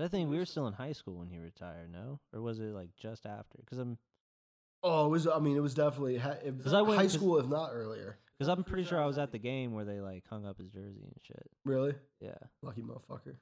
I 0.00 0.08
think 0.08 0.30
we 0.30 0.38
were 0.38 0.44
still 0.46 0.66
in 0.66 0.72
high 0.74 0.92
school 0.92 1.14
when 1.18 1.28
he 1.28 1.38
retired, 1.38 1.90
no? 1.92 2.20
Or 2.32 2.40
was 2.40 2.58
it 2.60 2.72
like 2.74 2.90
just 2.96 3.26
after? 3.26 3.58
Because 3.58 3.78
I'm, 3.78 3.98
oh, 4.82 5.06
it 5.06 5.08
was. 5.08 5.26
I 5.26 5.38
mean, 5.38 5.56
it 5.56 5.60
was 5.60 5.74
definitely 5.74 6.16
it- 6.16 6.66
I 6.72 6.82
went- 6.82 7.00
high 7.00 7.06
school, 7.08 7.38
if 7.38 7.46
not 7.46 7.70
earlier. 7.72 8.18
because 8.38 8.48
I'm 8.48 8.62
pretty 8.64 8.84
sure 8.84 9.00
I 9.02 9.06
was 9.06 9.18
at 9.18 9.32
the 9.32 9.38
game 9.38 9.72
where 9.72 9.84
they 9.84 10.00
like 10.00 10.24
hung 10.28 10.46
up 10.46 10.58
his 10.58 10.70
jersey 10.70 11.02
and 11.02 11.14
shit. 11.22 11.50
Really, 11.64 11.94
Yeah. 12.20 12.38
lucky 12.62 12.82
motherfucker. 12.82 13.36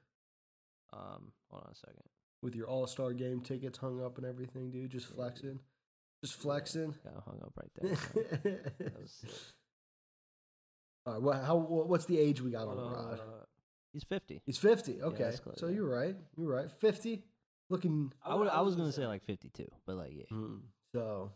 Um. 0.93 1.31
Hold 1.51 1.63
on 1.65 1.71
a 1.71 1.75
second. 1.75 2.03
With 2.41 2.55
your 2.55 2.67
All 2.67 2.87
Star 2.87 3.13
game 3.13 3.41
tickets 3.41 3.77
hung 3.77 4.03
up 4.03 4.17
and 4.17 4.25
everything, 4.25 4.69
dude. 4.71 4.91
Just 4.91 5.07
flexing, 5.07 5.59
just 6.23 6.35
flexing. 6.39 6.93
Got 7.03 7.23
hung 7.23 7.39
up 7.41 7.53
right 7.57 7.71
there. 8.43 8.71
that 8.79 8.99
was. 8.99 9.25
All 11.05 11.13
right, 11.13 11.21
what, 11.21 11.43
how, 11.43 11.55
what's 11.55 12.05
the 12.05 12.19
age 12.19 12.41
we 12.41 12.51
got 12.51 12.67
on 12.67 12.77
Uh, 12.77 12.81
Rod? 12.81 13.21
He's 13.93 14.03
50. 14.03 14.41
He's 14.45 14.57
50. 14.57 15.01
Okay. 15.01 15.23
that's 15.23 15.39
close, 15.39 15.59
so 15.59 15.67
yeah. 15.67 15.75
you're 15.75 15.89
right. 15.89 16.15
You're 16.37 16.53
right. 16.53 16.71
50. 16.71 17.23
Looking. 17.69 18.13
I 18.23 18.35
would. 18.35 18.47
I 18.47 18.61
was 18.61 18.75
gonna 18.75 18.93
say 18.93 19.05
like 19.05 19.25
52, 19.25 19.67
but 19.85 19.97
like 19.97 20.13
yeah. 20.13 20.23
Mm. 20.31 20.61
So 20.95 21.31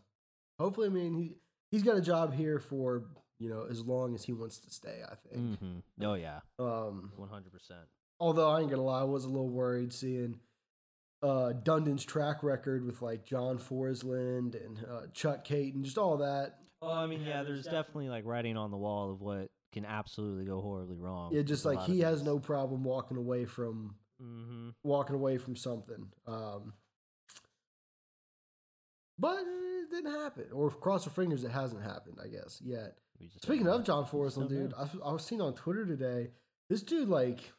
hopefully, 0.58 0.86
I 0.86 0.90
mean, 0.90 1.14
he, 1.14 1.36
he's 1.70 1.82
got 1.82 1.98
a 1.98 2.00
job 2.00 2.32
here 2.32 2.58
for, 2.58 3.04
you 3.38 3.50
know, 3.50 3.66
as 3.70 3.82
long 3.82 4.14
as 4.14 4.24
he 4.24 4.32
wants 4.32 4.58
to 4.60 4.70
stay, 4.70 5.00
I 5.04 5.14
think. 5.28 5.42
Mm-hmm. 5.42 6.06
Oh 6.06 6.14
yeah. 6.14 6.40
Um, 6.58 7.12
100. 7.16 7.52
percent 7.52 7.80
although 8.22 8.48
I 8.48 8.60
ain't 8.60 8.68
going 8.68 8.78
to 8.78 8.84
lie, 8.84 9.00
I 9.00 9.04
was 9.04 9.24
a 9.24 9.28
little 9.28 9.48
worried 9.48 9.92
seeing 9.92 10.38
uh, 11.22 11.52
Dundon's 11.52 12.04
track 12.04 12.44
record 12.44 12.86
with 12.86 13.02
like 13.02 13.26
John 13.26 13.58
Forslund 13.58 14.54
and 14.54 14.78
uh, 14.88 15.06
Chuck 15.12 15.44
Kaiton, 15.44 15.82
just 15.82 15.98
all 15.98 16.18
that. 16.18 16.58
Well, 16.80 16.92
I 16.92 17.06
mean, 17.06 17.22
yeah. 17.22 17.42
There's 17.42 17.64
definitely 17.64 18.08
like 18.08 18.24
writing 18.24 18.56
on 18.56 18.70
the 18.70 18.76
wall 18.76 19.10
of 19.10 19.20
what 19.20 19.50
can 19.72 19.84
absolutely 19.84 20.44
go 20.44 20.60
horribly 20.60 20.96
wrong. 20.96 21.32
Yeah, 21.34 21.42
just 21.42 21.64
like 21.64 21.82
he 21.82 22.00
has 22.00 22.22
no 22.22 22.38
problem 22.38 22.84
walking 22.84 23.16
away 23.16 23.44
from 23.44 23.94
Mm-hmm. 24.22 24.68
walking 24.84 25.16
away 25.16 25.36
from 25.36 25.56
something. 25.56 26.06
Um, 26.28 26.74
but 29.18 29.38
it 29.40 29.90
didn't 29.90 30.12
happen. 30.12 30.44
Or 30.52 30.70
cross 30.70 31.06
our 31.08 31.12
fingers, 31.12 31.42
it 31.42 31.50
hasn't 31.50 31.82
happened, 31.82 32.18
I 32.22 32.28
guess, 32.28 32.60
yet. 32.64 32.98
Speaking 33.40 33.66
of 33.66 33.84
John 33.84 34.04
Forslund, 34.06 34.48
dude, 34.48 34.74
I, 34.78 34.88
I 35.04 35.12
was 35.12 35.24
seeing 35.24 35.40
on 35.40 35.54
Twitter 35.54 35.84
today, 35.84 36.28
this 36.68 36.82
dude, 36.82 37.08
like, 37.08 37.52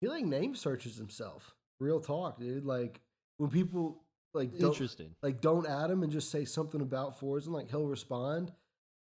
he, 0.00 0.08
like, 0.08 0.24
name 0.24 0.54
searches 0.54 0.96
himself. 0.96 1.54
Real 1.80 2.00
talk, 2.00 2.38
dude. 2.38 2.64
Like, 2.64 3.00
when 3.38 3.50
people, 3.50 4.02
like, 4.34 4.58
don't, 4.58 4.70
interesting. 4.72 5.14
like, 5.22 5.40
don't 5.40 5.66
add 5.66 5.90
him 5.90 6.02
and 6.02 6.10
just 6.10 6.30
say 6.30 6.44
something 6.46 6.80
about 6.80 7.20
Forslund, 7.20 7.48
like, 7.48 7.70
he'll 7.70 7.86
respond. 7.86 8.52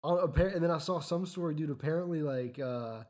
Uh, 0.04 0.26
and 0.36 0.62
then 0.62 0.70
I 0.70 0.78
saw 0.78 1.00
some 1.00 1.24
story, 1.24 1.54
dude, 1.54 1.70
apparently, 1.70 2.22
like, 2.22 2.58
uh, 2.58 3.04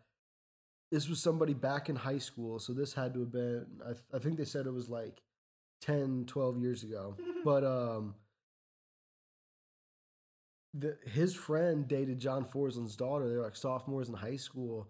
this 0.93 1.09
was 1.09 1.21
somebody 1.21 1.53
back 1.53 1.89
in 1.89 1.97
high 1.97 2.19
school. 2.19 2.61
So 2.61 2.73
this 2.73 2.95
had 2.95 3.15
to 3.15 3.21
have 3.21 3.33
been, 3.33 3.67
I, 3.83 3.93
th- 3.93 4.05
I 4.15 4.19
think 4.21 4.37
they 4.39 4.45
said 4.45 4.67
it 4.67 4.73
was 4.73 4.89
like 4.89 5.23
10, 5.81 6.25
12 6.27 6.59
years 6.59 6.85
ago. 6.85 7.17
but, 7.45 7.65
um, 7.65 8.15
the, 10.75 10.97
his 11.07 11.35
friend 11.35 11.87
dated 11.87 12.19
John 12.19 12.45
Forslund's 12.45 12.97
daughter. 12.97 13.29
They're 13.29 13.43
like 13.43 13.57
sophomores 13.57 14.09
in 14.09 14.15
high 14.15 14.37
school, 14.37 14.89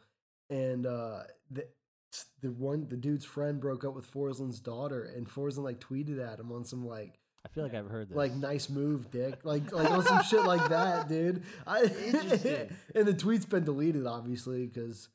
and 0.49 0.87
uh, 0.87 1.25
the 1.51 1.67
the 2.41 2.51
one 2.53 2.87
the 2.89 2.97
dude's 2.97 3.25
friend 3.25 3.61
broke 3.61 3.85
up 3.85 3.95
with 3.95 4.11
Forslund's 4.11 4.61
daughter, 4.61 5.05
and 5.05 5.29
Forslund 5.29 5.65
like 5.65 5.81
tweeted 5.81 6.27
at 6.27 6.41
him 6.41 6.53
on 6.53 6.65
some 6.65 6.87
like 6.87 7.19
I 7.45 7.49
feel 7.49 7.63
like 7.65 7.75
I've 7.75 7.89
heard 7.89 8.09
this. 8.09 8.17
like 8.17 8.35
nice 8.35 8.69
move, 8.71 9.11
dick, 9.11 9.41
like 9.45 9.71
like 9.73 9.91
on 9.91 10.03
some 10.05 10.23
shit 10.23 10.45
like 10.45 10.69
that, 10.71 11.09
dude. 11.09 11.43
I, 11.67 11.83
Interesting. 11.83 12.69
and 12.95 13.07
the 13.07 13.15
tweet's 13.15 13.45
been 13.47 13.65
deleted, 13.65 14.07
obviously, 14.07 14.67
because 14.67 15.09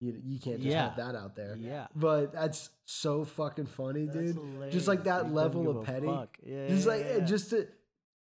you 0.00 0.20
you 0.24 0.38
can't 0.38 0.60
just 0.62 0.74
have 0.74 0.94
Yeah. 0.96 1.04
that 1.12 1.16
out 1.18 1.34
there. 1.36 1.56
Yeah. 1.58 1.86
But 1.94 2.32
that's 2.32 2.70
so 2.84 3.24
fucking 3.24 3.66
funny, 3.66 4.06
That's 4.06 4.32
dude. 4.32 4.70
Just 4.72 4.86
like 4.88 5.04
that 5.04 5.26
He 5.26 5.32
doesn't 5.32 5.34
level 5.34 5.78
of 5.80 5.84
petty. 5.86 6.06
fuck. 6.06 6.36
Yeah, 6.44 6.68
Just 6.68 6.86
yeah, 6.86 6.92
like 6.92 7.04
yeah, 7.04 7.16
yeah. 7.18 7.24
just 7.24 7.50
to 7.50 7.66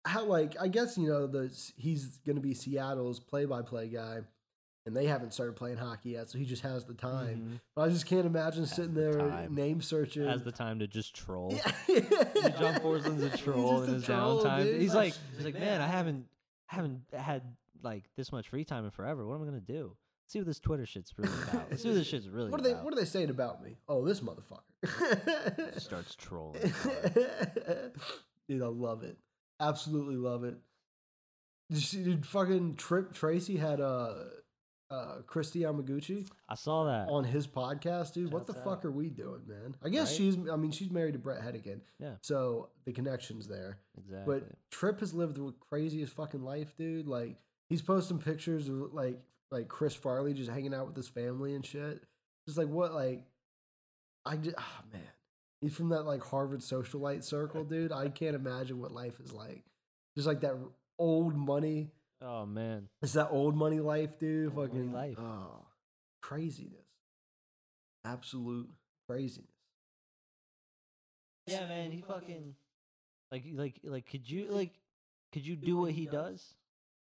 how 0.04 0.24
like 0.24 0.54
I 0.60 0.68
guess 0.68 0.96
you 0.98 1.08
know 1.08 1.26
the 1.26 1.50
he's 1.76 2.18
gonna 2.26 2.40
be 2.40 2.54
Seattle's 2.54 3.18
play-by-play 3.20 3.88
guy, 3.88 4.20
and 4.86 4.96
they 4.96 5.06
haven't 5.06 5.34
started 5.34 5.56
playing 5.56 5.76
hockey 5.78 6.10
yet, 6.10 6.30
so 6.30 6.38
he 6.38 6.44
just 6.44 6.62
has 6.62 6.84
the 6.84 6.94
time. 6.94 7.38
Mhm. 7.56 7.60
But 7.74 7.82
I 7.82 7.88
just 7.90 8.06
can't 8.06 8.24
imagine 8.26 8.64
sitting 8.66 8.94
the 8.94 9.00
there 9.00 9.18
time. 9.18 9.54
name 9.54 9.82
searching. 9.82 10.24
has 10.24 10.42
the 10.44 10.52
time 10.52 10.78
to 10.78 10.86
just 10.86 11.14
troll. 11.14 11.52
yeah. 11.52 11.72
John 12.58 12.80
Forslund's 12.80 13.22
a 13.24 13.28
He's 13.30 13.40
troll 13.40 13.82
in 13.82 13.94
his 13.94 14.04
troll, 14.04 14.42
downtime. 14.44 14.62
dude. 14.64 14.80
He's 14.80 14.94
like, 14.94 15.14
he's 15.36 15.44
like, 15.44 15.54
man, 15.58 15.80
I 15.80 15.86
haven't, 15.88 16.26
haven't 16.66 17.02
had 17.12 17.42
like 17.82 18.04
this 18.16 18.32
much 18.32 18.48
free 18.48 18.64
time 18.64 18.84
in 18.84 18.90
forever. 18.90 19.26
What 19.26 19.34
am 19.36 19.42
I 19.42 19.44
gonna 19.46 19.60
do? 19.60 19.96
Let's 20.24 20.32
see 20.32 20.38
what 20.40 20.46
this 20.46 20.58
Twitter 20.60 20.86
shit's 20.86 21.12
really 21.16 21.32
about. 21.50 21.70
Let's 21.70 21.82
see 21.82 21.88
what 21.88 21.94
this 21.94 22.06
shit's 22.06 22.28
really 22.28 22.50
what 22.50 22.60
are 22.60 22.64
they 22.64 22.72
about. 22.72 22.84
What 22.84 22.92
are 22.94 22.96
they 22.96 23.04
saying 23.04 23.30
about 23.30 23.62
me? 23.62 23.76
Oh, 23.88 24.04
this 24.04 24.20
motherfucker. 24.20 25.80
Starts 25.80 26.14
trolling. 26.16 26.60
Dude, 28.48 28.62
I 28.62 28.66
love 28.66 29.02
it. 29.02 29.16
Absolutely 29.60 30.16
love 30.16 30.44
it. 30.44 30.56
Did, 31.70 31.78
you 31.78 31.84
see- 31.84 32.04
did 32.04 32.26
fucking 32.26 32.76
Trip 32.76 33.12
Tracy 33.12 33.56
had 33.56 33.80
uh, 33.80 34.14
uh, 34.90 35.16
Kristi 35.26 35.62
Yamaguchi 35.62 36.28
I 36.48 36.54
saw 36.54 36.84
that. 36.84 37.08
on 37.08 37.24
his 37.24 37.46
podcast, 37.46 38.12
dude. 38.14 38.32
what 38.32 38.46
the 38.46 38.52
Shouts 38.54 38.64
fuck 38.64 38.84
are 38.84 38.90
we 38.92 39.08
doing, 39.08 39.42
man? 39.46 39.74
I 39.84 39.88
guess 39.88 40.10
Right? 40.10 40.16
she's. 40.16 40.36
I 40.50 40.56
mean, 40.56 40.70
she's 40.70 40.90
married 40.90 41.14
to 41.14 41.18
Bret 41.18 41.40
Hedican, 41.42 41.80
Yeah, 41.98 42.14
so 42.22 42.68
the 42.84 42.92
connection's 42.92 43.48
there. 43.48 43.78
exactly. 43.98 44.40
But 44.40 44.48
Trip 44.70 45.00
has 45.00 45.12
lived 45.12 45.36
the 45.36 45.52
craziest 45.68 46.12
fucking 46.12 46.42
life, 46.42 46.74
dude. 46.76 47.06
Like 47.08 47.36
he's 47.68 47.82
posting 47.82 48.18
pictures 48.18 48.68
of 48.68 48.92
like 48.92 49.18
like 49.50 49.68
Chris 49.68 49.94
Farley 49.94 50.34
just 50.34 50.50
hanging 50.50 50.74
out 50.74 50.86
with 50.86 50.96
his 50.96 51.08
family 51.08 51.54
and 51.54 51.64
shit. 51.66 52.02
Just 52.46 52.56
like 52.58 52.68
what 52.68 52.92
like 52.94 53.24
I 54.24 54.36
just 54.36 54.56
oh 54.58 54.80
man. 54.92 55.02
He's 55.60 55.74
from 55.74 55.88
that 55.88 56.02
like 56.04 56.22
Harvard 56.22 56.60
socialite 56.60 57.24
circle, 57.24 57.64
dude. 57.64 57.90
I 57.90 58.08
can't 58.08 58.36
imagine 58.36 58.78
what 58.80 58.92
life 58.92 59.18
is 59.20 59.32
like. 59.32 59.64
Just 60.14 60.28
like 60.28 60.42
that 60.42 60.54
old 60.98 61.34
money. 61.34 61.90
Oh 62.22 62.46
man, 62.46 62.88
It's 63.02 63.12
that 63.14 63.28
old 63.30 63.56
money 63.56 63.80
life, 63.80 64.18
dude. 64.18 64.56
Old 64.56 64.68
fucking 64.70 64.92
life. 64.92 65.16
Oh, 65.18 65.66
craziness. 66.22 66.86
Absolute 68.04 68.68
craziness. 69.08 69.50
yeah, 71.46 71.66
man, 71.66 71.90
he 71.90 72.00
fucking 72.02 72.54
like 73.32 73.44
like 73.52 73.80
like 73.84 74.06
could 74.10 74.28
you 74.28 74.46
like 74.50 74.72
could 75.32 75.46
you 75.46 75.56
do 75.56 75.76
what 75.76 75.92
he 75.92 76.06
does? 76.06 76.54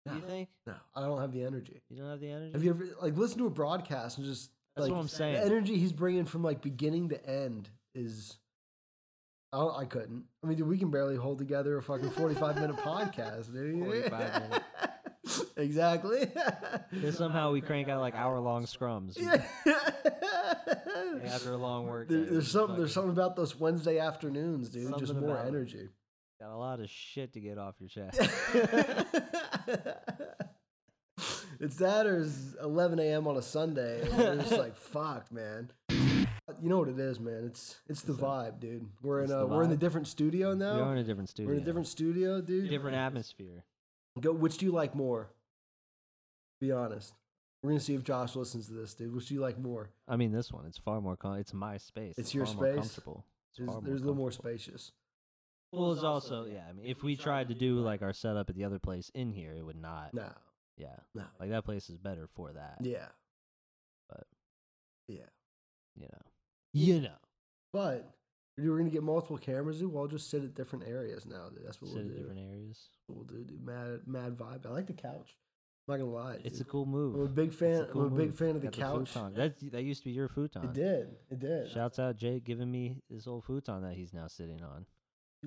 Do 0.06 0.14
you 0.14 0.20
think 0.22 0.48
No, 0.66 0.74
I 0.94 1.02
don't 1.02 1.20
have 1.20 1.32
the 1.32 1.44
energy. 1.44 1.82
you 1.90 1.98
don't 1.98 2.10
have 2.10 2.20
the 2.20 2.30
energy? 2.30 2.52
Have 2.52 2.64
you 2.64 2.70
ever 2.70 2.86
like 3.02 3.16
listened 3.16 3.40
to 3.40 3.46
a 3.46 3.50
broadcast 3.50 4.16
and 4.16 4.26
just 4.26 4.50
That's 4.74 4.86
like 4.88 4.94
what 4.94 5.00
I'm 5.02 5.08
saying. 5.08 5.34
the 5.34 5.44
energy 5.44 5.76
he's 5.78 5.92
bringing 5.92 6.24
from 6.24 6.42
like 6.42 6.62
beginning 6.62 7.10
to 7.10 7.26
end 7.28 7.68
is 7.94 8.38
I, 9.52 9.66
I 9.66 9.84
couldn't. 9.86 10.24
I 10.42 10.46
mean, 10.46 10.56
dude, 10.58 10.68
we 10.68 10.78
can 10.78 10.90
barely 10.90 11.16
hold 11.16 11.38
together 11.38 11.76
a 11.78 11.82
fucking 11.82 12.10
forty-five 12.10 12.56
minute 12.56 12.76
podcast, 12.84 13.52
dude. 13.52 13.78
45 13.84 14.42
minutes. 14.42 14.64
Exactly. 15.58 16.30
Somehow 17.10 17.52
we 17.52 17.60
crank 17.60 17.88
out 17.88 18.00
like 18.00 18.14
hour 18.14 18.38
long 18.40 18.64
scrums 18.64 19.18
Yeah. 19.18 19.42
after 21.26 21.52
a 21.52 21.56
long 21.56 21.86
work. 21.86 22.08
There- 22.08 22.24
there's 22.24 22.50
something. 22.50 22.76
There's 22.76 22.92
something 22.94 23.12
about 23.12 23.36
those 23.36 23.54
Wednesday 23.58 23.98
afternoons, 23.98 24.68
dude. 24.70 24.96
just 24.98 25.14
more 25.14 25.38
energy. 25.38 25.88
Got 26.40 26.52
a 26.52 26.56
lot 26.56 26.78
of 26.80 26.88
shit 26.88 27.32
to 27.32 27.40
get 27.40 27.58
off 27.58 27.74
your 27.80 27.88
chest. 27.88 28.20
it's 31.60 31.76
that 31.76 32.06
or 32.06 32.20
it's 32.20 32.54
11 32.62 33.00
a.m. 33.00 33.26
on 33.26 33.36
a 33.36 33.42
Sunday. 33.42 34.02
and 34.02 34.16
We're 34.18 34.36
just 34.36 34.52
like, 34.52 34.76
fuck, 34.76 35.32
man. 35.32 35.70
You 35.90 36.68
know 36.70 36.78
what 36.78 36.88
it 36.88 36.98
is, 36.98 37.20
man. 37.20 37.44
It's 37.46 37.78
it's 37.88 38.02
the 38.02 38.12
vibe, 38.14 38.58
dude. 38.60 38.86
We're 39.02 39.22
in 39.22 39.30
a 39.30 39.46
we're 39.46 39.62
in 39.64 39.70
a 39.72 39.76
different 39.76 40.06
studio 40.06 40.54
now. 40.54 40.76
we 40.76 40.80
are 40.80 40.92
in 40.92 40.98
a 40.98 41.04
different 41.04 41.28
studio. 41.28 41.48
We're 41.50 41.56
in 41.56 41.62
a 41.62 41.64
different 41.64 41.86
studio, 41.88 42.40
dude. 42.40 42.68
different 42.70 42.96
atmosphere. 42.96 43.64
Go. 44.20 44.32
Which 44.32 44.58
do 44.58 44.66
you 44.66 44.72
like 44.72 44.94
more? 44.94 45.28
Be 46.60 46.72
honest. 46.72 47.14
We're 47.62 47.70
gonna 47.70 47.80
see 47.80 47.94
if 47.94 48.04
Josh 48.04 48.36
listens 48.36 48.66
to 48.68 48.72
this, 48.74 48.94
dude. 48.94 49.12
Which 49.14 49.26
do 49.26 49.34
you 49.34 49.40
like 49.40 49.58
more? 49.58 49.90
I 50.06 50.16
mean, 50.16 50.30
this 50.32 50.52
one 50.52 50.64
it's 50.66 50.78
far 50.78 51.00
more. 51.00 51.16
Com- 51.16 51.34
it's 51.38 51.52
my 51.52 51.76
space. 51.78 52.14
It's 52.16 52.34
your 52.34 52.46
far 52.46 52.54
more 52.54 52.64
space? 52.66 52.76
comfortable. 52.80 53.24
It's 53.50 53.58
There's, 53.58 53.70
far 53.70 53.80
there's 53.80 54.00
a 54.00 54.04
little 54.04 54.14
more 54.14 54.30
comfortable. 54.30 54.50
spacious. 54.58 54.92
Well, 55.72 55.92
it's 55.92 56.02
also 56.04 56.44
yeah. 56.46 56.64
I 56.68 56.72
mean, 56.72 56.86
if 56.86 57.02
we 57.02 57.16
tried 57.16 57.48
to 57.48 57.54
do 57.54 57.80
like 57.80 58.00
our 58.02 58.12
setup 58.12 58.48
at 58.48 58.56
the 58.56 58.64
other 58.64 58.78
place 58.78 59.10
in 59.14 59.32
here, 59.32 59.52
it 59.54 59.64
would 59.64 59.80
not. 59.80 60.14
No, 60.14 60.30
Yeah, 60.76 60.96
no. 61.14 61.24
like 61.40 61.50
that 61.50 61.64
place 61.64 61.90
is 61.90 61.98
better 61.98 62.28
for 62.34 62.52
that. 62.52 62.78
Yeah. 62.80 63.06
But- 64.08 64.26
yeah. 65.08 65.26
You 65.96 66.06
know. 66.12 66.22
You 66.72 67.00
know. 67.00 67.16
But 67.72 68.08
dude, 68.56 68.70
we're 68.70 68.78
gonna 68.78 68.88
get 68.90 69.02
multiple 69.02 69.36
cameras, 69.36 69.80
dude. 69.80 69.92
We'll 69.92 70.02
all 70.02 70.08
just 70.08 70.30
sit 70.30 70.44
at 70.44 70.54
different 70.54 70.86
areas 70.86 71.26
now. 71.26 71.48
Dude. 71.48 71.66
That's 71.66 71.80
what 71.82 71.88
Sit 71.90 71.96
we'll 71.96 72.04
in 72.06 72.08
do. 72.10 72.18
different 72.20 72.40
areas. 72.40 72.88
We'll 73.08 73.24
do, 73.24 73.42
dude. 73.44 73.64
Mad, 73.64 74.02
mad 74.06 74.36
vibe. 74.38 74.64
I 74.64 74.70
like 74.70 74.86
the 74.86 74.92
couch. 74.92 75.36
I'm 75.88 75.98
not 75.98 76.04
gonna 76.04 76.16
lie. 76.16 76.36
It's 76.44 76.60
a 76.60 76.64
cool 76.64 76.84
move. 76.84 77.14
I'm 77.14 77.22
a 77.22 77.28
big 77.28 77.54
fan. 77.54 77.86
cool 77.92 78.02
I'm 78.02 78.12
a 78.12 78.16
big 78.16 78.34
fan 78.34 78.50
of 78.50 78.62
the 78.62 78.68
couch. 78.68 79.14
That 79.34 79.54
that 79.72 79.82
used 79.82 80.02
to 80.02 80.08
be 80.08 80.12
your 80.12 80.28
futon. 80.28 80.64
it 80.64 80.74
did. 80.74 81.08
It 81.30 81.38
did. 81.40 81.70
Shouts 81.70 81.98
out 81.98 82.16
Jake 82.16 82.44
giving 82.44 82.70
me 82.70 82.98
this 83.08 83.26
old 83.26 83.44
futon 83.44 83.82
that 83.82 83.94
he's 83.94 84.12
now 84.12 84.26
sitting 84.26 84.62
on. 84.62 84.84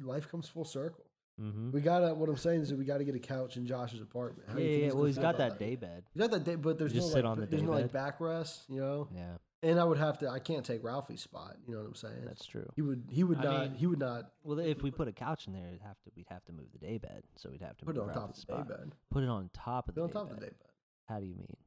Life 0.02 0.32
comes 0.32 0.48
full 0.48 0.66
circle. 0.66 1.06
Mm-hmm. 1.40 1.72
We 1.72 1.82
gotta. 1.82 2.14
What 2.14 2.28
I'm 2.28 2.38
saying 2.38 2.62
is 2.62 2.70
that 2.70 2.78
we 2.78 2.86
gotta 2.86 3.04
get 3.04 3.16
a 3.16 3.20
couch 3.20 3.58
in 3.58 3.66
Josh's 3.66 4.02
apartment. 4.02 4.50
How 4.50 4.58
Yeah, 4.58 4.66
yeah, 4.66 4.94
Well, 4.94 5.06
he's 5.06 5.18
got 5.18 5.36
about 5.36 5.50
that 5.50 5.60
day 5.60 5.76
bed. 5.76 6.04
He's 6.14 6.22
got 6.22 6.32
that 6.32 6.44
day, 6.44 6.56
but 6.56 6.78
there's 6.80 6.94
Just 6.94 7.10
no 7.10 7.14
sit 7.14 7.24
like, 7.24 7.32
on 7.32 7.40
the 7.40 7.46
there's 7.46 7.64
no 7.64 7.72
like 7.72 7.92
backrest, 7.92 8.62
you 8.68 8.80
know. 8.80 9.08
Yeah, 9.16 9.38
And 9.63 9.80
I 9.80 9.84
would 9.84 10.00
have 10.00 10.17
to. 10.19 10.30
I 10.30 10.39
can't 10.39 10.65
take 10.65 10.84
Ralphie's 10.84 11.21
spot. 11.21 11.56
You 11.67 11.74
know 11.76 11.82
what 11.82 11.88
I'm 11.88 11.95
saying? 11.95 12.26
that's 12.26 12.45
true. 12.45 12.67
he 12.76 12.82
would. 12.82 13.04
He 13.10 13.24
would 13.24 13.38
I 13.39 13.43
not. 13.43 13.62
mean, 13.62 13.76
he 13.76 13.86
would 13.88 14.00
not 14.00 14.32
Well, 14.43 14.58
if 14.60 14.82
we 14.82 14.89
put 14.89 15.08
a 15.08 15.12
couch 15.12 15.45
in 15.47 15.54
there, 15.54 15.67
it'd 15.67 15.82
have 15.82 16.02
to 16.06 16.12
we'd 16.15 16.26
have 16.30 16.43
to 16.45 16.52
move 16.52 16.67
the 16.74 16.80
day 16.80 16.97
bed, 16.97 17.24
so 17.36 17.50
we'd 17.52 17.62
have 17.62 17.78
to 17.78 17.86
put 17.86 17.95
it 17.95 18.00
move 18.00 18.10
on 18.10 18.13
top 18.15 18.30
of 18.32 18.36
the 18.36 18.54
day 18.54 18.63
bed. 18.67 18.91
Put 19.12 19.24
it 19.24 19.30
on 19.30 19.50
top 19.54 19.88
of 19.89 19.95
Put 19.95 19.95
the 19.95 20.02
it 20.02 20.04
on 20.04 20.08
day 20.10 20.13
top 20.13 20.28
bed. 20.30 20.34
of 20.34 20.39
the 20.39 20.45
day 20.47 20.52
bed. 20.60 20.69
How 21.08 21.19
do 21.19 21.26
you 21.28 21.36
mean? 21.36 21.58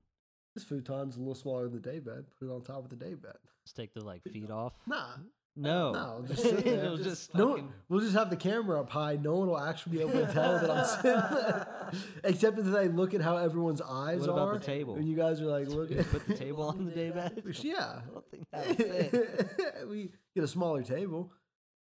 This 0.54 0.64
futon's 0.64 1.16
a 1.16 1.18
little 1.20 1.34
smaller 1.34 1.64
than 1.68 1.74
the 1.80 1.90
day 1.90 1.98
bed. 2.00 2.24
Put 2.38 2.48
it 2.48 2.52
on 2.52 2.62
top 2.62 2.84
of 2.84 2.88
the 2.90 2.96
day 2.96 3.14
bed. 3.14 3.36
Just 3.64 3.76
take 3.76 3.94
the 3.94 4.04
like 4.04 4.22
feet 4.24 4.50
off. 4.50 4.72
Nah. 4.86 5.14
No, 5.56 5.92
No, 5.92 6.24
just 6.28 6.42
sit 6.42 6.64
there. 6.64 6.96
Just, 6.96 7.32
no, 7.34 7.50
fucking- 7.50 7.72
we'll 7.88 8.00
just 8.00 8.14
have 8.14 8.28
the 8.28 8.36
camera 8.36 8.80
up 8.80 8.90
high. 8.90 9.14
No 9.16 9.34
one 9.36 9.46
will 9.48 9.58
actually 9.60 9.98
be 9.98 10.02
able 10.02 10.12
to 10.26 10.32
tell 10.32 10.58
that 10.58 10.68
I'm 10.70 10.84
sitting 10.84 11.12
there. 11.36 11.92
Except 12.24 12.56
that 12.56 12.62
they 12.62 12.88
look 12.88 13.14
at 13.14 13.20
how 13.20 13.36
everyone's 13.36 13.80
eyes 13.80 14.20
What 14.20 14.30
about 14.30 14.48
are. 14.48 14.58
the 14.58 14.64
table? 14.64 14.96
And 14.96 15.08
you 15.08 15.14
guys 15.16 15.40
are 15.40 15.46
like, 15.46 15.68
look 15.68 15.90
Put 16.10 16.26
the 16.26 16.34
table 16.34 16.64
on 16.64 16.84
the 16.86 16.90
day 16.90 17.10
bed. 17.10 17.42
Yeah. 17.62 18.00
I 18.00 18.12
don't 18.12 18.30
think 18.30 18.46
that 18.52 18.76
fit. 18.76 19.88
we 19.88 20.10
get 20.34 20.42
a 20.42 20.48
smaller 20.48 20.82
table. 20.82 21.30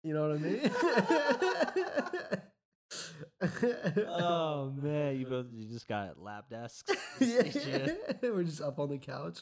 You 0.04 0.13
know 0.13 0.30
what 0.30 0.38
I 0.38 0.39
mean? 0.39 0.71
Oh 4.08 4.71
man, 4.82 5.17
you 5.17 5.25
both 5.25 5.47
you 5.51 5.65
just 5.67 5.88
got 5.88 6.21
lap 6.21 6.45
desks. 6.49 6.91
yeah. 7.19 7.88
We're 8.21 8.43
just 8.43 8.62
up 8.62 8.80
on 8.80 8.89
the 8.89 8.97
couch 8.97 9.39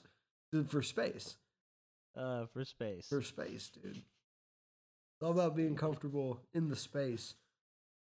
for 0.69 0.81
space. 0.81 1.35
Uh, 2.17 2.45
for 2.53 2.63
space. 2.63 3.07
For 3.09 3.21
space, 3.21 3.69
dude. 3.69 4.01
All 5.23 5.31
about 5.31 5.55
being 5.55 5.75
comfortable 5.75 6.41
in 6.53 6.67
the 6.67 6.75
space 6.75 7.35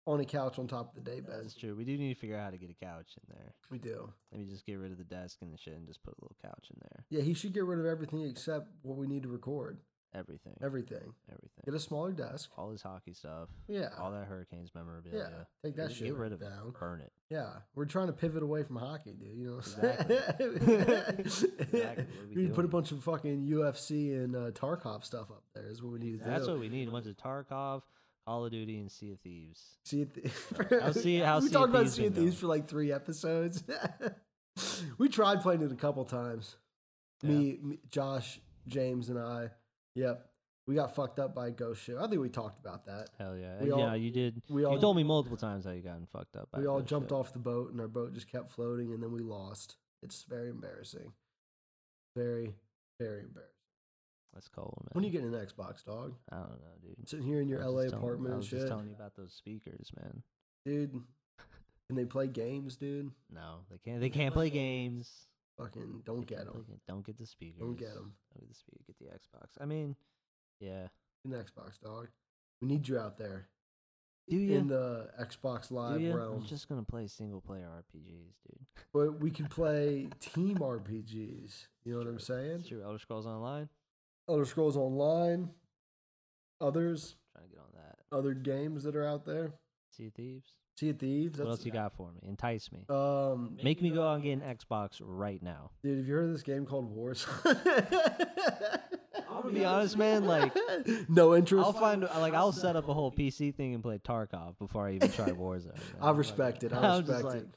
on 0.06 0.20
a 0.20 0.26
couch 0.26 0.60
on 0.60 0.68
top 0.68 0.96
of 0.96 1.04
the 1.04 1.10
day 1.10 1.20
bed. 1.20 1.42
That's 1.42 1.56
true. 1.56 1.76
We 1.76 1.84
do 1.84 1.98
need 1.98 2.14
to 2.14 2.20
figure 2.20 2.38
out 2.38 2.46
how 2.46 2.50
to 2.52 2.58
get 2.58 2.70
a 2.70 2.86
couch 2.86 3.08
in 3.18 3.36
there. 3.36 3.56
We 3.72 3.80
do. 3.80 4.14
Let 4.32 4.40
me 4.40 4.48
just 4.48 4.66
get 4.66 4.76
rid 4.76 4.92
of 4.92 5.00
the 5.00 5.04
desk 5.04 5.40
and 5.42 5.52
the 5.52 5.58
shit 5.58 5.76
and 5.76 5.88
just 5.88 6.04
put 6.04 6.14
a 6.14 6.22
little 6.22 6.38
couch 6.44 6.68
in 6.70 6.80
there. 6.80 7.06
Yeah, 7.10 7.24
he 7.24 7.34
should 7.34 7.54
get 7.54 7.66
rid 7.66 7.80
of 7.80 7.86
everything 7.86 8.22
except 8.22 8.68
what 8.84 8.98
we 8.98 9.08
need 9.08 9.24
to 9.24 9.30
record. 9.30 9.80
Everything. 10.18 10.54
Everything. 10.64 11.14
Everything. 11.30 11.64
Get 11.66 11.74
a 11.76 11.80
smaller 11.80 12.12
desk. 12.12 12.50
all 12.58 12.72
his 12.72 12.82
hockey 12.82 13.14
stuff. 13.14 13.50
Yeah. 13.68 13.90
All 14.00 14.12
that 14.12 14.26
Hurricanes 14.26 14.72
memorabilia. 14.74 15.30
Yeah. 15.32 15.44
Take 15.64 15.76
that 15.78 15.92
shit 15.92 16.08
Get 16.08 16.16
rid 16.16 16.32
of 16.34 16.40
down. 16.40 16.70
it. 16.70 16.80
Burn 16.80 17.02
it. 17.02 17.12
Yeah, 17.30 17.50
we're 17.76 17.86
trying 17.86 18.08
to 18.08 18.14
pivot 18.14 18.42
away 18.42 18.64
from 18.64 18.78
hockey, 18.78 19.12
dude. 19.14 19.38
You 19.38 19.48
know 19.48 19.56
what 19.58 19.76
I'm 19.78 19.90
Exactly. 20.10 20.60
saying? 21.18 21.20
Exactly. 21.60 22.06
We 22.30 22.36
we 22.36 22.42
need 22.44 22.48
to 22.50 22.54
put 22.56 22.66
a 22.66 22.70
bunch 22.70 22.92
of 22.92 23.04
fucking 23.04 23.46
UFC 23.48 24.14
and 24.24 24.36
uh, 24.36 24.52
Tarkov 24.52 25.04
stuff 25.04 25.30
up 25.30 25.44
there. 25.54 25.68
Is 25.68 25.84
what 25.84 25.94
we 25.94 26.00
need 26.00 26.20
to 26.24 26.26
That's 26.30 26.46
do. 26.46 26.52
what 26.52 26.60
we 26.62 26.70
need. 26.70 26.88
A 26.88 26.92
bunch 26.92 27.06
of 27.06 27.18
Tarkov, 27.18 27.82
Call 28.26 28.46
of 28.46 28.52
Duty, 28.52 28.80
and 28.80 28.90
Sea 28.92 29.12
of 29.12 29.20
Thieves. 29.20 29.62
See 29.84 30.02
it. 30.02 30.14
Th- 30.14 30.82
I'll 30.82 30.94
see 30.94 31.18
how 31.20 31.40
we 31.42 31.50
talked 31.50 31.70
about 31.70 31.82
Thieves 31.84 31.94
Sea 31.96 32.06
of 32.08 32.16
Thieves 32.16 32.38
for 32.40 32.48
like 32.48 32.68
three 32.68 32.92
episodes. 32.92 33.64
we 34.98 35.10
tried 35.10 35.42
playing 35.42 35.62
it 35.62 35.72
a 35.72 35.76
couple 35.76 36.06
times. 36.06 36.56
Me, 37.24 37.58
me, 37.62 37.80
Josh, 37.90 38.40
James, 38.68 39.10
and 39.10 39.20
I. 39.20 39.50
Yep, 39.98 40.30
we 40.68 40.76
got 40.76 40.94
fucked 40.96 41.18
up 41.18 41.34
by 41.34 41.48
a 41.48 41.52
ghost 41.52 41.82
ship. 41.84 41.98
I 42.00 42.08
think 42.08 42.22
we 42.22 42.30
talked 42.30 42.60
about 42.60 42.86
that. 42.86 43.10
Hell 43.18 43.36
yeah. 43.36 43.60
We 43.62 43.70
yeah, 43.70 43.74
all- 43.74 43.98
you 43.98 44.12
did. 44.12 44.42
We 44.48 44.62
You 44.62 44.68
all 44.68 44.80
told 44.80 44.96
me 44.96 45.04
multiple 45.04 45.38
times 45.38 45.66
how 45.66 45.72
you 45.72 45.82
gotten 45.82 46.06
fucked 46.14 46.36
up. 46.36 46.50
by 46.52 46.60
we 46.60 46.68
all 46.68 46.82
jumped 46.82 47.10
shit. 47.10 47.18
off 47.18 47.34
the 47.34 47.40
boat, 47.40 47.72
and 47.72 47.82
our 47.82 47.88
boat 47.88 48.14
just 48.14 48.32
kept 48.32 48.52
floating, 48.52 48.94
and 48.94 49.02
then 49.02 49.12
we 49.12 49.22
lost. 49.22 49.76
It's 50.04 50.24
very 50.24 50.50
embarrassing. 50.50 51.14
Very, 52.16 52.54
very 53.00 53.22
embarrassing. 53.24 53.54
That's 54.34 54.48
cold, 54.50 54.76
man. 54.84 54.90
When 54.94 55.04
are 55.04 55.08
you 55.08 55.12
getting 55.12 55.34
an 55.34 55.40
Xbox, 55.46 55.84
dog? 55.84 56.14
I 56.32 56.36
don't 56.38 56.50
know, 56.50 56.76
dude. 56.84 57.10
Sitting 57.10 57.26
here 57.26 57.42
in 57.42 57.48
your 57.48 57.60
LA 57.62 57.84
telling- 57.86 57.94
apartment 57.96 58.30
I 58.30 58.34
and 58.34 58.38
was 58.38 58.48
shit, 58.48 58.60
just 58.60 58.68
telling 58.70 58.88
you 58.88 58.94
about 58.94 59.16
those 59.16 59.34
speakers, 59.34 59.90
man. 60.00 60.22
dude. 60.66 60.92
Can 61.88 61.96
they 61.96 62.06
play 62.06 62.28
games, 62.28 62.76
dude? 62.76 63.10
No, 63.34 63.62
they 63.72 63.78
can't. 63.78 64.02
They 64.02 64.10
can't 64.10 64.34
play 64.34 64.50
games. 64.52 65.10
Fucking 65.58 66.04
don't 66.06 66.26
get 66.28 66.46
them. 66.46 66.66
Don't 66.88 67.06
get 67.06 67.18
the 67.18 67.26
speakers. 67.26 67.60
Don't 67.60 67.78
get 67.78 67.94
them. 67.96 68.14
Don't 68.34 68.42
get 68.42 68.50
the 68.50 68.56
speaker. 68.56 68.84
Get 68.88 68.98
the 69.00 69.06
Xbox. 69.06 69.62
I 69.62 69.66
mean, 69.66 69.96
yeah. 70.60 70.88
An 71.26 71.32
Xbox, 71.32 71.80
dog. 71.84 72.08
We 72.62 72.68
need 72.68 72.88
you 72.88 72.98
out 73.00 73.18
there 73.18 73.48
Do 74.30 74.36
you? 74.38 74.56
in 74.58 74.68
the 74.68 75.10
Xbox 75.20 75.72
Live 75.72 76.02
realm. 76.02 76.38
I'm 76.42 76.46
just 76.46 76.70
gonna 76.70 76.84
play 76.84 77.08
single 77.08 77.42
player 77.42 77.68
RPGs, 77.68 78.36
dude. 78.46 78.66
But 78.94 79.20
we 79.20 79.32
could 79.32 79.50
play 79.50 80.08
team 80.20 80.58
RPGs. 80.58 81.68
You 81.86 81.94
know 81.94 81.98
what 82.00 82.08
I'm 82.08 82.20
saying? 82.20 82.66
True. 82.68 82.84
Elder 82.84 83.00
Scrolls 83.00 83.26
Online. 83.26 83.70
Elder 84.30 84.46
Scrolls 84.46 84.76
Online, 84.78 85.50
others, 86.62 87.16
I'm 87.36 87.42
Trying 87.42 87.50
to 87.50 87.56
get 87.56 87.64
on 87.64 87.72
that. 87.76 88.16
other 88.18 88.34
games 88.34 88.84
that 88.84 88.96
are 88.96 89.06
out 89.06 89.26
there. 89.26 89.54
Sea 89.96 90.12
Thieves. 90.16 90.52
Sea 90.78 90.90
of 90.92 91.00
Thieves. 91.00 91.40
what 91.40 91.48
else 91.50 91.66
you 91.66 91.72
got 91.72 91.94
for 91.96 92.12
me? 92.12 92.20
Entice 92.28 92.72
me. 92.72 92.86
Um, 92.90 93.58
Make 93.64 93.82
me 93.82 93.90
go 93.90 94.08
out 94.08 94.16
and 94.16 94.24
get 94.24 94.34
an 94.34 94.42
Xbox 94.42 95.02
right 95.04 95.42
now. 95.42 95.72
dude, 95.84 95.98
have 95.98 96.08
you 96.08 96.14
heard 96.14 96.26
of 96.26 96.32
this 96.34 96.44
game 96.44 96.66
called 96.66 96.96
Warzone? 96.96 97.56
I'm 99.30 99.42
gonna 99.44 99.54
be 99.54 99.66
honest, 99.66 99.98
man. 99.98 100.26
Like, 100.26 100.56
no 101.10 101.36
interest. 101.36 101.66
I'll 101.66 101.74
find 101.74 102.02
like 102.04 102.34
I'll 102.34 102.52
set 102.52 102.76
up 102.76 102.88
a 102.90 102.94
whole 102.94 103.12
PC 103.12 103.56
thing 103.56 103.74
and 103.74 103.84
play 103.84 103.98
Tarkov 103.98 104.58
before 104.60 104.88
I 104.88 104.94
even 104.94 105.12
try 105.12 105.30
Warzone. 105.32 105.74
man. 105.74 106.02
I 106.02 106.12
respect 106.12 106.64
it. 106.64 106.74
I 106.74 106.78
I'm 106.96 107.00
respect 107.06 107.24
like, 107.24 107.36
it. 107.38 107.48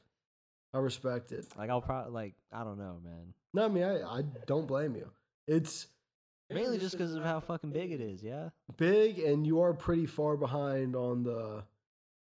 I 0.73 0.77
respect 0.79 1.31
it. 1.31 1.45
Like 1.57 1.69
I'll 1.69 1.81
probably 1.81 2.11
like 2.13 2.33
I 2.51 2.63
don't 2.63 2.77
know, 2.77 2.99
man. 3.03 3.33
No, 3.53 3.65
I 3.65 3.67
mean, 3.67 3.83
I, 3.83 4.01
I 4.01 4.21
don't 4.47 4.67
blame 4.67 4.95
you. 4.95 5.09
It's 5.47 5.87
Mainly 6.49 6.77
just 6.79 6.97
because 6.97 7.15
of 7.15 7.23
how 7.23 7.39
fucking 7.39 7.71
big 7.71 7.91
it 7.91 8.01
is. 8.01 8.21
Yeah. 8.21 8.49
big, 8.77 9.19
and 9.19 9.47
you 9.47 9.61
are 9.61 9.73
pretty 9.73 10.05
far 10.05 10.35
behind 10.35 10.95
on 10.97 11.23
the 11.23 11.63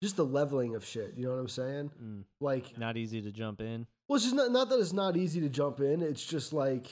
just 0.04 0.16
the 0.16 0.24
leveling 0.24 0.74
of 0.76 0.84
shit. 0.84 1.14
You 1.16 1.24
know 1.26 1.30
what 1.32 1.40
I'm 1.40 1.48
saying? 1.48 1.90
Mm. 2.02 2.24
Like, 2.40 2.78
Not 2.78 2.96
easy 2.96 3.20
to 3.22 3.32
jump 3.32 3.60
in. 3.60 3.86
well, 4.08 4.16
it's 4.16 4.24
just 4.24 4.36
not, 4.36 4.50
not 4.52 4.68
that 4.68 4.78
it's 4.78 4.92
not 4.92 5.16
easy 5.16 5.40
to 5.40 5.48
jump 5.48 5.80
in. 5.80 6.02
It's 6.02 6.24
just 6.24 6.52
like 6.52 6.86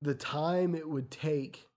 the 0.00 0.14
time 0.14 0.74
it 0.74 0.88
would 0.88 1.10
take 1.10 1.68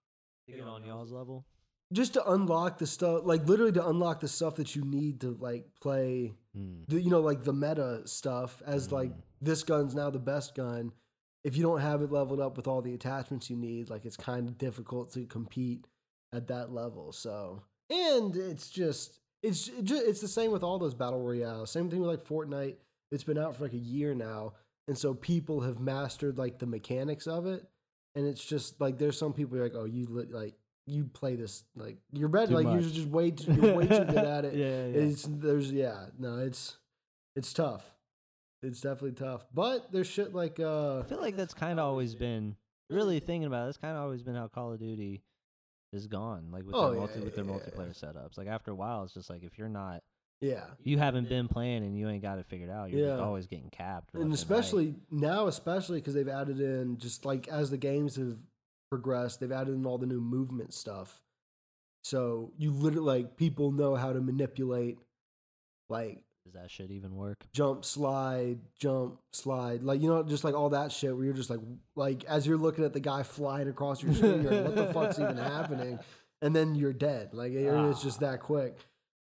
To 0.47 0.53
get 0.55 0.63
on 0.67 0.83
y'all's 0.85 1.11
level. 1.11 1.45
just 1.93 2.13
to 2.13 2.31
unlock 2.31 2.77
the 2.77 2.87
stuff, 2.87 3.21
like 3.25 3.45
literally 3.47 3.71
to 3.73 3.87
unlock 3.87 4.19
the 4.21 4.27
stuff 4.27 4.55
that 4.55 4.75
you 4.75 4.83
need 4.83 5.21
to 5.21 5.37
like 5.39 5.65
play 5.81 6.33
Mm. 6.57 6.87
the, 6.87 7.01
you 7.01 7.09
know, 7.09 7.19
like 7.19 7.43
the 7.43 7.51
meta 7.53 8.01
stuff 8.07 8.61
as 8.65 8.89
like 8.91 9.11
Mm. 9.11 9.21
this 9.41 9.63
gun's 9.63 9.93
now 9.93 10.09
the 10.09 10.19
best 10.19 10.55
gun. 10.55 10.93
If 11.43 11.55
you 11.57 11.63
don't 11.63 11.81
have 11.81 12.01
it 12.01 12.11
leveled 12.11 12.39
up 12.39 12.55
with 12.57 12.65
all 12.67 12.81
the 12.81 12.93
attachments 12.93 13.49
you 13.49 13.55
need, 13.57 13.89
like 13.89 14.05
it's 14.05 14.17
kind 14.17 14.47
of 14.47 14.57
difficult 14.57 15.11
to 15.13 15.25
compete 15.25 15.85
at 16.33 16.47
that 16.47 16.71
level. 16.71 17.11
So, 17.11 17.61
and 17.89 18.35
it's 18.35 18.69
just 18.69 19.19
it's 19.45 19.67
it 19.69 19.83
ju- 19.83 20.03
it's 20.05 20.21
the 20.21 20.27
same 20.27 20.51
with 20.51 20.63
all 20.63 20.79
those 20.79 20.93
battle 20.93 21.21
royales. 21.21 21.71
Same 21.71 21.89
thing 21.89 21.99
with 22.01 22.09
like 22.09 22.25
Fortnite. 22.25 22.75
It's 23.11 23.23
been 23.23 23.37
out 23.37 23.55
for 23.55 23.63
like 23.63 23.73
a 23.73 23.77
year 23.77 24.13
now, 24.15 24.53
and 24.87 24.97
so 24.97 25.13
people 25.13 25.61
have 25.61 25.79
mastered 25.79 26.37
like 26.37 26.59
the 26.59 26.65
mechanics 26.65 27.27
of 27.27 27.45
it. 27.45 27.65
And 28.15 28.25
it's 28.25 28.43
just 28.43 28.79
like 28.79 28.97
there's 28.97 29.17
some 29.17 29.33
people 29.33 29.57
who 29.57 29.61
are 29.63 29.65
like, 29.67 29.75
oh, 29.75 29.85
you 29.85 30.07
li- 30.09 30.27
like 30.31 30.53
you 30.87 31.05
play 31.05 31.35
this 31.35 31.63
like 31.75 31.97
you're 32.13 32.29
better, 32.29 32.53
like 32.53 32.65
much. 32.65 32.81
you're 32.81 32.91
just 32.91 33.07
way 33.07 33.31
too, 33.31 33.53
you're 33.53 33.75
way 33.75 33.87
too 33.87 34.05
good 34.05 34.17
at 34.17 34.45
it. 34.49 34.53
yeah, 34.55 34.65
yeah, 34.65 34.85
yeah. 34.87 35.01
It's 35.09 35.27
there's 35.29 35.71
yeah, 35.71 36.05
no, 36.17 36.37
it's 36.39 36.77
it's 37.35 37.51
tough. 37.53 37.83
It's 38.63 38.81
definitely 38.81 39.11
tough. 39.13 39.45
But 39.53 39.91
there's 39.91 40.07
shit 40.07 40.33
like 40.33 40.59
uh 40.59 40.99
I 40.99 41.03
feel 41.03 41.19
like 41.21 41.35
that's 41.35 41.53
kind 41.53 41.79
of 41.79 41.85
always 41.85 42.15
been 42.15 42.55
really 42.89 43.19
thinking 43.19 43.45
about. 43.47 43.63
it, 43.63 43.65
That's 43.67 43.77
kind 43.77 43.95
of 43.97 44.03
always 44.03 44.23
been 44.23 44.35
how 44.35 44.47
Call 44.47 44.71
of 44.73 44.79
Duty 44.79 45.21
is 45.95 46.07
gone. 46.07 46.49
Like 46.51 46.63
with 46.65 46.75
Oh, 46.75 46.85
their 46.87 46.93
yeah, 46.93 46.99
multi, 46.99 47.19
with 47.21 47.35
their 47.35 47.45
yeah, 47.45 47.51
yeah. 47.51 47.57
multiplayer 47.57 47.97
setups. 47.99 48.37
Like 48.37 48.47
after 48.47 48.71
a 48.71 48.75
while, 48.75 49.03
it's 49.03 49.13
just 49.13 49.29
like 49.29 49.43
if 49.43 49.57
you're 49.57 49.69
not, 49.69 50.03
yeah. 50.41 50.65
you 50.83 50.97
haven't 50.97 51.29
been 51.29 51.47
playing 51.47 51.83
and 51.83 51.97
you 51.97 52.09
ain't 52.09 52.21
got 52.21 52.37
it 52.39 52.45
figured 52.47 52.69
out. 52.69 52.91
You're 52.91 53.09
just 53.09 53.21
always 53.21 53.47
getting 53.47 53.69
capped. 53.69 54.13
And 54.13 54.33
especially 54.33 54.95
now 55.09 55.47
especially 55.47 56.01
cuz 56.01 56.13
they've 56.13 56.27
added 56.27 56.59
in 56.59 56.97
just 56.97 57.25
like 57.25 57.47
as 57.47 57.69
the 57.69 57.77
games 57.77 58.17
have 58.17 58.37
progressed, 58.89 59.39
they've 59.39 59.51
added 59.51 59.73
in 59.75 59.85
all 59.85 59.97
the 59.97 60.05
new 60.05 60.21
movement 60.21 60.73
stuff. 60.73 61.21
So 62.03 62.51
you 62.57 62.71
literally 62.71 63.21
like 63.21 63.37
people 63.37 63.71
know 63.71 63.95
how 63.95 64.13
to 64.13 64.21
manipulate 64.21 64.99
like 65.89 66.24
does 66.45 66.53
that 66.53 66.69
shit 66.71 66.91
even 66.91 67.15
work? 67.15 67.43
jump 67.53 67.83
slide 67.83 68.59
jump 68.79 69.19
slide. 69.33 69.83
Like 69.83 70.01
you 70.01 70.07
know 70.09 70.23
just 70.23 70.43
like 70.43 70.53
all 70.55 70.69
that 70.69 70.91
shit 70.91 71.15
where 71.15 71.25
you're 71.25 71.33
just 71.33 71.49
like 71.49 71.59
like 71.95 72.23
as 72.25 72.45
you're 72.47 72.57
looking 72.57 72.85
at 72.85 72.93
the 72.93 72.99
guy 72.99 73.23
flying 73.23 73.67
across 73.67 74.01
your 74.03 74.13
screen 74.13 74.43
you're 74.43 74.51
like 74.53 74.65
what 74.65 74.75
the 74.75 74.93
fuck's 74.93 75.19
even 75.19 75.37
happening? 75.57 75.99
And 76.41 76.55
then 76.55 76.75
you're 76.75 76.93
dead. 76.93 77.29
Like 77.33 77.51
it- 77.53 77.65
it's 77.65 78.03
just 78.03 78.19
that 78.21 78.39
quick. 78.41 78.77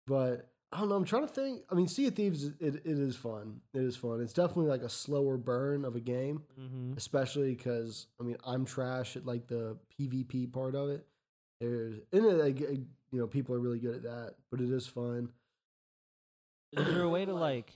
But 0.05 0.47
i 0.73 0.79
don't 0.79 0.89
know 0.89 0.95
i'm 0.95 1.05
trying 1.05 1.21
to 1.25 1.29
think 1.33 1.61
i 1.71 1.75
mean 1.75 1.87
sea 1.87 2.07
of 2.07 2.13
thieves 2.15 2.43
it, 2.43 2.55
it 2.59 2.81
is 2.85 3.15
fun. 3.15 3.61
It 3.73 3.81
is 3.81 3.95
fun. 3.95 4.19
It's 4.21 4.33
definitely 4.33 4.67
like 4.67 4.81
a 4.81 4.89
slower 4.89 5.37
burn 5.37 5.85
of 5.85 5.95
a 5.95 6.01
game 6.01 6.43
Mm-hmm. 6.59 6.93
especially 6.97 7.55
because 7.55 8.07
i 8.19 8.23
mean 8.23 8.35
i'm 8.45 8.65
trash 8.65 9.15
at 9.15 9.25
like 9.25 9.47
the 9.47 9.77
pvp 9.97 10.51
part 10.51 10.75
of 10.75 10.89
it. 10.89 11.05
There's 11.61 11.99
and 12.11 12.25
it, 12.25 12.33
like, 12.43 12.59
you 12.59 12.85
know 13.13 13.27
people 13.27 13.55
are 13.55 13.59
really 13.59 13.79
good 13.79 13.95
at 13.95 14.03
that 14.03 14.33
but 14.51 14.59
it 14.59 14.69
is 14.69 14.85
fun 14.85 15.29
Is 16.73 16.85
there 16.85 17.03
a 17.03 17.09
way 17.09 17.25
to 17.25 17.33
like? 17.33 17.71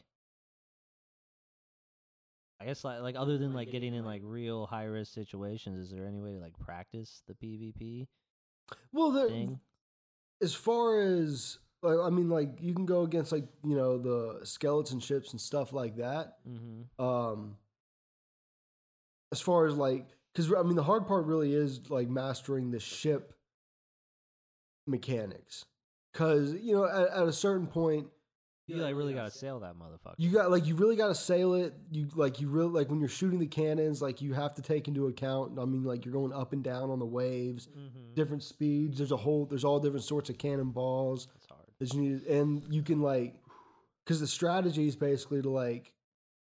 I 2.60 2.66
guess 2.66 2.84
like 2.84 3.02
like 3.02 3.16
other 3.16 3.38
than 3.38 3.54
like 3.54 3.72
getting 3.72 3.96
in 3.96 4.06
like 4.06 4.22
real 4.24 4.68
high 4.68 4.84
risk 4.84 5.14
situations, 5.14 5.80
is 5.80 5.92
there 5.92 6.06
any 6.06 6.20
way 6.20 6.34
to 6.34 6.40
like 6.40 6.58
practice 6.60 7.24
the 7.28 7.34
PvP 7.34 8.08
well 8.92 9.12
there, 9.12 9.30
thing? 9.30 9.60
as 10.42 10.54
far 10.54 11.02
as 11.02 11.58
like, 11.82 11.98
I 12.00 12.10
mean, 12.10 12.30
like 12.30 12.50
you 12.62 12.74
can 12.74 12.86
go 12.86 13.02
against 13.02 13.32
like 13.32 13.46
you 13.64 13.76
know 13.76 13.98
the 13.98 14.46
skeleton 14.46 15.00
ships 15.00 15.32
and 15.32 15.42
stuff 15.42 15.74
like 15.74 15.98
that. 15.98 16.38
Mm-hmm. 16.48 17.04
Um, 17.04 17.58
as 19.32 19.42
far 19.42 19.66
as 19.66 19.76
like, 19.76 20.08
because 20.34 20.54
I 20.54 20.62
mean, 20.62 20.76
the 20.76 20.84
hard 20.84 21.08
part 21.08 21.26
really 21.26 21.54
is 21.54 21.90
like 21.90 22.10
mastering 22.10 22.72
the 22.72 22.80
ship 22.80 23.34
mechanics. 24.86 25.66
Because 26.14 26.54
you 26.54 26.76
know, 26.76 26.86
at, 26.86 27.22
at 27.22 27.28
a 27.28 27.34
certain 27.34 27.68
point, 27.68 28.08
You 28.78 28.84
like 28.84 28.96
really 28.96 29.14
gotta 29.14 29.32
sail 29.32 29.60
that 29.60 29.76
motherfucker. 29.76 30.16
you 30.18 30.32
got 30.32 30.52
like 30.52 30.66
you 30.66 30.76
really 30.76 30.96
got 30.96 31.08
to 31.08 31.16
sail 31.16 31.54
it. 31.54 31.74
You 31.92 32.08
like 32.16 32.40
you 32.40 32.48
really 32.50 32.70
like 32.70 32.90
when 32.90 33.00
you're 33.00 33.10
shooting 33.10 33.40
the 33.40 33.48
cannons, 33.48 34.02
like 34.02 34.22
you 34.22 34.34
have 34.34 34.54
to 34.56 34.62
take 34.62 34.88
into 34.88 35.08
account. 35.08 35.58
I 35.60 35.66
mean, 35.66 35.84
like 35.84 36.06
you're 36.06 36.14
going 36.14 36.34
up 36.34 36.54
and 36.54 36.64
down 36.64 36.90
on 36.90 37.00
the 37.00 37.06
waves, 37.06 37.68
mm-hmm. 37.68 38.14
different 38.14 38.44
speeds. 38.44 38.98
There's 38.98 39.12
a 39.12 39.18
whole 39.18 39.46
there's 39.46 39.64
all 39.64 39.80
different 39.80 40.04
sorts 40.06 40.30
of 40.30 40.38
cannonballs 40.38 41.28
That's 41.34 41.46
hard. 41.48 41.68
that 41.80 41.94
you 41.94 42.02
need, 42.02 42.24
and 42.28 42.64
you 42.74 42.82
can 42.84 43.02
like 43.02 43.36
because 44.06 44.20
the 44.20 44.28
strategy 44.28 44.88
is 44.88 44.96
basically 44.96 45.42
to 45.42 45.50
like 45.50 45.94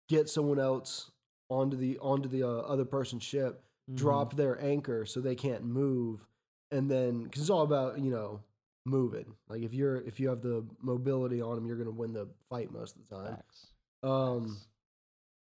get 0.10 0.30
someone 0.30 0.60
else 0.60 1.12
onto 1.50 1.78
the 1.78 1.98
onto 2.00 2.28
the 2.30 2.44
uh, 2.44 2.48
other 2.48 2.86
person's 2.86 3.24
ship, 3.24 3.62
Mhm. 3.90 3.96
drop 3.98 4.36
their 4.36 4.60
anchor 4.64 5.06
so 5.06 5.20
they 5.22 5.36
can't 5.36 5.64
move, 5.64 6.26
and 6.72 6.90
then 6.90 7.24
because 7.24 7.42
it's 7.42 7.50
all 7.52 7.62
about 7.62 8.00
you 8.00 8.10
know 8.12 8.42
moving. 8.86 9.36
Like 9.50 9.64
if 9.64 9.74
you're 9.74 9.98
if 9.98 10.20
you 10.20 10.30
have 10.30 10.42
the 10.42 10.66
mobility 10.82 11.42
on 11.42 11.56
them, 11.56 11.66
you're 11.66 11.78
gonna 11.78 11.92
win 11.92 12.14
the 12.14 12.28
fight 12.50 12.72
most 12.72 12.96
of 12.96 13.02
the 13.08 13.16
time. 13.16 13.36
Facts. 13.36 13.68
Um, 14.04 14.48
Facts. 14.48 14.68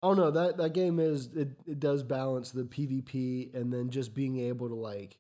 I 0.04 0.08
don't 0.08 0.18
know 0.18 0.32
that 0.32 0.58
that 0.58 0.74
game 0.74 1.00
is 1.00 1.28
it, 1.36 1.50
it 1.66 1.80
does 1.80 2.04
balance 2.04 2.52
the 2.52 2.64
PvP 2.64 3.54
and 3.56 3.74
then 3.74 3.90
just 3.90 4.14
being 4.14 4.40
able 4.40 4.70
to 4.70 4.76
like 4.76 5.18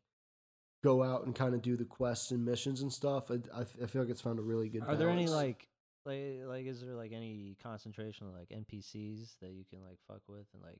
go 0.83 1.03
out 1.03 1.25
and 1.25 1.35
kind 1.35 1.55
of 1.55 1.61
do 1.61 1.75
the 1.75 1.85
quests 1.85 2.31
and 2.31 2.45
missions 2.45 2.81
and 2.81 2.91
stuff. 2.91 3.31
I 3.31 3.61
I 3.61 3.87
feel 3.87 4.01
like 4.01 4.11
it's 4.11 4.21
found 4.21 4.39
a 4.39 4.43
really 4.43 4.69
good. 4.69 4.83
Are 4.83 4.95
there 4.95 5.09
any 5.09 5.27
like 5.27 5.67
like 6.05 6.39
like 6.45 6.65
is 6.65 6.81
there 6.81 6.95
like 6.95 7.11
any 7.11 7.57
concentration 7.61 8.27
of 8.27 8.33
like 8.33 8.49
NPCs 8.49 9.35
that 9.41 9.51
you 9.51 9.65
can 9.69 9.83
like 9.83 9.97
fuck 10.07 10.21
with 10.27 10.45
and 10.53 10.63
like 10.63 10.79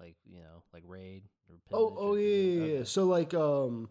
like 0.00 0.16
you 0.24 0.40
know 0.40 0.62
like 0.72 0.84
raid 0.86 1.24
or 1.48 1.56
Oh 1.72 1.96
oh 1.98 2.14
yeah 2.14 2.28
yeah, 2.28 2.78
yeah. 2.78 2.84
So 2.84 3.04
like 3.04 3.34
um 3.34 3.90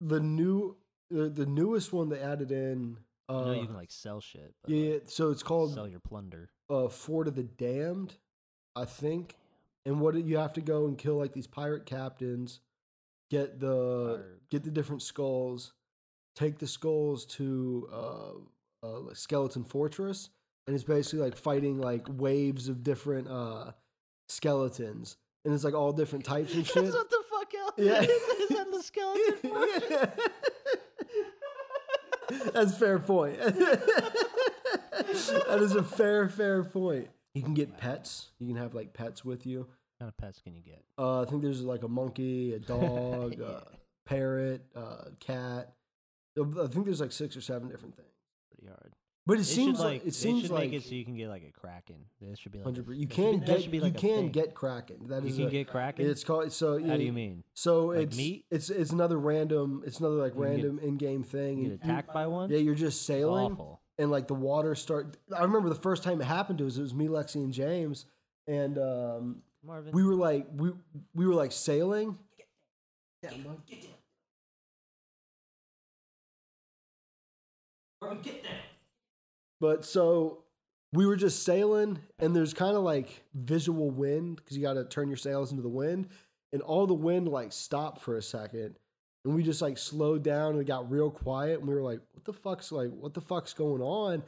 the 0.00 0.20
new 0.20 0.76
the, 1.10 1.28
the 1.28 1.46
newest 1.46 1.92
one 1.92 2.08
they 2.08 2.18
added 2.20 2.50
in. 2.52 2.98
Uh, 3.28 3.40
I 3.40 3.44
know 3.46 3.60
you 3.60 3.66
can 3.66 3.76
like 3.76 3.90
sell 3.90 4.20
shit. 4.20 4.54
Yeah, 4.66 4.76
yeah, 4.76 4.92
like, 4.94 5.02
so 5.06 5.30
it's 5.30 5.42
called 5.42 5.74
sell 5.74 5.88
your 5.88 6.00
plunder. 6.00 6.48
uh, 6.70 6.88
Fort 6.88 7.26
of 7.28 7.34
the 7.34 7.42
Damned, 7.42 8.14
I 8.74 8.84
think. 8.84 9.36
And 9.84 10.00
what 10.00 10.14
you 10.16 10.36
have 10.38 10.52
to 10.54 10.60
go 10.60 10.86
and 10.86 10.96
kill 10.98 11.16
like 11.16 11.32
these 11.32 11.46
pirate 11.46 11.86
captains, 11.86 12.60
get 13.30 13.60
the 13.60 14.16
Fire. 14.18 14.38
get 14.50 14.64
the 14.64 14.70
different 14.70 15.02
skulls, 15.02 15.72
take 16.34 16.58
the 16.58 16.66
skulls 16.66 17.24
to 17.26 17.88
uh, 17.92 18.86
uh, 18.86 19.14
Skeleton 19.14 19.62
Fortress, 19.64 20.30
and 20.66 20.74
it's 20.74 20.84
basically 20.84 21.20
like 21.20 21.36
fighting 21.36 21.78
like 21.80 22.04
waves 22.08 22.68
of 22.68 22.82
different 22.82 23.28
uh, 23.28 23.72
skeletons, 24.28 25.16
and 25.44 25.54
it's 25.54 25.64
like 25.64 25.74
all 25.74 25.92
different 25.92 26.24
types 26.24 26.52
and 26.54 26.66
shit. 26.66 26.82
What 26.84 27.10
the 27.10 27.22
fuck 27.30 27.54
else? 27.54 27.72
Yeah. 27.76 28.00
is 28.02 28.48
that 28.50 28.66
the 28.72 28.82
skeleton? 28.82 29.34
fortress? 29.50 30.10
That's 32.56 32.72
a 32.72 32.76
fair 32.76 32.98
point. 32.98 33.38
that 33.38 33.82
is 35.60 35.74
a 35.74 35.82
fair, 35.82 36.28
fair 36.28 36.64
point. 36.64 37.08
You 37.34 37.42
can 37.42 37.54
get 37.54 37.76
pets. 37.76 38.28
You 38.38 38.48
can 38.48 38.56
have 38.56 38.74
like 38.74 38.92
pets 38.94 39.24
with 39.24 39.46
you. 39.46 39.60
What 39.60 39.68
kind 40.00 40.08
of 40.08 40.16
pets 40.16 40.40
can 40.42 40.54
you 40.54 40.62
get? 40.62 40.82
Uh, 40.98 41.22
I 41.22 41.24
think 41.26 41.42
there's 41.42 41.62
like 41.62 41.82
a 41.82 41.88
monkey, 41.88 42.54
a 42.54 42.58
dog, 42.58 43.36
Yeah. 43.38 43.46
a 43.46 43.62
parrot, 44.08 44.64
a 44.74 45.10
cat. 45.20 45.72
I 46.38 46.66
think 46.66 46.84
there's 46.84 47.00
like 47.00 47.12
six 47.12 47.36
or 47.36 47.40
seven 47.40 47.68
different 47.68 47.96
things. 47.96 48.08
Pretty 48.52 48.68
hard. 48.68 48.92
But 49.26 49.34
it 49.34 49.36
They 49.38 49.42
seems 49.44 49.78
should, 49.78 49.84
like, 49.84 50.06
it 50.06 50.14
seems 50.14 50.42
should 50.42 50.50
like 50.52 50.70
make 50.70 50.80
it 50.80 50.84
so 50.88 50.94
you 50.94 51.04
can 51.04 51.16
get 51.16 51.28
like 51.28 51.42
a 51.42 51.50
kraken. 51.50 51.96
This 52.20 52.38
should 52.38 52.52
be 52.52 52.58
like 52.60 52.76
a- 52.78 52.94
You 52.94 53.06
that 53.06 53.10
should 53.10 53.10
can 53.10 53.40
get 53.40 53.70
be 53.72 53.76
you 53.78 53.82
like 53.82 53.94
a 53.96 53.98
can 53.98 54.08
thing. 54.16 54.30
get 54.30 54.54
kraken. 54.54 55.08
That 55.08 55.22
You 55.24 55.28
is 55.30 55.36
can 55.36 55.46
a, 55.48 55.50
get 55.50 55.66
kraken. 55.66 56.06
It's 56.08 56.22
called 56.22 56.52
so. 56.52 56.78
How 56.84 56.96
do 56.96 57.02
you 57.02 57.12
mean? 57.12 57.42
So 57.54 57.86
Like 57.86 58.06
it's 58.06 58.16
meat? 58.16 58.44
it's 58.52 58.70
it's 58.70 58.92
another 58.92 59.18
random. 59.18 59.82
It's 59.84 59.98
another 59.98 60.14
like 60.14 60.34
You 60.36 60.42
random 60.44 60.78
in-game 60.78 61.24
thing. 61.24 61.58
You 61.58 61.70
and 61.72 61.80
get 61.80 61.88
attacked 61.90 62.14
by 62.14 62.28
one? 62.28 62.50
Yeah, 62.50 62.58
you're 62.58 62.76
just 62.76 63.02
sailing. 63.04 63.52
awful. 63.52 63.80
and 63.98 64.12
like 64.12 64.28
the 64.28 64.34
water 64.34 64.76
start. 64.76 65.16
I 65.36 65.42
remember 65.42 65.70
the 65.70 65.74
first 65.74 66.04
time 66.04 66.20
it 66.20 66.24
happened 66.26 66.58
to 66.58 66.66
us. 66.68 66.76
It 66.76 66.82
was 66.82 66.94
me, 66.94 67.08
Lexi, 67.08 67.36
and 67.36 67.52
James, 67.52 68.06
and 68.46 68.78
um, 68.78 69.42
Marvin. 69.64 69.92
we 69.92 70.04
were 70.04 70.14
like 70.14 70.46
we 70.54 70.70
we 71.14 71.26
were 71.26 71.34
like 71.34 71.50
sailing. 71.50 72.16
Yeah, 73.24 73.30
bud. 73.44 73.58
But 79.60 79.84
so 79.84 80.44
we 80.92 81.06
were 81.06 81.16
just 81.16 81.42
sailing, 81.42 81.98
and 82.18 82.34
there's 82.34 82.54
kind 82.54 82.76
of 82.76 82.82
like 82.82 83.24
visual 83.34 83.90
wind 83.90 84.36
because 84.36 84.56
you 84.56 84.62
got 84.62 84.74
to 84.74 84.84
turn 84.84 85.08
your 85.08 85.16
sails 85.16 85.50
into 85.50 85.62
the 85.62 85.68
wind, 85.68 86.08
and 86.52 86.62
all 86.62 86.86
the 86.86 86.94
wind 86.94 87.28
like 87.28 87.52
stopped 87.52 88.00
for 88.00 88.16
a 88.16 88.22
second, 88.22 88.76
and 89.24 89.34
we 89.34 89.42
just 89.42 89.62
like 89.62 89.78
slowed 89.78 90.22
down 90.22 90.52
and 90.52 90.60
it 90.60 90.66
got 90.66 90.90
real 90.90 91.10
quiet, 91.10 91.58
and 91.58 91.68
we 91.68 91.74
were 91.74 91.82
like, 91.82 92.00
"What 92.12 92.24
the 92.24 92.32
fuck's 92.32 92.70
like? 92.70 92.90
What 92.90 93.14
the 93.14 93.20
fuck's 93.20 93.52
going 93.52 93.82
on?" 93.82 94.22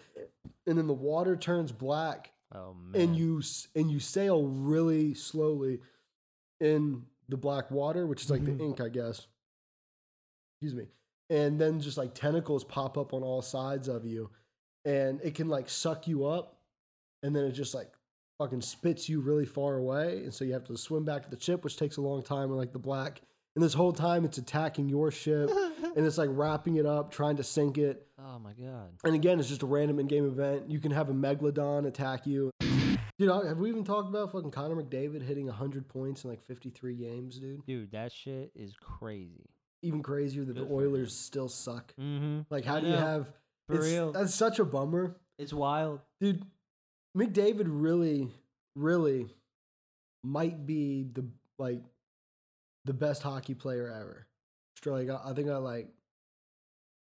And 0.67 0.79
then 0.79 0.87
the 0.87 0.95
water 0.95 1.37
turns 1.37 1.73
black, 1.73 2.33
oh 2.55 2.75
man. 2.75 3.01
and 3.01 3.17
you 3.17 3.43
and 3.75 3.91
you 3.91 4.01
sail 4.01 4.47
really 4.47 5.15
slowly 5.15 5.81
in 6.61 7.05
the 7.29 7.37
black 7.37 7.71
water, 7.71 8.07
which 8.07 8.23
is 8.23 8.31
like 8.31 8.45
the 8.45 8.53
mm-hmm. 8.53 8.65
ink, 8.65 8.81
I 8.81 8.89
guess. 8.89 9.27
Excuse 10.61 10.75
me. 10.75 10.89
And 11.31 11.61
then 11.61 11.81
just 11.81 11.99
like 11.99 12.15
tentacles 12.15 12.65
pop 12.65 12.97
up 12.97 13.13
on 13.13 13.23
all 13.23 13.43
sides 13.43 13.87
of 13.87 14.05
you, 14.07 14.31
and 14.85 15.21
it 15.23 15.35
can 15.35 15.49
like 15.49 15.69
suck 15.69 16.07
you 16.07 16.27
up, 16.27 16.57
and 17.23 17.35
then 17.35 17.45
it 17.45 17.53
just 17.53 17.75
like 17.75 17.91
fucking 18.39 18.61
spits 18.61 19.09
you 19.09 19.21
really 19.21 19.47
far 19.47 19.77
away, 19.77 20.19
and 20.19 20.33
so 20.33 20.45
you 20.45 20.53
have 20.53 20.65
to 20.65 20.77
swim 20.77 21.05
back 21.05 21.25
to 21.25 21.31
the 21.31 21.41
ship, 21.43 21.65
which 21.65 21.77
takes 21.77 21.97
a 21.97 22.01
long 22.01 22.23
time. 22.23 22.51
And 22.51 22.57
like 22.57 22.73
the 22.73 22.79
black, 22.79 23.21
and 23.57 23.65
this 23.65 23.75
whole 23.75 23.93
time 23.93 24.25
it's 24.25 24.39
attacking 24.39 24.89
your 24.89 25.11
ship, 25.11 25.51
and 25.97 26.07
it's 26.07 26.19
like 26.19 26.31
wrapping 26.33 26.77
it 26.77 26.87
up, 26.87 27.11
trying 27.11 27.37
to 27.37 27.45
sink 27.45 27.79
it. 27.79 28.07
oh 28.19 28.39
my 28.39 28.53
god. 28.53 28.91
And 29.05 29.15
again, 29.15 29.41
it's 29.41 29.49
just 29.49 29.63
a 29.63 29.67
random 29.67 29.99
in-game 29.99 30.27
event. 30.27 30.71
You 30.71 30.79
can 30.79 30.93
have 30.93 31.09
a 31.09 31.15
megalodon 31.15 31.87
attack 31.87 32.27
you. 32.27 32.51
Dude, 33.19 33.31
have 33.31 33.59
we 33.59 33.69
even 33.69 33.83
talked 33.83 34.09
about 34.09 34.31
fucking 34.31 34.53
Connor 34.53 34.77
McDavid 34.77 35.27
hitting 35.27 35.47
100 35.47 35.89
points 35.89 36.23
in 36.23 36.31
like 36.31 36.41
53 36.47 36.95
games, 36.95 37.41
dude? 37.41 37.67
Dude, 37.67 37.91
that 37.91 38.13
shit 38.13 38.53
is 38.55 38.75
crazy. 38.81 39.51
Even 39.83 40.05
crazier 40.05 40.45
that 40.45 40.55
Good 40.55 40.69
the. 40.69 40.73
Oilers 40.73 41.17
still 41.17 41.49
suck. 41.49 41.93
Mm-hmm. 42.01 42.43
Like, 42.49 42.65
how 42.65 42.79
do 42.79 42.87
you 42.87 42.95
have? 42.95 43.33
For 43.69 43.75
it's- 43.75 43.91
real. 43.93 44.13
That's 44.13 44.35
such 44.35 44.59
a 44.59 44.65
bummer, 44.65 45.15
It's 45.39 45.53
wild. 45.53 46.01
dude. 46.21 46.43
McDavid 47.17 47.67
really, 47.67 48.31
really 48.75 49.29
might 50.25 50.67
be 50.67 51.05
the 51.13 51.25
like 51.59 51.83
the 52.85 52.93
best 52.93 53.23
hockey 53.23 53.55
player 53.55 53.89
ever. 53.91 54.27
Like, 54.85 55.09
I 55.11 55.31
I 55.31 55.35
think 55.35 55.49
I 55.49 55.57
like, 55.57 55.89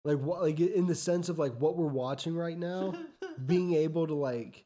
like 0.03 0.19
what, 0.19 0.41
like 0.41 0.60
in 0.60 0.88
the 0.88 0.95
sense 0.95 1.30
of 1.30 1.38
like 1.39 1.53
what 1.60 1.77
we're 1.77 1.86
watching 1.88 2.36
right 2.36 2.58
now. 2.58 2.93
being 3.45 3.73
able 3.73 4.08
to 4.08 4.15
like 4.15 4.65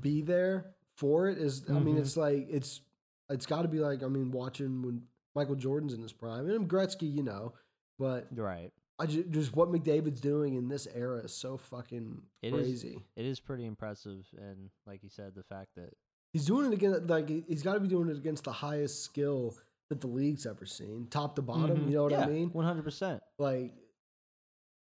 be 0.00 0.22
there 0.22 0.66
for 0.96 1.28
it 1.28 1.38
is 1.38 1.64
I 1.68 1.72
mean 1.80 1.96
Mhm. 1.96 2.00
it's 2.00 2.16
like 2.16 2.46
it's 2.48 2.80
it's 3.28 3.44
got 3.46 3.62
to 3.62 3.68
be 3.68 3.80
like 3.80 4.04
I 4.04 4.06
mean 4.06 4.30
watching 4.30 4.82
when 4.82 5.02
Michael 5.34 5.56
Jordan's 5.56 5.94
in 5.94 6.02
his 6.02 6.12
prime 6.12 6.48
and 6.48 6.68
Gretzky 6.70 7.12
you 7.12 7.24
know 7.24 7.54
but 7.98 8.28
right. 8.32 8.70
I 8.98 9.06
just, 9.06 9.30
just 9.30 9.54
what 9.56 9.70
McDavid's 9.70 10.20
doing 10.20 10.54
in 10.54 10.68
this 10.68 10.88
era 10.94 11.18
is 11.18 11.32
so 11.32 11.56
fucking 11.56 12.20
It 12.42 12.52
is- 12.52 12.66
crazy. 12.82 13.04
It 13.16 13.24
is 13.26 13.38
pretty 13.40 13.64
impressive, 13.64 14.26
and 14.36 14.70
like 14.86 15.02
you 15.02 15.08
said, 15.08 15.34
the 15.34 15.44
fact 15.44 15.70
that 15.76 15.90
He's 16.32 16.44
doing 16.44 16.66
it 16.66 16.74
against 16.74 17.06
like 17.08 17.28
he's 17.48 17.62
got 17.62 17.74
to 17.74 17.80
be 17.80 17.88
doing 17.88 18.10
it 18.10 18.16
against 18.18 18.44
the 18.44 18.52
highest 18.52 19.02
skill 19.02 19.56
that 19.88 20.02
the 20.02 20.06
league's 20.08 20.44
ever 20.44 20.66
seen, 20.66 21.06
top 21.08 21.36
to 21.36 21.42
bottom. 21.42 21.88
You 21.88 21.96
know 21.96 22.02
what 22.02 22.12
I 22.12 22.26
mean? 22.26 22.50
One 22.50 22.66
hundred 22.66 22.82
percent, 22.84 23.22
Like, 23.38 23.72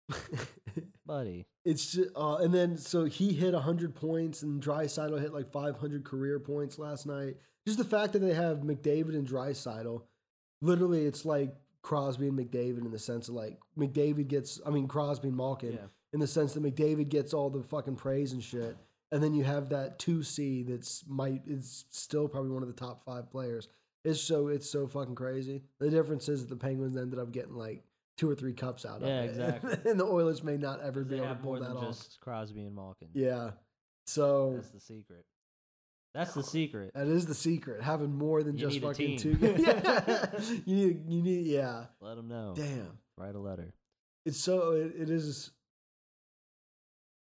buddy. 1.05 1.45
it's 1.65 1.93
just, 1.93 2.09
uh, 2.15 2.35
and 2.37 2.53
then 2.53 2.77
so 2.77 3.05
he 3.05 3.33
hit 3.33 3.53
hundred 3.53 3.95
points, 3.95 4.43
and 4.43 4.61
Draisaitl 4.61 5.19
hit 5.19 5.33
like 5.33 5.51
five 5.51 5.77
hundred 5.77 6.03
career 6.03 6.39
points 6.39 6.77
last 6.77 7.05
night. 7.05 7.37
Just 7.65 7.77
the 7.77 7.83
fact 7.85 8.13
that 8.13 8.19
they 8.19 8.33
have 8.33 8.57
McDavid 8.59 9.15
and 9.15 9.27
Draisaitl, 9.27 10.03
literally, 10.61 11.05
it's 11.05 11.25
like 11.25 11.53
Crosby 11.81 12.27
and 12.27 12.37
McDavid 12.37 12.85
in 12.85 12.91
the 12.91 12.99
sense 12.99 13.27
of 13.29 13.35
like 13.35 13.57
McDavid 13.77 14.27
gets, 14.27 14.59
I 14.65 14.69
mean 14.69 14.87
Crosby 14.87 15.29
and 15.29 15.37
Malkin 15.37 15.73
Yeah. 15.73 15.87
in 16.13 16.19
the 16.19 16.27
sense 16.27 16.53
that 16.53 16.63
McDavid 16.63 17.09
gets 17.09 17.33
all 17.33 17.49
the 17.49 17.63
fucking 17.63 17.95
praise 17.95 18.33
and 18.33 18.43
shit, 18.43 18.77
and 19.11 19.21
then 19.23 19.33
you 19.33 19.43
have 19.43 19.69
that 19.69 19.97
two 19.99 20.23
C 20.23 20.63
that's 20.63 21.03
might 21.07 21.41
is 21.47 21.85
still 21.89 22.27
probably 22.27 22.51
one 22.51 22.61
of 22.63 22.67
the 22.69 22.75
top 22.75 23.03
five 23.03 23.29
players. 23.31 23.67
It's 24.03 24.19
so 24.21 24.47
it's 24.47 24.69
so 24.69 24.87
fucking 24.87 25.15
crazy. 25.15 25.63
The 25.79 25.89
difference 25.89 26.27
is 26.29 26.41
that 26.41 26.49
the 26.49 26.55
Penguins 26.59 26.97
ended 26.97 27.19
up 27.19 27.31
getting 27.31 27.55
like 27.55 27.83
two 28.17 28.29
or 28.29 28.35
three 28.35 28.53
cups 28.53 28.85
out 28.85 29.01
of 29.01 29.07
Yeah, 29.07 29.21
it, 29.21 29.29
exactly. 29.29 29.77
and 29.91 29.99
the 29.99 30.05
Oilers 30.05 30.43
may 30.43 30.57
not 30.57 30.81
ever 30.81 31.03
be 31.03 31.15
able 31.17 31.27
to 31.29 31.35
pull 31.35 31.59
that 31.59 31.71
off. 31.75 31.83
just 31.97 32.19
Crosby 32.19 32.63
and 32.63 32.75
Malkin. 32.75 33.09
Yeah. 33.13 33.51
So 34.05 34.53
That's 34.55 34.69
the 34.71 34.79
secret. 34.79 35.25
That's 36.13 36.33
the 36.33 36.43
secret. 36.43 36.91
that 36.93 37.07
is 37.07 37.25
the 37.25 37.33
secret. 37.35 37.81
Having 37.81 38.13
more 38.17 38.43
than 38.43 38.57
You 38.57 38.67
just 38.69 38.81
fucking 38.81 39.17
two. 39.17 39.37
yeah. 39.57 40.27
you 40.65 40.75
need 40.75 41.03
you 41.07 41.21
need 41.21 41.45
yeah. 41.47 41.85
Let 42.01 42.15
them 42.15 42.27
know. 42.27 42.53
Damn. 42.55 42.97
Write 43.17 43.35
a 43.35 43.39
letter. 43.39 43.73
It's 44.25 44.39
so 44.39 44.71
it, 44.73 44.93
it 44.97 45.09
is 45.09 45.51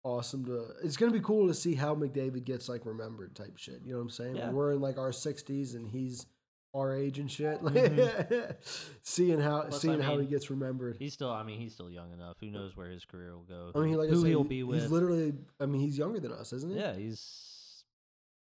awesome 0.04 0.44
to. 0.46 0.68
It's 0.82 0.96
gonna 0.96 1.12
be 1.12 1.20
cool 1.20 1.48
to 1.48 1.54
see 1.54 1.74
how 1.74 1.94
McDavid 1.94 2.44
gets 2.44 2.68
like 2.68 2.86
remembered 2.86 3.36
type 3.36 3.56
shit. 3.56 3.80
You 3.84 3.92
know 3.92 3.98
what 3.98 4.04
I'm 4.04 4.10
saying? 4.10 4.36
Yeah. 4.36 4.50
We're 4.50 4.72
in 4.72 4.80
like 4.80 4.98
our 4.98 5.10
60s 5.10 5.74
and 5.74 5.86
he's 5.86 6.26
our 6.74 6.94
age 6.96 7.18
and 7.18 7.30
shit. 7.30 7.62
Like, 7.62 7.74
Mhm. 7.74 8.56
seeing 9.02 9.38
how 9.38 9.62
Plus, 9.62 9.74
I 9.74 9.78
seeing 9.78 10.00
how 10.00 10.18
he 10.18 10.26
gets 10.26 10.48
remembered. 10.50 10.96
He's 10.98 11.12
still. 11.12 11.30
I 11.30 11.42
mean, 11.42 11.60
he's 11.60 11.74
still 11.74 11.90
young 11.90 12.12
enough. 12.12 12.36
Who 12.40 12.50
knows 12.50 12.74
where 12.76 12.88
his 12.88 13.04
career 13.04 13.34
will 13.36 13.44
go? 13.44 13.72
I 13.74 13.84
mean, 13.84 13.98
like 13.98 14.08
I 14.08 14.12
who 14.12 14.24
he'll 14.24 14.44
be 14.44 14.62
with? 14.62 14.80
He's 14.80 14.90
literally. 14.90 15.34
I 15.60 15.66
mean, 15.66 15.82
he's 15.82 15.98
younger 15.98 16.20
than 16.20 16.32
us, 16.32 16.52
isn't 16.54 16.72
he? 16.72 16.78
yeah, 16.78 16.94
he's 16.96 17.51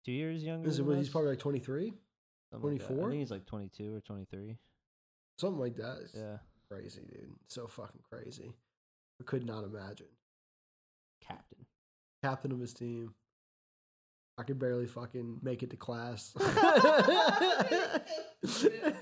two 0.07 0.13
years 0.13 0.43
younger. 0.43 0.69
Is 0.69 0.79
it, 0.79 0.87
than 0.87 0.97
he's 0.97 1.09
us? 1.09 1.13
probably 1.13 1.31
like 1.31 1.39
23, 1.41 1.93
Something 2.53 2.71
like 2.71 2.79
that. 2.81 2.87
24? 2.87 3.07
I 3.07 3.11
think 3.11 3.21
he's 3.21 3.31
like 3.31 3.47
22 3.47 3.95
or 3.97 4.01
23. 4.01 4.57
something 5.39 5.61
like 5.61 5.77
that. 5.77 5.99
It's 6.05 6.15
Yeah, 6.15 6.39
crazy, 6.71 7.01
dude. 7.03 7.35
So 7.49 7.67
fucking 7.67 8.01
crazy. 8.09 8.55
I 9.21 9.25
could 9.25 9.45
not 9.45 9.65
imagine. 9.65 10.07
captain. 11.21 11.67
Captain 12.23 12.53
of 12.53 12.61
his 12.61 12.73
team. 12.73 13.15
I 14.39 14.43
could 14.43 14.59
barely 14.59 14.87
fucking 14.87 15.39
make 15.43 15.63
it 15.63 15.71
to 15.71 15.77
class. 15.77 16.35
shit. 18.47 19.01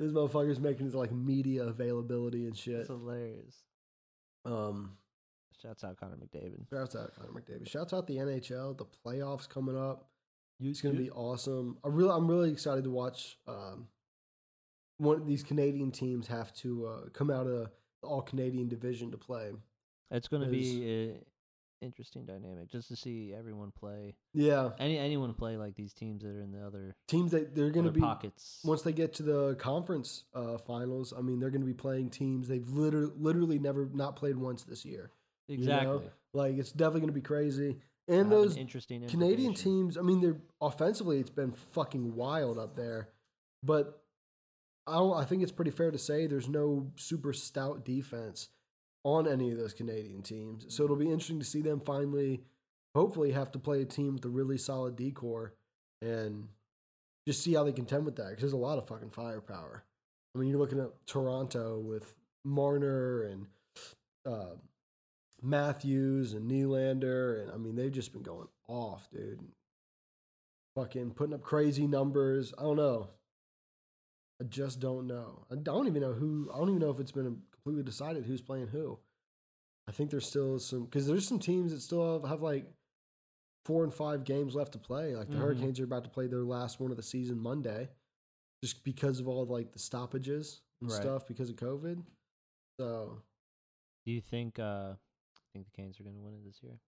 This 0.00 0.12
motherfucker's 0.12 0.60
making 0.60 0.86
his 0.86 0.94
like 0.94 1.12
media 1.12 1.64
availability 1.64 2.46
and 2.46 2.56
shit. 2.56 2.80
It's 2.80 2.88
hilarious. 2.88 3.56
Um, 4.44 4.92
Shouts 5.62 5.84
out 5.84 5.96
Connor 5.96 6.16
McDavid. 6.16 6.68
shouts 6.68 6.96
out 6.96 7.14
Connor 7.14 7.28
McDavid. 7.40 7.68
Shouts 7.68 7.92
out 7.92 8.06
the 8.06 8.16
NHL. 8.16 8.76
The 8.76 8.84
playoffs 9.06 9.48
coming 9.48 9.78
up. 9.78 10.08
It's 10.60 10.80
gonna 10.80 10.94
be 10.98 11.10
awesome. 11.10 11.78
I 11.84 11.88
really, 11.88 12.10
I'm 12.10 12.28
really 12.28 12.50
excited 12.50 12.84
to 12.84 12.90
watch. 12.90 13.38
Um, 13.48 13.88
one 14.98 15.16
of 15.20 15.26
these 15.26 15.42
Canadian 15.42 15.90
teams 15.90 16.28
have 16.28 16.52
to 16.56 16.86
uh, 16.86 17.08
come 17.12 17.30
out 17.30 17.46
of 17.46 17.52
the 17.52 17.70
All 18.02 18.22
Canadian 18.22 18.68
division 18.68 19.10
to 19.10 19.16
play. 19.16 19.50
It's 20.10 20.28
going 20.28 20.42
to 20.48 20.56
is- 20.56 20.74
be 20.74 20.84
an 21.10 21.24
interesting 21.80 22.24
dynamic 22.24 22.70
just 22.70 22.86
to 22.88 22.96
see 22.96 23.34
everyone 23.36 23.72
play. 23.72 24.14
Yeah, 24.34 24.70
Any 24.78 24.98
anyone 24.98 25.34
play 25.34 25.56
like 25.56 25.74
these 25.74 25.92
teams 25.92 26.22
that 26.22 26.28
are 26.28 26.40
in 26.42 26.52
the 26.52 26.64
other, 26.64 26.94
teams 27.08 27.32
that 27.32 27.54
they're 27.56 27.70
gonna 27.70 27.90
be 27.90 28.00
pockets. 28.00 28.60
once 28.64 28.82
they 28.82 28.92
get 28.92 29.14
to 29.14 29.22
the 29.24 29.54
conference 29.56 30.24
uh, 30.34 30.58
finals. 30.58 31.12
I 31.16 31.22
mean, 31.22 31.40
they're 31.40 31.50
gonna 31.50 31.64
be 31.64 31.74
playing 31.74 32.10
teams 32.10 32.46
they've 32.46 32.68
literally, 32.68 33.12
literally 33.16 33.58
never 33.58 33.88
not 33.92 34.14
played 34.16 34.36
once 34.36 34.62
this 34.62 34.84
year. 34.84 35.10
You 35.60 35.66
know? 35.66 35.74
exactly. 35.74 36.10
Like 36.34 36.58
it's 36.58 36.72
definitely 36.72 37.00
gonna 37.00 37.12
be 37.12 37.20
crazy. 37.20 37.78
And 38.08 38.20
an 38.20 38.30
those 38.30 38.56
interesting 38.56 39.06
Canadian 39.06 39.54
teams, 39.54 39.96
I 39.96 40.02
mean, 40.02 40.20
they're 40.20 40.40
offensively, 40.60 41.20
it's 41.20 41.30
been 41.30 41.52
fucking 41.52 42.14
wild 42.14 42.58
up 42.58 42.74
there. 42.76 43.08
But 43.62 44.02
I, 44.86 44.94
don't, 44.94 45.16
I 45.16 45.24
think 45.24 45.42
it's 45.42 45.52
pretty 45.52 45.70
fair 45.70 45.90
to 45.90 45.98
say 45.98 46.26
there's 46.26 46.48
no 46.48 46.90
super 46.96 47.32
stout 47.32 47.84
defense 47.84 48.48
on 49.04 49.28
any 49.28 49.52
of 49.52 49.58
those 49.58 49.72
Canadian 49.72 50.22
teams. 50.22 50.66
So 50.68 50.84
it'll 50.84 50.96
be 50.96 51.06
interesting 51.06 51.38
to 51.38 51.44
see 51.44 51.62
them 51.62 51.80
finally, 51.80 52.42
hopefully, 52.94 53.32
have 53.32 53.52
to 53.52 53.58
play 53.58 53.82
a 53.82 53.84
team 53.84 54.14
with 54.14 54.24
a 54.24 54.28
really 54.28 54.58
solid 54.58 54.96
decor 54.96 55.54
and 56.00 56.48
just 57.26 57.42
see 57.42 57.54
how 57.54 57.62
they 57.62 57.72
contend 57.72 58.04
with 58.04 58.16
that. 58.16 58.30
Because 58.30 58.42
there's 58.42 58.52
a 58.52 58.56
lot 58.56 58.78
of 58.78 58.88
fucking 58.88 59.10
firepower. 59.10 59.84
I 60.34 60.38
mean, 60.38 60.48
you're 60.48 60.58
looking 60.58 60.80
at 60.80 60.90
Toronto 61.06 61.78
with 61.78 62.14
Marner 62.44 63.22
and 63.22 63.46
uh, 64.26 64.56
Matthews 65.42 66.32
and 66.34 66.50
Nylander, 66.50 67.42
and 67.42 67.50
I 67.50 67.56
mean 67.56 67.74
they've 67.76 67.90
just 67.92 68.12
been 68.12 68.22
going 68.22 68.48
off, 68.68 69.08
dude. 69.10 69.40
Fucking 70.76 71.10
putting 71.12 71.34
up 71.34 71.42
crazy 71.42 71.86
numbers. 71.86 72.54
I 72.58 72.62
don't 72.62 72.76
know. 72.76 73.10
I 74.40 74.44
just 74.44 74.80
don't 74.80 75.06
know. 75.06 75.44
I 75.50 75.56
don't 75.56 75.86
even 75.86 76.00
know 76.02 76.12
who. 76.14 76.48
I 76.52 76.58
don't 76.58 76.68
even 76.70 76.80
know 76.80 76.90
if 76.90 77.00
it's 77.00 77.12
been 77.12 77.42
completely 77.52 77.82
decided 77.82 78.24
who's 78.24 78.40
playing 78.40 78.68
who. 78.68 78.98
I 79.88 79.92
think 79.92 80.10
there's 80.10 80.26
still 80.26 80.58
some 80.58 80.84
because 80.84 81.06
there's 81.06 81.26
some 81.28 81.38
teams 81.38 81.72
that 81.72 81.80
still 81.80 82.20
have, 82.20 82.28
have 82.30 82.42
like 82.42 82.66
four 83.66 83.84
and 83.84 83.92
five 83.92 84.24
games 84.24 84.54
left 84.54 84.72
to 84.72 84.78
play. 84.78 85.14
Like 85.14 85.28
the 85.28 85.36
Mhm. 85.36 85.40
Hurricanes 85.40 85.80
are 85.80 85.84
about 85.84 86.04
to 86.04 86.10
play 86.10 86.26
their 86.28 86.44
last 86.44 86.80
one 86.80 86.90
of 86.90 86.96
the 86.96 87.02
season 87.02 87.38
Monday, 87.38 87.90
just 88.62 88.82
because 88.84 89.20
of 89.20 89.28
all 89.28 89.44
like 89.46 89.72
the 89.72 89.78
stoppages 89.78 90.62
and 90.80 90.90
Right. 90.90 91.00
stuff 91.00 91.26
because 91.26 91.50
of 91.50 91.56
COVID. 91.56 92.04
So 92.80 93.22
Do 94.04 94.10
you 94.12 94.20
think? 94.20 94.58
uh 94.58 94.94
think 95.52 95.66
the 95.66 95.76
Canes 95.82 95.98
are 96.00 96.04
going 96.04 96.16
to 96.16 96.20
win 96.22 96.34
it 96.34 96.44
this 96.44 96.62
year? 96.62 96.78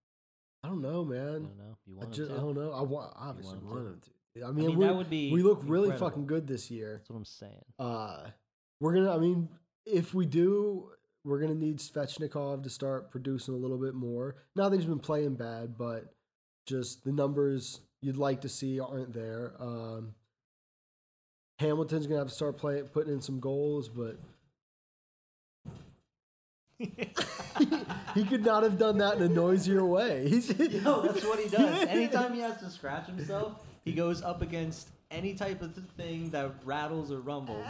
I 0.62 0.68
don't 0.68 0.80
know, 0.82 1.04
man. 1.04 1.20
I 1.20 1.32
don't 1.32 1.58
know. 1.58 1.76
You 1.86 1.96
I 1.96 2.04
want 2.04 2.12
just 2.14 2.30
I 2.30 2.34
them 2.34 2.42
to? 2.54 2.54
don't 2.54 2.64
know. 2.64 2.72
I 2.72 2.82
want 2.82 3.12
obviously 3.16 3.58
want 3.58 3.66
'em 3.68 3.70
want 3.70 3.84
them 3.84 4.00
to. 4.02 4.42
I 4.42 4.48
I 4.48 4.50
mean, 4.52 4.66
mean, 4.66 4.78
we, 4.78 4.84
that 4.86 4.96
would 4.96 5.10
be. 5.10 5.30
we 5.30 5.42
look 5.42 5.60
really 5.64 5.96
fucking 5.96 6.26
good 6.26 6.46
this 6.46 6.70
year. 6.70 6.96
That's 6.98 7.10
what 7.10 7.16
I'm 7.16 7.24
saying. 7.24 7.64
Uh, 7.78 8.28
we're 8.80 8.94
gonna. 8.94 9.14
I 9.14 9.18
mean, 9.18 9.48
if 9.86 10.12
we 10.14 10.26
do, 10.26 10.90
we're 11.22 11.40
gonna 11.40 11.54
need 11.54 11.78
Svechnikov 11.78 12.62
to 12.64 12.70
start 12.70 13.10
producing 13.10 13.54
a 13.54 13.56
little 13.58 13.78
bit 13.78 13.94
more. 13.94 14.36
Not 14.56 14.70
that 14.70 14.76
he's 14.76 14.86
been 14.86 14.98
playing 14.98 15.34
bad, 15.36 15.76
but 15.78 16.14
just 16.66 17.04
the 17.04 17.12
numbers 17.12 17.80
you'd 18.00 18.16
like 18.16 18.40
to 18.40 18.48
see 18.48 18.80
aren't 18.80 19.12
there. 19.12 19.52
Um, 19.60 20.14
Hamilton's 21.60 22.06
gonna 22.06 22.18
have 22.18 22.28
to 22.28 22.34
start 22.34 22.56
playing, 22.56 22.84
putting 22.88 23.12
in 23.12 23.20
some 23.20 23.38
goals, 23.38 23.88
but 23.88 24.18
he 28.14 28.24
could 28.24 28.44
not 28.44 28.62
have 28.62 28.78
done 28.78 28.98
that 28.98 29.16
in 29.16 29.22
a 29.22 29.28
noisier 29.28 29.84
way. 29.84 30.28
He's, 30.28 30.48
Yo, 30.58 31.02
that's 31.02 31.24
what 31.24 31.38
he 31.38 31.48
does. 31.48 31.84
Anytime 31.88 32.34
he 32.34 32.40
has 32.40 32.58
to 32.60 32.70
scratch 32.70 33.06
himself, 33.06 33.60
he 33.84 33.92
goes 33.92 34.22
up 34.22 34.42
against 34.42 34.88
any 35.10 35.34
type 35.34 35.62
of 35.62 35.74
thing 35.96 36.30
that 36.30 36.50
rattles 36.64 37.12
or 37.12 37.20
rumbles, 37.20 37.66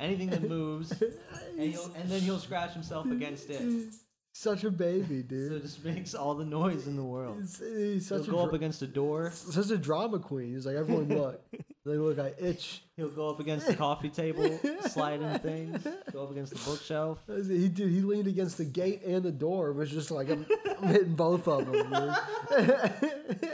anything 0.00 0.30
that 0.30 0.48
moves, 0.48 0.92
and, 0.92 1.72
he'll, 1.72 1.90
and 1.96 2.08
then 2.10 2.20
he'll 2.20 2.38
scratch 2.38 2.72
himself 2.72 3.06
against 3.10 3.50
it. 3.50 3.92
Such 4.32 4.64
a 4.64 4.70
baby, 4.70 5.22
dude. 5.22 5.48
So 5.50 5.56
it 5.56 5.62
just 5.62 5.84
makes 5.84 6.14
all 6.14 6.34
the 6.34 6.44
noise 6.44 6.86
in 6.86 6.94
the 6.96 7.02
world. 7.02 7.38
He's, 7.40 7.58
he's 7.58 8.08
He'll 8.10 8.22
a 8.22 8.26
go 8.26 8.38
up 8.40 8.52
against 8.52 8.82
a 8.82 8.86
door. 8.86 9.30
such 9.30 9.70
a 9.70 9.78
drama 9.78 10.18
queen. 10.18 10.52
He's 10.54 10.66
like, 10.66 10.76
everyone 10.76 11.08
look. 11.08 11.42
They 11.86 11.98
look, 11.98 12.18
I 12.18 12.32
itch. 12.36 12.82
He'll 12.96 13.10
go 13.10 13.30
up 13.30 13.38
against 13.38 13.68
the 13.68 13.76
coffee 13.76 14.08
table, 14.08 14.58
sliding 14.88 15.38
things. 15.38 15.86
Go 16.12 16.24
up 16.24 16.32
against 16.32 16.52
the 16.52 16.58
bookshelf. 16.68 17.20
He 17.28 17.68
did. 17.68 17.90
He 17.90 18.00
leaned 18.00 18.26
against 18.26 18.58
the 18.58 18.64
gate 18.64 19.02
and 19.04 19.22
the 19.22 19.30
door. 19.30 19.68
It 19.68 19.74
was 19.74 19.92
just 19.92 20.10
like 20.10 20.28
I'm, 20.28 20.44
I'm 20.82 20.88
hitting 20.88 21.14
both 21.14 21.46
of 21.46 21.64
them. 21.64 22.12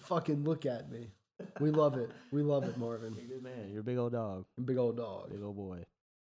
Fucking 0.00 0.44
look 0.44 0.66
at 0.66 0.92
me. 0.92 1.12
We 1.60 1.70
love 1.70 1.96
it. 1.96 2.10
We 2.30 2.42
love 2.42 2.64
it, 2.64 2.76
Marvin. 2.76 3.14
You're 3.14 3.24
a 3.24 3.28
good 3.28 3.42
man. 3.42 3.70
You're 3.70 3.80
a 3.80 3.84
big 3.84 3.96
old 3.96 4.12
dog. 4.12 4.44
Big 4.62 4.76
old 4.76 4.98
dog. 4.98 5.30
Big 5.30 5.42
old 5.42 5.56
boy. 5.56 5.78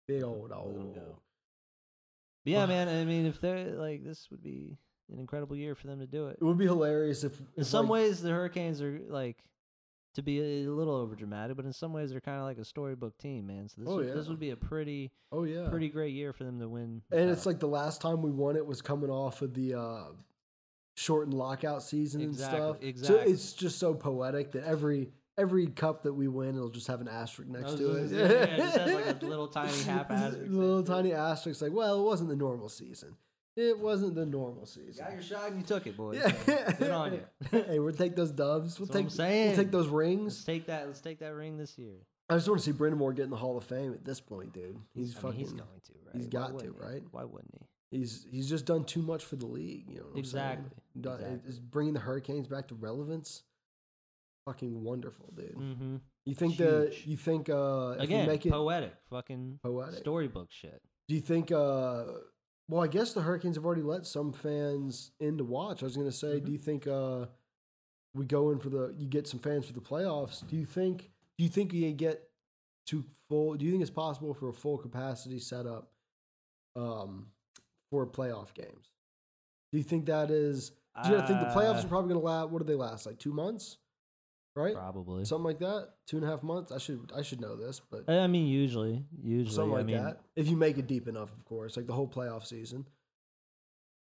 Big 0.07 0.23
old 0.23 0.49
dog. 0.51 0.95
But 0.95 1.03
yeah, 2.45 2.65
man. 2.65 2.87
I 2.87 3.03
mean, 3.03 3.25
if 3.25 3.41
they're 3.41 3.71
like, 3.71 4.05
this 4.05 4.29
would 4.31 4.41
be 4.41 4.77
an 5.11 5.19
incredible 5.19 5.57
year 5.57 5.75
for 5.75 5.87
them 5.87 5.99
to 5.99 6.07
do 6.07 6.27
it. 6.27 6.37
It 6.39 6.45
would 6.45 6.57
be 6.57 6.65
hilarious 6.65 7.25
if, 7.25 7.33
In 7.57 7.65
some 7.65 7.87
like, 7.87 8.03
ways, 8.03 8.21
the 8.21 8.29
Hurricanes 8.29 8.81
are 8.81 9.01
like 9.09 9.43
to 10.15 10.21
be 10.21 10.39
a 10.65 10.69
little 10.69 10.95
over 10.95 11.15
dramatic, 11.15 11.55
but 11.55 11.65
in 11.65 11.73
some 11.73 11.93
ways, 11.93 12.11
they're 12.11 12.19
kind 12.21 12.39
of 12.39 12.43
like 12.45 12.57
a 12.57 12.65
storybook 12.65 13.17
team, 13.17 13.47
man. 13.47 13.69
So 13.69 13.81
this 13.81 13.89
Oh, 13.89 13.97
would, 13.97 14.13
this 14.13 14.27
would 14.27 14.39
be 14.39 14.49
a 14.51 14.55
pretty 14.57 15.11
Oh 15.31 15.43
yeah. 15.43 15.69
pretty 15.69 15.89
great 15.89 16.13
year 16.13 16.33
for 16.33 16.43
them 16.43 16.59
to 16.59 16.67
win. 16.67 17.01
And 17.11 17.29
it's 17.29 17.45
like 17.45 17.59
the 17.59 17.67
last 17.67 18.01
time 18.01 18.21
we 18.21 18.31
won 18.31 18.55
it 18.55 18.65
was 18.65 18.81
coming 18.81 19.09
off 19.09 19.41
of 19.41 19.53
the 19.53 19.73
uh, 19.75 20.03
shortened 20.95 21.33
lockout 21.33 21.83
season 21.83 22.21
Exactly, 22.21 22.89
and 22.89 22.97
stuff. 22.97 23.07
So 23.07 23.15
it's 23.19 23.53
just 23.53 23.79
so 23.79 23.93
poetic 23.93 24.51
that 24.53 24.63
every 24.65 25.09
every 25.37 25.67
cup 25.67 26.03
that 26.03 26.13
we 26.13 26.27
win, 26.29 26.55
it'll 26.55 26.69
just 26.69 26.87
have 26.87 27.01
an 27.01 27.09
asterisk 27.09 27.49
next 27.51 27.75
to 27.75 27.95
it. 27.97 28.11
yeah, 28.11 28.19
it 28.25 28.57
just 28.57 28.77
has 28.77 28.93
like 28.93 29.21
a 29.21 29.25
little 29.25 29.47
tiny 29.49 29.81
half 29.83 30.09
asterisk 30.09 30.49
little 30.51 30.77
next 30.77 30.87
to 30.87 30.93
it. 30.93 30.95
tiny 30.95 31.13
asterisk, 31.13 31.61
like, 31.61 31.73
well, 31.73 31.99
it 31.99 32.03
wasn't 32.05 32.29
the 32.29 32.35
normal 32.37 32.69
season. 32.69 33.15
It 33.57 33.79
wasn't 33.79 34.15
the 34.15 34.25
normal 34.25 34.65
season. 34.65 35.05
got 35.05 35.13
your 35.13 35.21
shot 35.21 35.49
and 35.51 35.59
you 35.61 35.65
took 35.65 35.87
it, 35.87 35.95
boys. 35.95 36.17
Yeah. 36.19 36.33
So, 36.45 36.73
good 36.77 36.91
on 36.91 37.13
you. 37.13 37.21
hey, 37.51 37.79
we'll 37.79 37.93
take 37.93 38.15
those 38.15 38.31
dubs. 38.31 38.77
We'll 38.79 38.87
That's 38.87 38.95
what 38.95 38.99
I'm 38.99 39.05
take 39.05 39.11
saying. 39.15 39.47
we'll 39.47 39.57
take 39.57 39.71
those 39.71 39.85
Let's 39.85 39.93
rings. 39.93 40.43
take 40.45 40.65
that. 40.67 40.87
Let's 40.87 40.99
take 41.01 41.19
that 41.19 41.33
ring 41.33 41.57
this 41.57 41.77
year. 41.77 41.95
I 42.29 42.35
just 42.35 42.47
want 42.49 42.59
to 42.59 42.65
see 42.65 42.71
Brind'Amour 42.77 43.15
get 43.15 43.23
in 43.23 43.29
the 43.29 43.35
Hall 43.37 43.57
of 43.57 43.63
Fame 43.63 43.93
at 43.93 44.03
this 44.03 44.19
point, 44.19 44.51
dude. 44.51 44.77
He's 44.93 45.11
I 45.11 45.15
mean, 45.15 45.21
fucking. 45.21 45.39
he's 45.39 45.51
going 45.51 45.81
to, 45.85 45.93
right? 46.05 46.15
he's 46.15 46.27
got 46.27 46.57
to, 46.59 46.65
he? 46.65 46.69
right? 46.71 47.03
Why 47.11 47.23
wouldn't 47.23 47.53
he? 47.53 47.97
He's 47.99 48.25
he's 48.29 48.49
just 48.49 48.65
done 48.65 48.83
too 48.83 49.01
much 49.01 49.23
for 49.23 49.35
the 49.37 49.45
league. 49.45 49.85
You 49.89 49.99
know 49.99 50.05
what 50.11 50.17
I'm 50.17 50.25
saying? 50.25 50.65
Exactly. 50.95 51.21
Exactly. 51.21 51.61
Bringing 51.69 51.93
the 51.93 51.99
Hurricanes 52.01 52.47
back 52.47 52.67
to 52.69 52.75
relevance. 52.75 53.43
Fucking 54.45 54.83
wonderful, 54.83 55.31
dude. 55.35 55.55
Mm-hmm. 55.55 55.95
You 56.25 56.35
think 56.35 56.57
that 56.57 56.89
Huge. 56.93 57.07
you 57.07 57.17
think 57.17 57.49
uh 57.49 57.91
Again, 57.99 58.27
make 58.27 58.45
it 58.45 58.51
poetic, 58.51 58.93
fucking 59.09 59.59
poetic? 59.63 59.99
storybook 59.99 60.51
shit. 60.51 60.81
Do 61.07 61.15
you 61.15 61.21
think 61.21 61.51
uh 61.51 62.05
well 62.67 62.81
I 62.83 62.87
guess 62.87 63.13
the 63.13 63.21
Hurricanes 63.21 63.55
have 63.55 63.65
already 63.65 63.81
let 63.83 64.05
some 64.05 64.31
fans 64.33 65.11
in 65.19 65.37
to 65.37 65.43
watch. 65.43 65.81
I 65.83 65.85
was 65.85 65.95
gonna 65.97 66.11
say, 66.11 66.35
Mm-hmm. 66.37 66.45
do 66.45 66.51
you 66.51 66.57
think 66.57 66.87
uh 66.87 67.25
we 68.13 68.25
go 68.25 68.51
in 68.51 68.59
for 68.59 68.69
the 68.69 68.93
you 68.97 69.07
get 69.07 69.27
some 69.27 69.39
fans 69.39 69.65
for 69.65 69.73
the 69.73 69.81
playoffs? 69.81 70.47
Do 70.47 70.55
you 70.55 70.65
think 70.65 71.11
do 71.37 71.43
you 71.43 71.49
think 71.49 71.73
you 71.73 71.91
get 71.91 72.29
to 72.87 73.03
full 73.29 73.55
do 73.55 73.65
you 73.65 73.71
think 73.71 73.81
it's 73.81 73.91
possible 73.91 74.33
for 74.33 74.49
a 74.49 74.53
full 74.53 74.77
capacity 74.77 75.39
setup 75.39 75.91
um 76.75 77.27
for 77.91 78.05
playoff 78.07 78.53
games? 78.53 78.91
Do 79.71 79.77
you 79.77 79.83
think 79.83 80.05
that 80.05 80.29
is 80.31 80.71
do 81.03 81.09
you 81.11 81.17
think 81.17 81.39
the 81.41 81.47
playoffs 81.47 81.81
Uh, 81.81 81.85
are 81.85 81.87
probably 81.89 82.13
gonna 82.13 82.25
last 82.25 82.49
what 82.49 82.59
do 82.59 82.65
they 82.65 82.75
last? 82.75 83.05
Like 83.05 83.19
two 83.19 83.33
months? 83.33 83.77
Right? 84.55 84.73
Probably. 84.73 85.25
Something 85.25 85.43
like 85.43 85.59
that? 85.59 85.89
Two 86.07 86.17
and 86.17 86.25
a 86.25 86.29
half 86.29 86.41
months? 86.41 86.71
I 86.71 86.77
should 86.77 87.11
I 87.15 87.21
should 87.23 87.41
know 87.41 87.55
this, 87.57 87.81
but 87.91 88.09
I 88.09 88.27
mean, 88.27 88.47
usually, 88.47 89.03
usually, 89.21 89.53
something 89.53 89.73
I 89.73 89.77
like 89.77 89.85
mean, 89.85 89.97
that. 89.97 90.21
If 90.35 90.47
you 90.47 90.55
make 90.55 90.77
it 90.77 90.87
deep 90.87 91.07
enough, 91.07 91.31
of 91.33 91.43
course, 91.43 91.75
like 91.75 91.87
the 91.87 91.93
whole 91.93 92.07
playoff 92.07 92.45
season. 92.45 92.85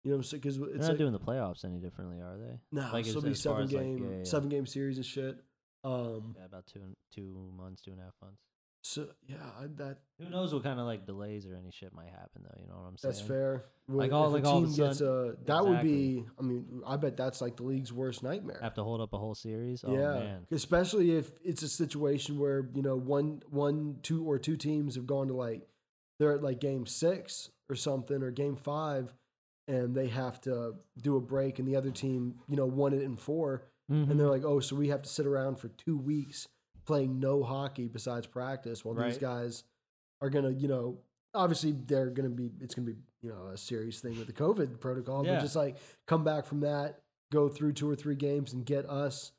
You 0.04 0.10
know 0.10 0.16
what 0.16 0.18
I'm 0.18 0.24
saying? 0.24 0.40
Because 0.40 0.58
They're 0.58 0.68
it's 0.70 0.80
not 0.80 0.88
like, 0.88 0.98
doing 0.98 1.12
the 1.12 1.20
playoffs 1.20 1.64
any 1.64 1.78
differently, 1.78 2.18
are 2.18 2.36
they? 2.36 2.58
no, 2.72 2.90
like, 2.92 3.06
it'll 3.06 3.22
be 3.22 3.34
seven 3.34 3.62
as, 3.64 3.72
like, 3.72 3.82
game, 3.82 3.98
yeah, 4.10 4.16
yeah. 4.18 4.24
seven 4.24 4.48
game 4.48 4.66
series 4.66 4.96
and 4.96 5.06
shit. 5.06 5.36
Um, 5.84 6.34
Yeah, 6.36 6.44
about 6.46 6.66
two 6.66 6.80
two 7.14 7.50
months, 7.56 7.82
two 7.82 7.92
and 7.92 8.00
a 8.00 8.04
half 8.04 8.14
months. 8.20 8.42
So 8.82 9.06
yeah, 9.26 9.36
I, 9.60 9.66
that 9.76 9.98
Who 10.18 10.28
knows 10.28 10.52
what 10.52 10.62
kind 10.64 10.78
of 10.80 10.86
like 10.86 11.06
delays 11.06 11.46
or 11.46 11.54
any 11.54 11.70
shit 11.70 11.94
might 11.94 12.08
happen 12.10 12.42
though? 12.42 12.60
You 12.60 12.66
know 12.68 12.74
what 12.74 12.88
I'm 12.88 12.96
saying? 12.96 13.14
that's 13.14 13.26
fair. 13.26 13.64
Like, 13.88 14.08
If 14.08 14.14
all- 14.14 14.30
like, 14.30 14.44
all 14.44 14.60
team 14.62 14.74
gets 14.74 14.98
sudden- 14.98 15.36
a 15.40 15.44
that 15.46 15.64
would 15.66 15.82
be. 15.82 16.24
I 16.38 16.42
mean, 16.42 16.82
I 16.86 16.96
bet 16.96 17.16
that's 17.16 17.40
like 17.40 17.56
the 17.56 17.62
league's 17.64 17.92
worst 17.92 18.22
nightmare. 18.22 18.58
Have 18.62 18.74
to 18.74 18.84
hold 18.84 19.00
up 19.00 19.12
a 19.12 19.18
whole 19.18 19.34
series. 19.34 19.84
Oh 19.86 19.92
yeah, 19.92 20.14
man, 20.14 20.46
especially 20.50 21.12
if 21.16 21.30
it's 21.44 21.62
a 21.62 21.68
situation 21.68 22.38
where 22.38 22.68
you 22.74 22.82
know 22.82 22.96
one, 22.96 23.42
one, 23.50 23.98
two, 24.02 24.24
or 24.24 24.38
two 24.38 24.56
teams 24.56 24.94
have 24.96 25.06
gone 25.06 25.28
to 25.28 25.34
like 25.34 25.62
they're 26.18 26.32
at 26.32 26.42
like 26.42 26.60
game 26.60 26.86
six 26.86 27.50
or 27.70 27.74
something 27.76 28.22
or 28.22 28.30
game 28.30 28.56
five, 28.56 29.12
and 29.68 29.94
they 29.94 30.08
have 30.08 30.40
to 30.42 30.74
do 31.00 31.16
a 31.16 31.20
break, 31.20 31.58
and 31.58 31.66
the 31.68 31.76
other 31.76 31.90
team 31.90 32.36
you 32.48 32.56
know 32.56 32.66
won 32.66 32.92
it 32.92 33.02
in 33.02 33.16
4 33.16 33.62
Mhm. 33.90 34.10
and 34.10 34.18
they're 34.20 34.28
like, 34.30 34.44
oh, 34.44 34.60
so 34.60 34.76
we 34.76 34.88
have 34.88 35.02
to 35.02 35.08
sit 35.08 35.26
around 35.26 35.56
for 35.58 35.68
two 35.68 35.96
weeks 35.98 36.46
playing 36.84 37.20
no 37.20 37.42
hockey 37.42 37.88
besides 37.88 38.26
practice 38.26 38.84
while 38.84 38.94
these 38.94 39.18
guys 39.18 39.64
are 40.20 40.30
gonna 40.30 40.50
you 40.50 40.68
know 40.68 40.98
obviously 41.34 41.72
they're 41.72 42.10
gonna 42.10 42.28
be 42.28 42.50
it's 42.60 42.74
gonna 42.74 42.86
be 42.86 42.96
you 43.22 43.30
know 43.30 43.46
a 43.48 43.56
serious 43.56 44.00
thing 44.00 44.18
with 44.18 44.26
the 44.26 44.32
COVID 44.32 44.80
protocol, 44.80 45.24
Yeah. 45.24 45.34
but 45.36 45.42
just 45.42 45.56
like 45.56 45.76
come 46.06 46.24
back 46.24 46.44
from 46.46 46.60
that, 46.60 47.00
go 47.30 47.48
through 47.48 47.72
two 47.74 47.88
or 47.88 47.94
three 47.96 48.16
games, 48.16 48.52
and 48.52 48.64
get 48.66 48.84
us 48.88 49.32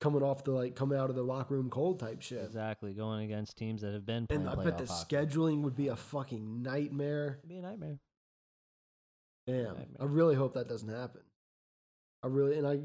coming 0.00 0.22
off 0.22 0.44
the 0.44 0.50
like 0.52 0.74
coming 0.76 0.98
out 0.98 1.08
of 1.08 1.16
the 1.16 1.22
locker 1.22 1.54
room 1.54 1.70
cold 1.70 1.98
type 2.00 2.20
shit. 2.20 2.44
exactly 2.44 2.92
going 2.92 3.24
against 3.24 3.56
teams 3.56 3.80
that 3.80 3.94
have 3.94 4.04
been 4.04 4.26
playing 4.26 4.42
And 4.42 4.50
I 4.50 4.62
bet 4.62 4.76
the 4.76 4.86
hockey. 4.86 5.16
scheduling 5.16 5.62
would 5.62 5.74
be 5.76 5.88
a 5.88 5.96
fucking 5.96 6.62
nightmare. 6.62 7.38
It'd 7.38 7.48
be 7.48 7.56
a 7.58 7.62
nightmare. 7.62 7.98
Damn, 9.46 9.64
Nightmare. 9.64 9.86
I 10.00 10.04
really 10.04 10.34
hope 10.34 10.54
that 10.54 10.68
doesn't 10.68 10.88
happen. 10.88 11.20
I 12.22 12.26
really 12.28 12.56
and 12.58 12.66
I 12.66 12.80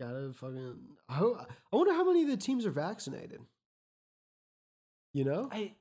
gotta 0.00 0.32
fucking. 0.34 0.74
I, 1.08 1.14
hope, 1.14 1.38
I 1.72 1.76
wonder 1.76 1.92
how 1.92 2.04
many 2.04 2.22
of 2.22 2.28
the 2.28 2.36
teams 2.36 2.66
are 2.66 2.70
vaccinated. 2.70 3.40
You 5.12 5.24
know, 5.24 5.48
I 5.52 5.72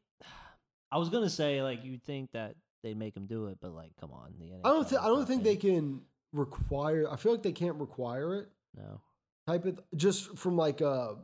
I 0.91 0.97
was 0.97 1.09
gonna 1.09 1.29
say 1.29 1.61
like 1.63 1.83
you'd 1.83 2.03
think 2.03 2.31
that 2.33 2.55
they'd 2.83 2.97
make 2.97 3.13
them 3.15 3.25
do 3.25 3.47
it, 3.47 3.57
but 3.61 3.71
like 3.73 3.91
come 3.99 4.11
on, 4.11 4.33
the 4.39 4.53
I 4.63 4.71
don't. 4.71 4.87
Th- 4.87 5.01
I 5.01 5.07
don't 5.07 5.25
think 5.25 5.43
they 5.43 5.55
can 5.55 6.01
require. 6.33 7.09
I 7.11 7.15
feel 7.15 7.31
like 7.31 7.43
they 7.43 7.51
can't 7.51 7.75
require 7.77 8.35
it. 8.41 8.49
No. 8.77 9.01
Type 9.47 9.65
it 9.65 9.79
just 9.95 10.37
from 10.37 10.55
like 10.55 10.81
a. 10.81 11.15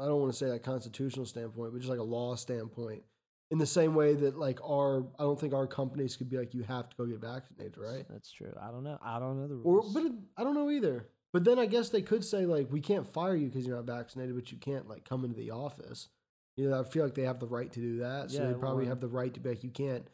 I 0.00 0.04
don't 0.06 0.20
want 0.20 0.32
to 0.32 0.38
say 0.38 0.48
a 0.50 0.58
constitutional 0.58 1.26
standpoint, 1.26 1.72
but 1.72 1.78
just 1.78 1.90
like 1.90 1.98
a 1.98 2.02
law 2.04 2.34
standpoint. 2.36 3.02
In 3.50 3.58
the 3.58 3.66
same 3.66 3.94
way 3.94 4.14
that 4.14 4.38
like 4.38 4.58
our, 4.62 5.04
I 5.18 5.22
don't 5.22 5.40
think 5.40 5.54
our 5.54 5.66
companies 5.66 6.16
could 6.16 6.28
be 6.28 6.36
like 6.36 6.52
you 6.54 6.62
have 6.64 6.88
to 6.90 6.96
go 6.96 7.06
get 7.06 7.18
vaccinated, 7.20 7.76
right? 7.78 8.04
That's 8.10 8.30
true. 8.30 8.52
I 8.60 8.70
don't 8.70 8.84
know. 8.84 8.98
I 9.02 9.18
don't 9.18 9.40
know 9.40 9.48
the 9.48 9.54
Or, 9.64 9.76
rules. 9.76 9.94
but 9.94 10.04
it, 10.04 10.12
I 10.36 10.44
don't 10.44 10.54
know 10.54 10.70
either. 10.70 11.06
But 11.32 11.44
then 11.44 11.58
I 11.58 11.66
guess 11.66 11.90
they 11.90 12.02
could 12.02 12.24
say 12.24 12.46
like 12.46 12.70
we 12.72 12.80
can't 12.80 13.06
fire 13.06 13.36
you 13.36 13.46
because 13.48 13.66
you're 13.66 13.76
not 13.76 13.84
vaccinated, 13.86 14.34
but 14.34 14.50
you 14.50 14.58
can't 14.58 14.88
like 14.88 15.04
come 15.04 15.24
into 15.24 15.36
the 15.36 15.50
office. 15.50 16.08
You 16.56 16.70
know, 16.70 16.80
I 16.80 16.84
feel 16.84 17.04
like 17.04 17.14
they 17.14 17.22
have 17.22 17.38
the 17.38 17.46
right 17.46 17.70
to 17.72 17.80
do 17.80 17.98
that. 17.98 18.30
So 18.30 18.42
Yeah, 18.42 18.48
they 18.48 18.54
probably 18.58 18.86
or- 18.86 18.88
have 18.88 19.00
the 19.00 19.08
right 19.08 19.32
to 19.34 19.40
be 19.40 19.50
like 19.50 19.62
you 19.64 19.70
can't 19.70 20.06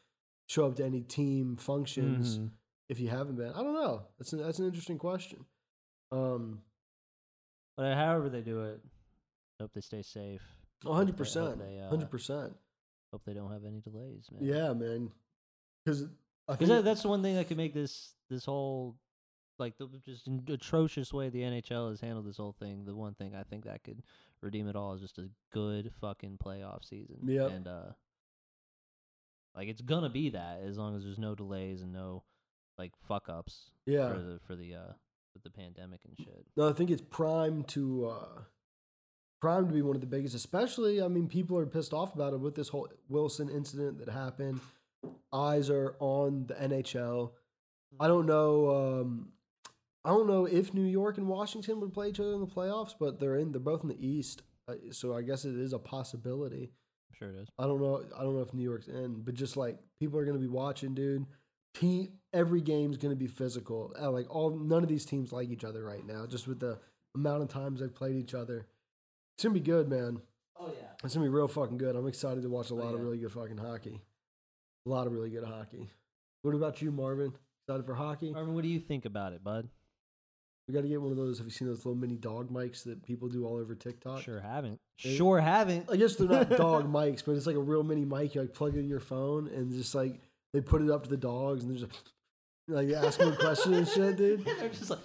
show 0.48 0.66
up 0.66 0.76
to 0.76 0.84
any 0.84 1.00
team 1.02 1.56
functions 1.56 2.38
Mhm. 2.38 2.50
if 2.88 3.00
you 3.00 3.08
haven't 3.08 3.36
been. 3.36 3.52
I 3.52 3.62
don't 3.62 3.74
know. 3.74 4.06
That's 4.18 4.32
an, 4.32 4.40
that's 4.40 4.58
an 4.58 4.66
interesting 4.66 4.98
question. 4.98 5.46
Um, 6.12 6.62
But 7.76 7.94
however 7.96 8.28
they 8.28 8.42
do 8.42 8.62
it, 8.64 8.80
hope 9.60 9.72
they 9.72 9.80
stay 9.80 10.02
safe. 10.02 10.42
Hundred 10.84 11.16
percent, 11.16 11.60
uh, 11.62 11.88
hundred 11.88 12.10
percent. 12.10 12.54
Hope 13.12 13.24
they 13.24 13.32
don't 13.34 13.50
have 13.50 13.64
any 13.64 13.80
delays, 13.80 14.28
man. 14.30 14.44
Yeah, 14.44 14.72
man. 14.74 15.10
Because 15.84 16.02
I 16.04 16.06
Because 16.52 16.58
think 16.58 16.68
that, 16.68 16.84
that's 16.84 17.02
the 17.02 17.08
one 17.08 17.22
thing 17.22 17.36
that 17.36 17.48
could 17.48 17.56
make 17.56 17.72
this 17.72 18.14
this 18.28 18.44
whole 18.44 18.96
like 19.58 19.78
the 19.78 19.88
just 20.04 20.28
atrocious 20.48 21.12
way 21.12 21.28
the 21.28 21.40
NHL 21.40 21.90
has 21.90 22.00
handled 22.00 22.26
this 22.26 22.36
whole 22.36 22.54
thing. 22.58 22.84
The 22.84 22.94
one 22.94 23.14
thing 23.14 23.34
I 23.34 23.42
think 23.44 23.64
that 23.64 23.84
could 23.84 24.02
redeem 24.40 24.68
it 24.68 24.76
all 24.76 24.94
is 24.94 25.00
just 25.00 25.18
a 25.18 25.28
good 25.52 25.92
fucking 26.00 26.38
playoff 26.44 26.84
season. 26.88 27.18
Yep. 27.24 27.50
And 27.50 27.68
uh, 27.68 27.92
like 29.56 29.68
it's 29.68 29.80
gonna 29.80 30.10
be 30.10 30.30
that 30.30 30.60
as 30.66 30.76
long 30.76 30.96
as 30.96 31.04
there's 31.04 31.18
no 31.18 31.34
delays 31.34 31.82
and 31.82 31.92
no 31.92 32.24
like 32.78 32.92
fuck 33.08 33.28
ups 33.28 33.70
yeah. 33.86 34.08
for 34.08 34.18
the 34.18 34.40
for 34.46 34.56
the 34.56 34.74
uh 34.74 34.92
with 35.34 35.42
the 35.42 35.50
pandemic 35.50 36.00
and 36.04 36.16
shit. 36.16 36.46
No, 36.56 36.68
I 36.68 36.72
think 36.72 36.90
it's 36.90 37.02
prime 37.02 37.64
to 37.64 38.06
uh 38.08 38.40
primed 39.40 39.68
to 39.68 39.74
be 39.74 39.82
one 39.82 39.94
of 39.94 40.00
the 40.00 40.06
biggest, 40.06 40.34
especially 40.34 41.02
I 41.02 41.08
mean 41.08 41.28
people 41.28 41.58
are 41.58 41.66
pissed 41.66 41.92
off 41.92 42.14
about 42.14 42.32
it 42.32 42.40
with 42.40 42.54
this 42.54 42.68
whole 42.68 42.88
Wilson 43.08 43.48
incident 43.48 43.98
that 43.98 44.08
happened. 44.08 44.60
Eyes 45.32 45.70
are 45.70 45.96
on 46.00 46.46
the 46.46 46.54
NHL. 46.54 47.32
I 48.00 48.08
don't 48.08 48.26
know 48.26 49.00
um 49.00 49.28
I 50.04 50.10
don't 50.10 50.26
know 50.26 50.44
if 50.46 50.74
New 50.74 50.84
York 50.84 51.16
and 51.18 51.26
Washington 51.28 51.80
would 51.80 51.92
play 51.94 52.08
each 52.10 52.20
other 52.20 52.34
in 52.34 52.40
the 52.40 52.46
playoffs, 52.46 52.94
but 52.98 53.18
they're 53.20 53.36
in 53.36 53.52
they're 53.52 53.60
both 53.60 53.82
in 53.82 53.88
the 53.88 54.06
East. 54.06 54.42
Uh, 54.68 54.74
so 54.90 55.16
I 55.16 55.22
guess 55.22 55.44
it 55.44 55.56
is 55.56 55.72
a 55.72 55.78
possibility. 55.78 56.72
I'm 57.10 57.16
sure 57.18 57.28
it 57.30 57.36
is. 57.40 57.48
I 57.58 57.64
don't 57.64 57.80
know. 57.80 58.02
I 58.18 58.22
don't 58.22 58.34
know 58.34 58.42
if 58.42 58.52
New 58.54 58.62
York's 58.62 58.88
in, 58.88 59.22
but 59.24 59.34
just 59.34 59.56
like 59.56 59.78
people 60.00 60.18
are 60.18 60.24
going 60.24 60.36
to 60.36 60.40
be 60.40 60.48
watching, 60.48 60.94
dude. 60.94 61.26
Team, 61.74 62.12
every 62.32 62.60
game's 62.60 62.96
going 62.98 63.10
to 63.12 63.18
be 63.18 63.26
physical. 63.26 63.92
Uh, 64.00 64.10
like 64.10 64.32
all, 64.34 64.56
none 64.56 64.82
of 64.82 64.88
these 64.88 65.04
teams 65.04 65.32
like 65.32 65.50
each 65.50 65.64
other 65.64 65.82
right 65.84 66.06
now. 66.06 66.24
Just 66.26 66.46
with 66.46 66.60
the 66.60 66.78
amount 67.16 67.42
of 67.42 67.48
times 67.48 67.80
they've 67.80 67.94
played 67.94 68.16
each 68.16 68.34
other, 68.34 68.66
it's 69.36 69.42
gonna 69.44 69.54
be 69.54 69.60
good, 69.60 69.88
man. 69.88 70.20
Oh 70.58 70.68
yeah. 70.78 70.86
It's 71.02 71.14
gonna 71.14 71.26
be 71.26 71.30
real 71.30 71.48
fucking 71.48 71.78
good. 71.78 71.96
I'm 71.96 72.06
excited 72.06 72.42
to 72.42 72.48
watch 72.48 72.70
a 72.70 72.74
Oh, 72.74 72.76
lot 72.76 72.94
of 72.94 73.00
really 73.00 73.18
good 73.18 73.32
fucking 73.32 73.58
hockey. 73.58 74.00
A 74.86 74.88
lot 74.88 75.06
of 75.06 75.12
really 75.12 75.30
good 75.30 75.44
hockey. 75.44 75.88
What 76.42 76.54
about 76.54 76.80
you, 76.82 76.92
Marvin? 76.92 77.32
Excited 77.66 77.86
for 77.86 77.94
hockey? 77.94 78.32
Marvin, 78.32 78.54
what 78.54 78.62
do 78.62 78.68
you 78.68 78.78
think 78.80 79.04
about 79.04 79.32
it, 79.32 79.42
bud? 79.42 79.68
We 80.66 80.72
got 80.74 80.80
to 80.80 80.88
get 80.88 81.00
one 81.02 81.10
of 81.10 81.16
those. 81.18 81.38
Have 81.38 81.46
you 81.46 81.50
seen 81.50 81.68
those 81.68 81.84
little 81.84 81.94
mini 81.94 82.16
dog 82.16 82.50
mics 82.50 82.84
that 82.84 83.02
people 83.02 83.28
do 83.28 83.44
all 83.46 83.56
over 83.58 83.74
TikTok? 83.74 84.22
Sure 84.22 84.40
haven't. 84.40 84.80
They- 85.02 85.14
Sure 85.16 85.40
haven't. 85.40 85.90
I 85.90 85.96
guess 85.96 86.16
they're 86.16 86.28
not 86.28 86.48
dog 86.56 86.90
mics, 86.90 87.22
but 87.24 87.32
it's 87.32 87.46
like 87.46 87.56
a 87.56 87.60
real 87.60 87.82
mini 87.82 88.04
mic. 88.04 88.34
You 88.34 88.40
like 88.42 88.54
plug 88.54 88.76
it 88.76 88.80
in 88.80 88.88
your 88.88 89.00
phone 89.00 89.48
and 89.48 89.70
just 89.72 89.94
like 89.94 90.20
they 90.52 90.60
put 90.60 90.80
it 90.82 90.90
up 90.90 91.02
to 91.04 91.10
the 91.10 91.16
dogs 91.16 91.64
and 91.64 91.72
they're 91.76 91.86
just 91.86 92.10
like 92.68 92.88
they 92.88 92.94
ask 92.94 93.18
them 93.18 93.32
a 93.32 93.36
question 93.36 93.74
and 93.74 93.86
shit, 93.88 94.16
dude. 94.16 94.44
They're 94.58 94.68
just 94.70 94.88
like 94.88 95.00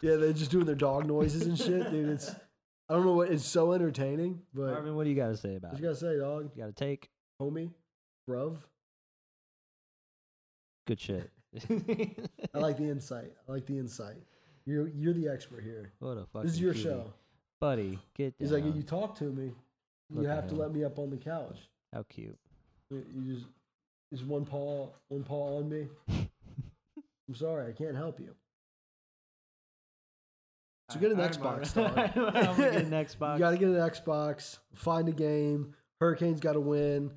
Yeah, 0.00 0.14
they're 0.16 0.32
just 0.32 0.50
doing 0.50 0.64
their 0.64 0.74
dog 0.76 1.06
noises 1.06 1.42
and 1.46 1.58
shit, 1.58 1.90
dude. 1.90 2.08
It's 2.08 2.30
I 2.88 2.94
don't 2.94 3.04
know 3.04 3.12
what 3.14 3.30
it's 3.30 3.44
so 3.44 3.72
entertaining, 3.72 4.40
but 4.54 4.68
Marvin, 4.70 4.94
what 4.96 5.04
do 5.04 5.10
you 5.10 5.16
got 5.16 5.28
to 5.28 5.36
say 5.36 5.56
about 5.56 5.72
what 5.72 5.80
it? 5.80 5.82
you 5.82 5.88
gotta 5.88 5.98
say, 6.00 6.18
dog, 6.18 6.50
You 6.56 6.62
got 6.62 6.74
to 6.74 6.84
take 6.84 7.10
homie, 7.40 7.70
bruv. 8.30 8.56
good 10.86 11.00
shit. 11.00 11.30
I 12.54 12.58
like 12.58 12.78
the 12.78 12.88
insight. 12.88 13.32
I 13.48 13.52
like 13.52 13.66
the 13.66 13.78
insight. 13.78 14.16
You're 14.66 14.88
you're 14.88 15.12
the 15.14 15.28
expert 15.28 15.62
here. 15.64 15.92
What 15.98 16.18
a 16.18 16.26
fucking 16.26 16.42
This 16.46 16.52
is 16.54 16.60
your 16.60 16.72
cutie. 16.74 16.88
show. 16.88 17.12
buddy. 17.60 17.98
Get 18.14 18.38
down. 18.38 18.46
He's 18.48 18.52
like, 18.52 18.64
you 18.74 18.82
talk 18.82 19.16
to 19.18 19.24
me, 19.24 19.46
you 20.10 20.16
Look 20.20 20.26
at 20.26 20.30
have 20.34 20.46
to 20.48 20.54
him. 20.54 20.60
let 20.60 20.72
me 20.72 20.84
up 20.84 20.98
on 20.98 21.10
the 21.10 21.16
couch. 21.16 21.58
How 21.92 22.04
cute. 22.04 22.38
You 22.90 23.04
you 23.14 23.34
just 23.34 23.46
just 24.12 24.24
one 24.24 24.44
paw 24.44 24.88
one 25.08 25.24
paw 25.24 25.58
on 25.58 25.68
me. 25.68 25.88
I'm 27.28 27.34
sorry, 27.34 27.68
I 27.68 27.72
can't 27.72 27.96
help 27.96 28.20
you. 28.20 28.34
So 30.90 30.98
get 31.00 31.12
an 31.12 31.20
Alright, 31.20 31.32
Xbox. 31.38 31.76
I'm 32.36 32.56
get 32.56 32.74
an 32.76 32.90
Xbox. 32.90 33.32
You 33.34 33.38
got 33.38 33.50
to 33.52 33.56
get 33.58 33.68
an 33.70 33.76
Xbox. 33.76 34.58
Find 34.74 35.08
a 35.08 35.12
game. 35.12 35.74
Hurricanes 36.00 36.40
got 36.40 36.52
to 36.52 36.60
win. 36.60 37.12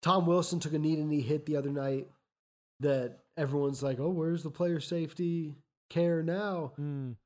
Tom 0.00 0.26
Wilson 0.26 0.58
took 0.58 0.72
a 0.72 0.78
knee 0.78 0.96
to 0.96 1.02
knee 1.04 1.20
hit 1.20 1.46
the 1.46 1.56
other 1.56 1.70
night 1.70 2.08
that 2.80 3.18
everyone's 3.36 3.82
like, 3.84 4.00
"Oh, 4.00 4.08
where's 4.08 4.42
the 4.42 4.50
player 4.50 4.80
safety 4.80 5.54
care 5.92 6.22
now?" 6.22 6.72
Mm. 6.80 7.16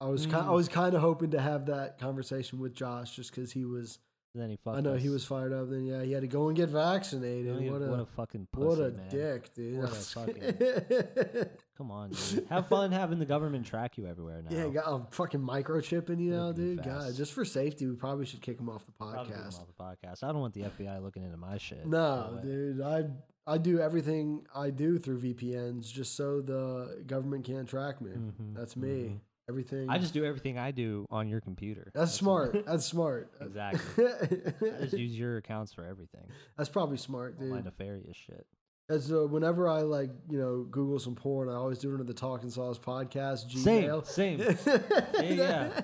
I 0.00 0.06
was 0.06 0.26
ki- 0.26 0.32
I 0.34 0.46
Mm. 0.46 0.54
was 0.54 0.68
kind 0.68 0.94
of 0.94 1.00
hoping 1.00 1.30
to 1.32 1.40
have 1.40 1.66
that 1.66 1.98
conversation 1.98 2.58
with 2.58 2.74
Josh 2.74 3.14
just 3.16 3.30
because 3.34 3.52
he 3.52 3.64
was. 3.64 3.98
Then 4.34 4.48
he 4.48 4.56
fucked 4.56 4.78
I 4.78 4.80
know 4.80 4.94
he 4.96 5.10
was 5.10 5.26
fired 5.26 5.52
up. 5.52 5.68
Then 5.68 5.84
yeah, 5.84 6.02
he 6.02 6.12
had 6.12 6.22
to 6.22 6.26
go 6.26 6.48
and 6.48 6.56
get 6.56 6.70
vaccinated. 6.70 7.54
What 7.54 7.62
a, 7.62 7.70
what 7.70 7.82
a 7.82 7.90
what 7.90 8.00
a 8.00 8.06
fucking 8.06 8.48
pussy, 8.50 8.66
what 8.66 8.78
a 8.78 8.90
man. 8.92 9.08
dick, 9.10 9.52
dude. 9.52 9.78
What 9.78 9.90
a 9.92 9.94
fucking- 9.94 11.48
Come 11.76 11.90
on, 11.90 12.10
dude. 12.10 12.46
Have 12.48 12.66
fun 12.68 12.92
having 12.92 13.18
the 13.18 13.26
government 13.26 13.66
track 13.66 13.98
you 13.98 14.06
everywhere 14.06 14.42
now. 14.42 14.56
yeah, 14.56 14.68
got 14.68 14.86
a 14.86 15.04
fucking 15.14 15.40
microchip 15.40 16.08
in 16.08 16.18
you 16.18 16.30
now, 16.30 16.50
dude. 16.50 16.82
God, 16.82 17.14
just 17.14 17.32
for 17.34 17.44
safety, 17.44 17.86
we 17.86 17.94
probably 17.94 18.24
should 18.24 18.40
kick 18.40 18.58
him 18.58 18.70
off 18.70 18.86
the 18.86 18.92
Probably 18.92 19.18
get 19.28 19.36
him 19.36 19.42
podcast. 19.42 19.60
off 19.60 19.66
the 19.66 19.84
podcast. 20.08 20.22
I 20.24 20.28
don't 20.32 20.40
want 20.40 20.54
the 20.54 20.62
FBI 20.62 21.02
looking 21.02 21.24
into 21.24 21.36
my 21.36 21.58
shit. 21.58 21.86
No, 21.86 22.38
dude. 22.42 22.80
I 22.80 23.04
I 23.46 23.58
do 23.58 23.80
everything 23.80 24.46
I 24.54 24.70
do 24.70 24.98
through 24.98 25.20
VPNs 25.20 25.92
just 25.92 26.14
so 26.16 26.40
the 26.40 27.02
government 27.06 27.44
can't 27.44 27.68
track 27.68 28.00
me. 28.00 28.10
Mhm, 28.12 28.54
That's 28.54 28.76
me. 28.76 28.88
mhm. 28.88 29.20
Everything. 29.48 29.90
I 29.90 29.98
just 29.98 30.14
do 30.14 30.24
everything 30.24 30.56
I 30.56 30.70
do 30.70 31.04
on 31.10 31.28
your 31.28 31.40
computer. 31.40 31.90
That's 31.94 32.12
smart. 32.12 32.64
That's 32.64 32.84
smart. 32.86 33.32
exactly. 33.40 34.06
I 34.06 34.82
just 34.82 34.92
use 34.96 35.18
your 35.18 35.38
accounts 35.38 35.72
for 35.72 35.84
everything. 35.84 36.22
That's 36.56 36.70
probably 36.70 36.96
smart, 36.96 37.36
All 37.40 37.46
my 37.48 37.60
nefarious 37.60 38.16
shit. 38.16 38.46
As 38.88 39.12
uh, 39.12 39.26
whenever 39.26 39.68
I 39.68 39.80
like, 39.82 40.10
you 40.30 40.38
know, 40.38 40.62
Google 40.70 40.98
some 41.00 41.16
porn, 41.16 41.48
I 41.48 41.54
always 41.54 41.78
do 41.80 41.90
it 41.90 41.92
under 41.94 42.04
the 42.04 42.14
Talking 42.14 42.50
Sauce 42.50 42.78
podcast 42.78 43.50
Same, 43.50 43.84
Gmail. 43.90 44.06
same. 44.06 44.38
yeah. 45.36 45.80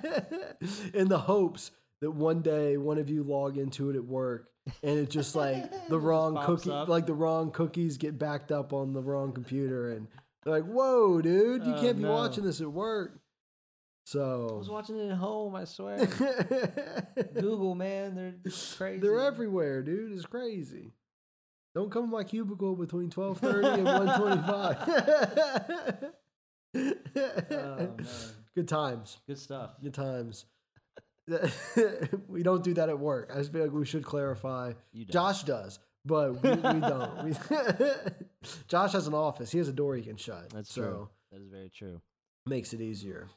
In 0.95 1.09
the 1.09 1.19
hopes 1.19 1.73
that 2.01 2.11
one 2.11 2.43
day 2.43 2.77
one 2.77 2.99
of 2.99 3.09
you 3.11 3.23
log 3.23 3.57
into 3.59 3.91
it 3.91 3.97
at 3.97 4.05
work 4.05 4.49
and 4.83 4.99
it 4.99 5.11
just 5.11 5.35
like 5.35 5.89
the 5.89 5.99
wrong 6.09 6.39
cookie, 6.45 6.71
up. 6.71 6.89
like 6.89 7.07
the 7.07 7.15
wrong 7.15 7.51
cookies 7.51 7.97
get 7.97 8.19
backed 8.19 8.53
up 8.53 8.73
on 8.73 8.93
the 8.93 9.03
wrong 9.03 9.33
computer 9.33 9.91
and 9.93 10.07
They're 10.45 10.53
like, 10.55 10.65
"Whoa, 10.71 11.21
dude, 11.21 11.65
you 11.65 11.75
Oh, 11.75 11.81
can't 11.81 11.97
be 11.97 12.03
no. 12.05 12.13
watching 12.13 12.45
this 12.45 12.61
at 12.61 12.71
work." 12.71 13.19
So 14.05 14.49
I 14.55 14.59
was 14.59 14.71
watching 14.71 14.99
it 14.99 15.11
at 15.11 15.17
home. 15.19 15.55
I 15.55 15.65
swear. 15.65 16.07
Google, 17.35 17.75
man, 17.75 18.15
they're 18.15 18.35
crazy. 18.77 19.01
They're 19.01 19.21
everywhere, 19.21 19.83
dude. 19.83 20.13
It's 20.13 20.25
crazy. 20.25 20.93
Don't 21.75 21.91
come 21.91 22.05
to 22.05 22.11
my 22.11 22.25
cubicle 22.25 22.75
between 22.77 23.11
twelve 23.11 23.39
thirty 23.39 23.67
and 23.69 23.85
one 23.85 24.19
twenty 24.19 24.43
five. 24.47 26.13
Oh 26.77 26.81
man, 27.51 28.07
Good 28.55 28.69
times. 28.69 29.19
good 29.27 29.39
stuff. 29.39 29.71
Good 29.83 29.95
times. 29.95 30.45
we 32.29 32.43
don't 32.43 32.65
do 32.65 32.75
that 32.75 32.89
at 32.89 32.99
work. 32.99 33.31
I 33.33 33.39
just 33.39 33.53
feel 33.53 33.63
like 33.63 33.73
we 33.73 33.85
should 33.85 34.05
clarify. 34.05 34.73
You 34.93 35.05
don't. 35.05 35.13
Josh 35.13 35.43
does, 35.45 35.79
but 36.05 36.43
we, 36.43 36.51
we 36.51 36.81
don't. 36.81 37.25
We, 37.25 37.33
Josh 38.69 38.93
has 38.93 39.07
an 39.07 39.15
office. 39.15 39.51
He 39.51 39.59
has 39.59 39.69
a 39.69 39.73
door 39.73 39.97
he 39.97 40.03
can 40.03 40.17
shut. 40.17 40.51
That's 40.51 40.73
so 40.73 40.83
true. 40.83 41.09
That 41.33 41.41
is 41.43 41.49
very 41.49 41.71
true. 41.71 42.01
Makes 42.47 42.73
it 42.73 42.81
easier. 42.81 43.29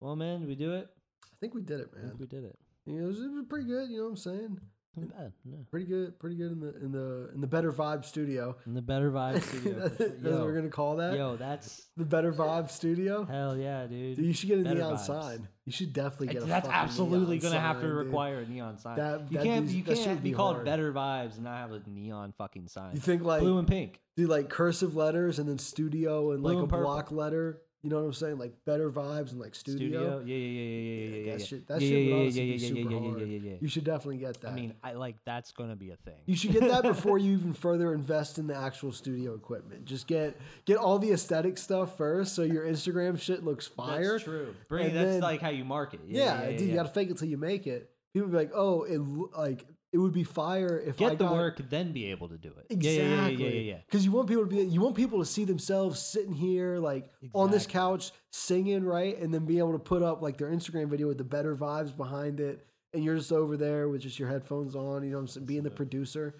Well, 0.00 0.16
man, 0.16 0.46
we 0.46 0.54
do 0.54 0.74
it. 0.74 0.88
I 1.24 1.36
think 1.40 1.54
we 1.54 1.62
did 1.62 1.80
it, 1.80 1.90
I 1.92 2.00
think 2.00 2.12
man. 2.12 2.16
we 2.18 2.26
did 2.26 2.44
it. 2.44 2.58
You 2.86 2.94
know, 2.94 3.04
it, 3.04 3.08
was, 3.08 3.20
it 3.20 3.30
was 3.30 3.44
pretty 3.48 3.66
good. 3.66 3.90
You 3.90 3.98
know 3.98 4.04
what 4.04 4.10
I'm 4.10 4.16
saying? 4.16 4.60
Not 4.96 5.10
bad. 5.16 5.32
No. 5.44 5.58
Pretty 5.70 5.86
good. 5.86 6.18
Pretty 6.18 6.34
good 6.36 6.50
in 6.50 6.60
the 6.60 6.76
in 6.84 6.90
the 6.92 7.30
in 7.34 7.40
the 7.40 7.46
Better 7.46 7.72
Vibe 7.72 8.04
Studio. 8.04 8.56
In 8.66 8.74
the 8.74 8.82
Better 8.82 9.10
Vibe 9.12 9.40
Studio. 9.48 9.78
That's 9.88 9.96
sure. 9.96 10.08
that's 10.08 10.22
what 10.34 10.44
we're 10.44 10.54
gonna 10.54 10.68
call 10.68 10.96
that. 10.96 11.14
yo, 11.14 11.36
that's 11.36 11.86
The 11.96 12.04
Better 12.04 12.32
Vibe 12.32 12.70
Studio. 12.70 13.24
hell 13.24 13.56
yeah, 13.56 13.86
dude. 13.86 14.16
Dude, 14.16 14.24
you 14.26 14.32
should 14.32 14.48
get 14.48 14.58
a 14.60 14.64
Better 14.64 14.76
neon 14.80 14.96
vibes. 14.96 15.06
sign. 15.06 15.48
You 15.64 15.72
should 15.72 15.92
definitely 15.92 16.28
get 16.28 16.46
that's 16.46 16.68
absolutely 16.68 17.38
gonna 17.38 17.60
have 17.60 17.76
to 17.76 17.82
sign, 17.82 17.88
dude. 17.90 18.06
require 18.06 18.40
a 18.40 18.46
neon 18.46 18.78
sign. 18.78 18.96
That- 18.96 19.30
you 19.30 19.38
that 19.38 19.44
can't. 19.44 19.66
dude's- 19.68 19.74
You 19.76 20.04
can't 20.04 20.22
be 20.24 20.30
be 20.30 20.34
called. 20.36 20.64
Better 20.64 20.92
Vibes 20.92 21.34
and 21.36 21.44
not 21.44 21.56
have 21.58 21.72
a 21.72 21.80
neon 21.88 22.32
fucking 22.36 22.66
sign. 22.66 22.92
You 22.94 23.00
think 23.00 23.22
like 23.22 23.40
Blue 23.42 23.58
and 23.58 23.68
pink. 23.68 24.00
do 24.16 24.26
like 24.26 24.48
cursive 24.48 24.96
letters 24.96 25.38
and 25.38 25.48
then 25.48 25.58
studio 25.58 26.32
and 26.32 26.42
Blue 26.42 26.54
like 26.54 26.64
a 26.64 26.66
purple. 26.66 26.84
block 26.84 27.12
letter. 27.12 27.62
You 27.82 27.88
know 27.88 27.96
what 27.96 28.04
I'm 28.04 28.12
saying? 28.12 28.38
Like 28.38 28.52
better 28.66 28.90
vibes 28.90 29.30
and 29.32 29.40
like 29.40 29.54
studio. 29.54 30.22
Yeah, 30.26 30.34
yeah, 30.34 30.36
yeah, 30.36 30.46
yeah, 30.46 30.60
yeah, 30.60 30.76
yeah, 30.76 31.16
yeah, 31.16 31.16
yeah. 31.16 31.32
that 31.32 31.40
yeah. 31.40 31.46
shit- 31.46 31.66
that 31.68 31.80
yeah, 31.80 31.88
shit 31.88 31.96
would 31.96 32.06
yeah, 32.06 32.16
honestly 32.20 32.42
yeah, 32.44 32.56
be 32.56 32.60
yeah, 32.62 32.68
super 32.68 32.78
yeah, 32.78 32.84
yeah, 33.00 33.08
hard. 33.08 33.20
yeah, 33.20 33.26
yeah, 33.26 33.50
yeah. 33.52 33.56
You 33.60 33.68
should 33.68 33.84
definitely 33.84 34.16
get 34.18 34.40
that. 34.42 34.50
I 34.50 34.54
mean, 34.54 34.74
I 34.84 34.92
like 34.92 35.16
that's 35.24 35.52
gonna 35.52 35.76
be 35.76 35.90
a 35.90 35.96
thing. 35.96 36.20
you 36.26 36.36
should 36.36 36.52
get 36.52 36.60
that 36.62 36.82
before 36.94 37.18
you 37.18 37.32
even 37.32 37.54
further 37.54 37.94
invest 37.94 38.38
in 38.38 38.46
the 38.46 38.54
actual 38.56 38.92
studio 38.92 39.34
equipment. 39.34 39.86
Just 39.86 40.06
get 40.06 40.36
get 40.66 40.76
all 40.76 40.98
the 40.98 41.12
aesthetic 41.12 41.56
stuff 41.56 41.96
first, 41.96 42.34
so 42.34 42.42
your 42.42 42.66
Instagram 42.66 43.18
shit 43.18 43.44
looks 43.44 43.66
fire. 43.66 44.12
That's 44.12 44.24
true. 44.24 44.54
Bring 44.68 44.88
and 44.88 44.96
that's 44.96 45.10
then- 45.12 45.20
like 45.22 45.40
how 45.40 45.48
you 45.48 45.64
market. 45.64 46.00
Yeah, 46.06 46.24
Yeah, 46.24 46.24
yeah, 46.42 46.48
yeah, 46.50 46.58
dude, 46.58 46.68
you 46.68 46.74
gotta 46.74 46.88
fake 46.90 47.10
it 47.10 47.16
till 47.16 47.28
you 47.28 47.38
make 47.38 47.66
it. 47.66 47.90
People 48.12 48.28
be 48.28 48.36
like, 48.36 48.50
"Oh, 48.54 48.82
it 48.82 48.98
like 48.98 49.64
it 49.92 49.98
would 49.98 50.12
be 50.12 50.24
fire 50.24 50.78
if 50.78 51.00
I 51.00 51.10
Get 51.10 51.18
the 51.18 51.24
got, 51.24 51.32
work, 51.32 51.68
then 51.68 51.92
be 51.92 52.10
able 52.10 52.28
to 52.28 52.38
do 52.38 52.48
it. 52.58 52.66
Exactly. 52.70 52.96
Yeah, 52.96 53.02
yeah, 53.02 53.26
yeah, 53.26 53.38
yeah, 53.38 53.48
yeah, 53.48 53.60
yeah. 53.60 53.78
Because 53.86 54.04
you 54.04 54.12
want 54.12 54.28
people 54.28 54.44
to 54.44 54.50
be, 54.50 54.62
you 54.62 54.80
want 54.80 54.94
people 54.94 55.18
to 55.18 55.24
see 55.24 55.44
themselves 55.44 56.00
sitting 56.00 56.32
here, 56.32 56.78
like 56.78 57.10
on 57.34 57.50
this 57.50 57.66
couch, 57.66 58.12
singing, 58.30 58.84
right, 58.84 59.18
and 59.18 59.34
then 59.34 59.46
be 59.46 59.58
able 59.58 59.72
to 59.72 59.78
put 59.78 60.02
up 60.02 60.22
like 60.22 60.38
their 60.38 60.48
Instagram 60.48 60.88
video 60.88 61.08
with 61.08 61.18
the 61.18 61.24
better 61.24 61.56
vibes 61.56 61.96
behind 61.96 62.38
it, 62.38 62.64
and 62.94 63.02
you're 63.02 63.16
just 63.16 63.32
over 63.32 63.56
there 63.56 63.88
with 63.88 64.02
just 64.02 64.18
your 64.18 64.28
headphones 64.28 64.76
on. 64.76 65.02
You 65.02 65.10
know, 65.10 65.16
what 65.16 65.22
I'm 65.22 65.28
saying, 65.28 65.46
being 65.46 65.62
the 65.64 65.70
producer 65.70 66.34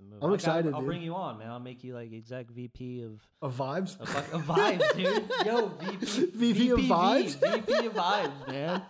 The. 0.00 0.26
I'm 0.26 0.32
excited, 0.34 0.72
I'll 0.72 0.82
bring 0.82 1.02
you 1.02 1.14
on, 1.14 1.38
man. 1.38 1.50
I'll 1.50 1.60
make 1.60 1.84
you 1.84 1.94
like 1.94 2.12
exec 2.12 2.50
VP 2.50 3.02
of 3.02 3.20
of 3.42 3.54
vibes. 3.54 4.00
of, 4.00 4.34
of 4.34 4.42
vibes, 4.44 4.96
dude. 4.96 5.30
Yo, 5.46 5.68
VP, 5.68 6.26
VP 6.34 6.70
of 6.70 6.80
vibes? 6.80 7.34
VP 7.38 7.86
of 7.86 7.94
vibes, 7.94 8.48
man. 8.48 8.82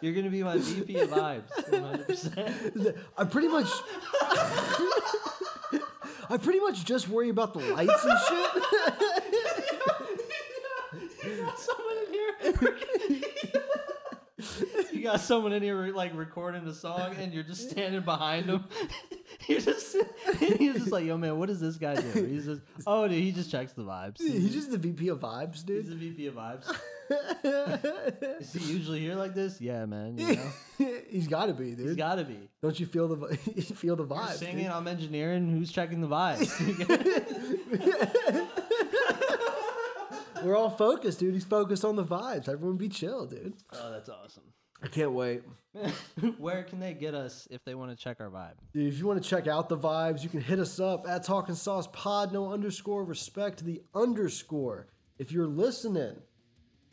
You're 0.00 0.14
gonna 0.14 0.30
be 0.30 0.42
my 0.42 0.56
VP 0.58 0.98
of 0.98 1.10
vibes, 1.10 1.70
100. 1.70 2.06
percent 2.06 2.96
I 3.16 3.24
pretty 3.24 3.48
much, 3.48 3.68
I 6.28 6.36
pretty 6.40 6.60
much 6.60 6.84
just 6.84 7.08
worry 7.08 7.28
about 7.28 7.52
the 7.54 7.60
lights 7.60 8.04
and 8.04 8.18
shit. 8.28 8.50
Someone 11.56 11.96
in 11.98 12.12
here. 12.12 12.74
you 14.92 15.02
got 15.02 15.20
someone 15.20 15.52
in 15.52 15.62
here 15.62 15.92
like 15.94 16.12
recording 16.14 16.66
a 16.66 16.74
song, 16.74 17.14
and 17.18 17.32
you're 17.32 17.42
just 17.42 17.70
standing 17.70 18.02
behind 18.02 18.46
him. 18.46 18.64
You're 19.48 19.60
just, 19.60 19.96
he's 20.38 20.74
just 20.74 20.92
like, 20.92 21.04
yo, 21.04 21.16
man, 21.16 21.36
what 21.38 21.48
does 21.48 21.60
this 21.60 21.76
guy 21.76 21.94
do? 21.96 22.24
He's 22.24 22.44
just, 22.44 22.62
oh, 22.86 23.08
dude, 23.08 23.18
he 23.18 23.32
just 23.32 23.50
checks 23.50 23.72
the 23.72 23.82
vibes. 23.82 24.20
He's 24.20 24.52
just 24.52 24.70
the 24.70 24.78
VP 24.78 25.08
of 25.08 25.20
vibes, 25.20 25.64
dude. 25.64 25.84
He's 25.84 25.90
the 25.90 25.96
VP 25.96 26.26
of 26.28 26.34
vibes. 26.34 26.72
Is 28.40 28.52
he 28.52 28.72
usually 28.72 29.00
here 29.00 29.14
like 29.14 29.34
this? 29.34 29.60
Yeah, 29.60 29.84
man. 29.86 30.18
You 30.18 30.36
know, 30.36 30.92
He's 31.10 31.28
got 31.28 31.46
to 31.46 31.54
be, 31.54 31.74
dude. 31.74 31.86
He's 31.88 31.96
got 31.96 32.16
to 32.16 32.24
be. 32.24 32.38
Don't 32.62 32.78
you 32.78 32.86
feel 32.86 33.08
the 33.08 33.16
vi- 33.16 33.38
you 33.56 33.62
feel 33.62 33.96
the 33.96 34.04
You're 34.06 34.16
vibe? 34.16 34.34
singing, 34.34 34.70
I'm 34.70 34.86
engineering. 34.88 35.48
Who's 35.50 35.70
checking 35.72 36.00
the 36.00 36.08
vibes? 36.08 36.48
We're 40.42 40.56
all 40.56 40.70
focused, 40.70 41.20
dude. 41.20 41.34
He's 41.34 41.44
focused 41.44 41.84
on 41.84 41.94
the 41.94 42.04
vibes. 42.04 42.48
Everyone 42.48 42.76
be 42.76 42.88
chill, 42.88 43.26
dude. 43.26 43.54
oh, 43.72 43.92
that's 43.92 44.08
awesome. 44.08 44.42
I 44.82 44.88
can't 44.88 45.12
wait. 45.12 45.42
Where 46.38 46.64
can 46.64 46.80
they 46.80 46.94
get 46.94 47.14
us 47.14 47.46
if 47.50 47.64
they 47.64 47.76
want 47.76 47.92
to 47.92 47.96
check 47.96 48.16
our 48.20 48.28
vibe? 48.28 48.54
Dude, 48.74 48.92
if 48.92 48.98
you 48.98 49.06
want 49.06 49.22
to 49.22 49.28
check 49.28 49.46
out 49.46 49.68
the 49.68 49.78
vibes, 49.78 50.24
you 50.24 50.28
can 50.28 50.40
hit 50.40 50.58
us 50.58 50.80
up 50.80 51.06
at 51.08 51.22
Talking 51.22 51.54
Sauce 51.54 51.86
Pod, 51.92 52.32
no 52.32 52.52
underscore, 52.52 53.04
respect 53.04 53.64
the 53.64 53.80
underscore. 53.94 54.88
If 55.18 55.30
you're 55.30 55.46
listening, 55.46 56.16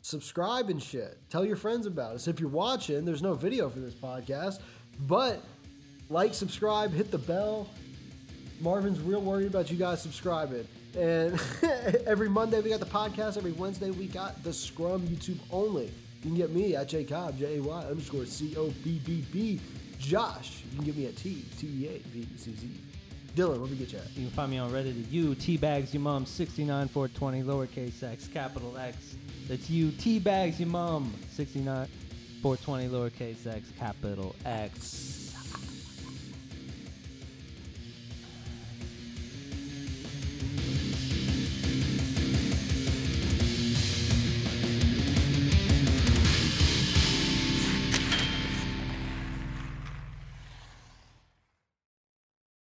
subscribe 0.02 0.70
and 0.70 0.82
shit. 0.82 1.18
Tell 1.30 1.44
your 1.44 1.56
friends 1.56 1.86
about 1.86 2.14
us. 2.14 2.28
If 2.28 2.40
you're 2.40 2.48
watching, 2.48 3.04
there's 3.04 3.22
no 3.22 3.34
video 3.34 3.68
for 3.68 3.80
this 3.80 3.94
podcast, 3.94 4.60
but 5.06 5.42
like, 6.08 6.34
subscribe, 6.34 6.92
hit 6.92 7.10
the 7.10 7.18
bell. 7.18 7.68
Marvin's 8.60 9.00
real 9.00 9.22
worried 9.22 9.46
about 9.46 9.70
you 9.70 9.76
guys 9.76 10.02
subscribing. 10.02 10.66
And 10.96 11.40
every 12.06 12.28
Monday 12.28 12.60
we 12.60 12.70
got 12.70 12.80
the 12.80 12.86
podcast. 12.86 13.36
Every 13.36 13.52
Wednesday 13.52 13.90
we 13.90 14.06
got 14.06 14.42
the 14.42 14.52
Scrum 14.52 15.02
YouTube 15.06 15.38
only. 15.50 15.86
You 15.86 16.22
can 16.22 16.34
get 16.34 16.50
me 16.50 16.76
at 16.76 16.88
J 16.88 17.04
Cobb, 17.04 17.38
J 17.38 17.58
A 17.58 17.62
Y 17.62 17.84
underscore 17.84 18.26
C 18.26 18.54
O 18.56 18.70
B 18.84 19.00
B 19.06 19.24
B. 19.32 19.60
Josh, 19.98 20.62
you 20.70 20.76
can 20.76 20.84
get 20.84 20.96
me 20.96 21.06
at 21.06 21.16
T 21.16 21.44
T 21.58 21.66
E 21.66 21.88
A 21.88 22.08
V 22.08 22.28
C 22.36 22.54
Z. 22.54 22.70
Dylan, 23.36 23.60
let 23.60 23.70
me 23.70 23.76
get 23.76 23.92
you 23.92 23.98
at. 23.98 24.16
You 24.16 24.26
can 24.26 24.30
find 24.30 24.50
me 24.50 24.58
on 24.58 24.70
Reddit 24.72 25.00
at 25.00 25.12
you 25.12 25.34
teabags 25.36 25.94
your 25.94 26.02
mom 26.02 26.26
69420 26.26 27.42
lowercase 27.42 28.02
x 28.02 28.26
capital 28.26 28.76
X. 28.76 29.14
It's 29.50 29.68
you, 29.68 29.88
teabags 29.88 30.60
your 30.60 30.68
mom. 30.68 31.12
69, 31.32 31.88
420 32.40 32.88
lowercase 32.88 33.48
x, 33.48 33.72
capital 33.76 34.36
X. 34.44 35.34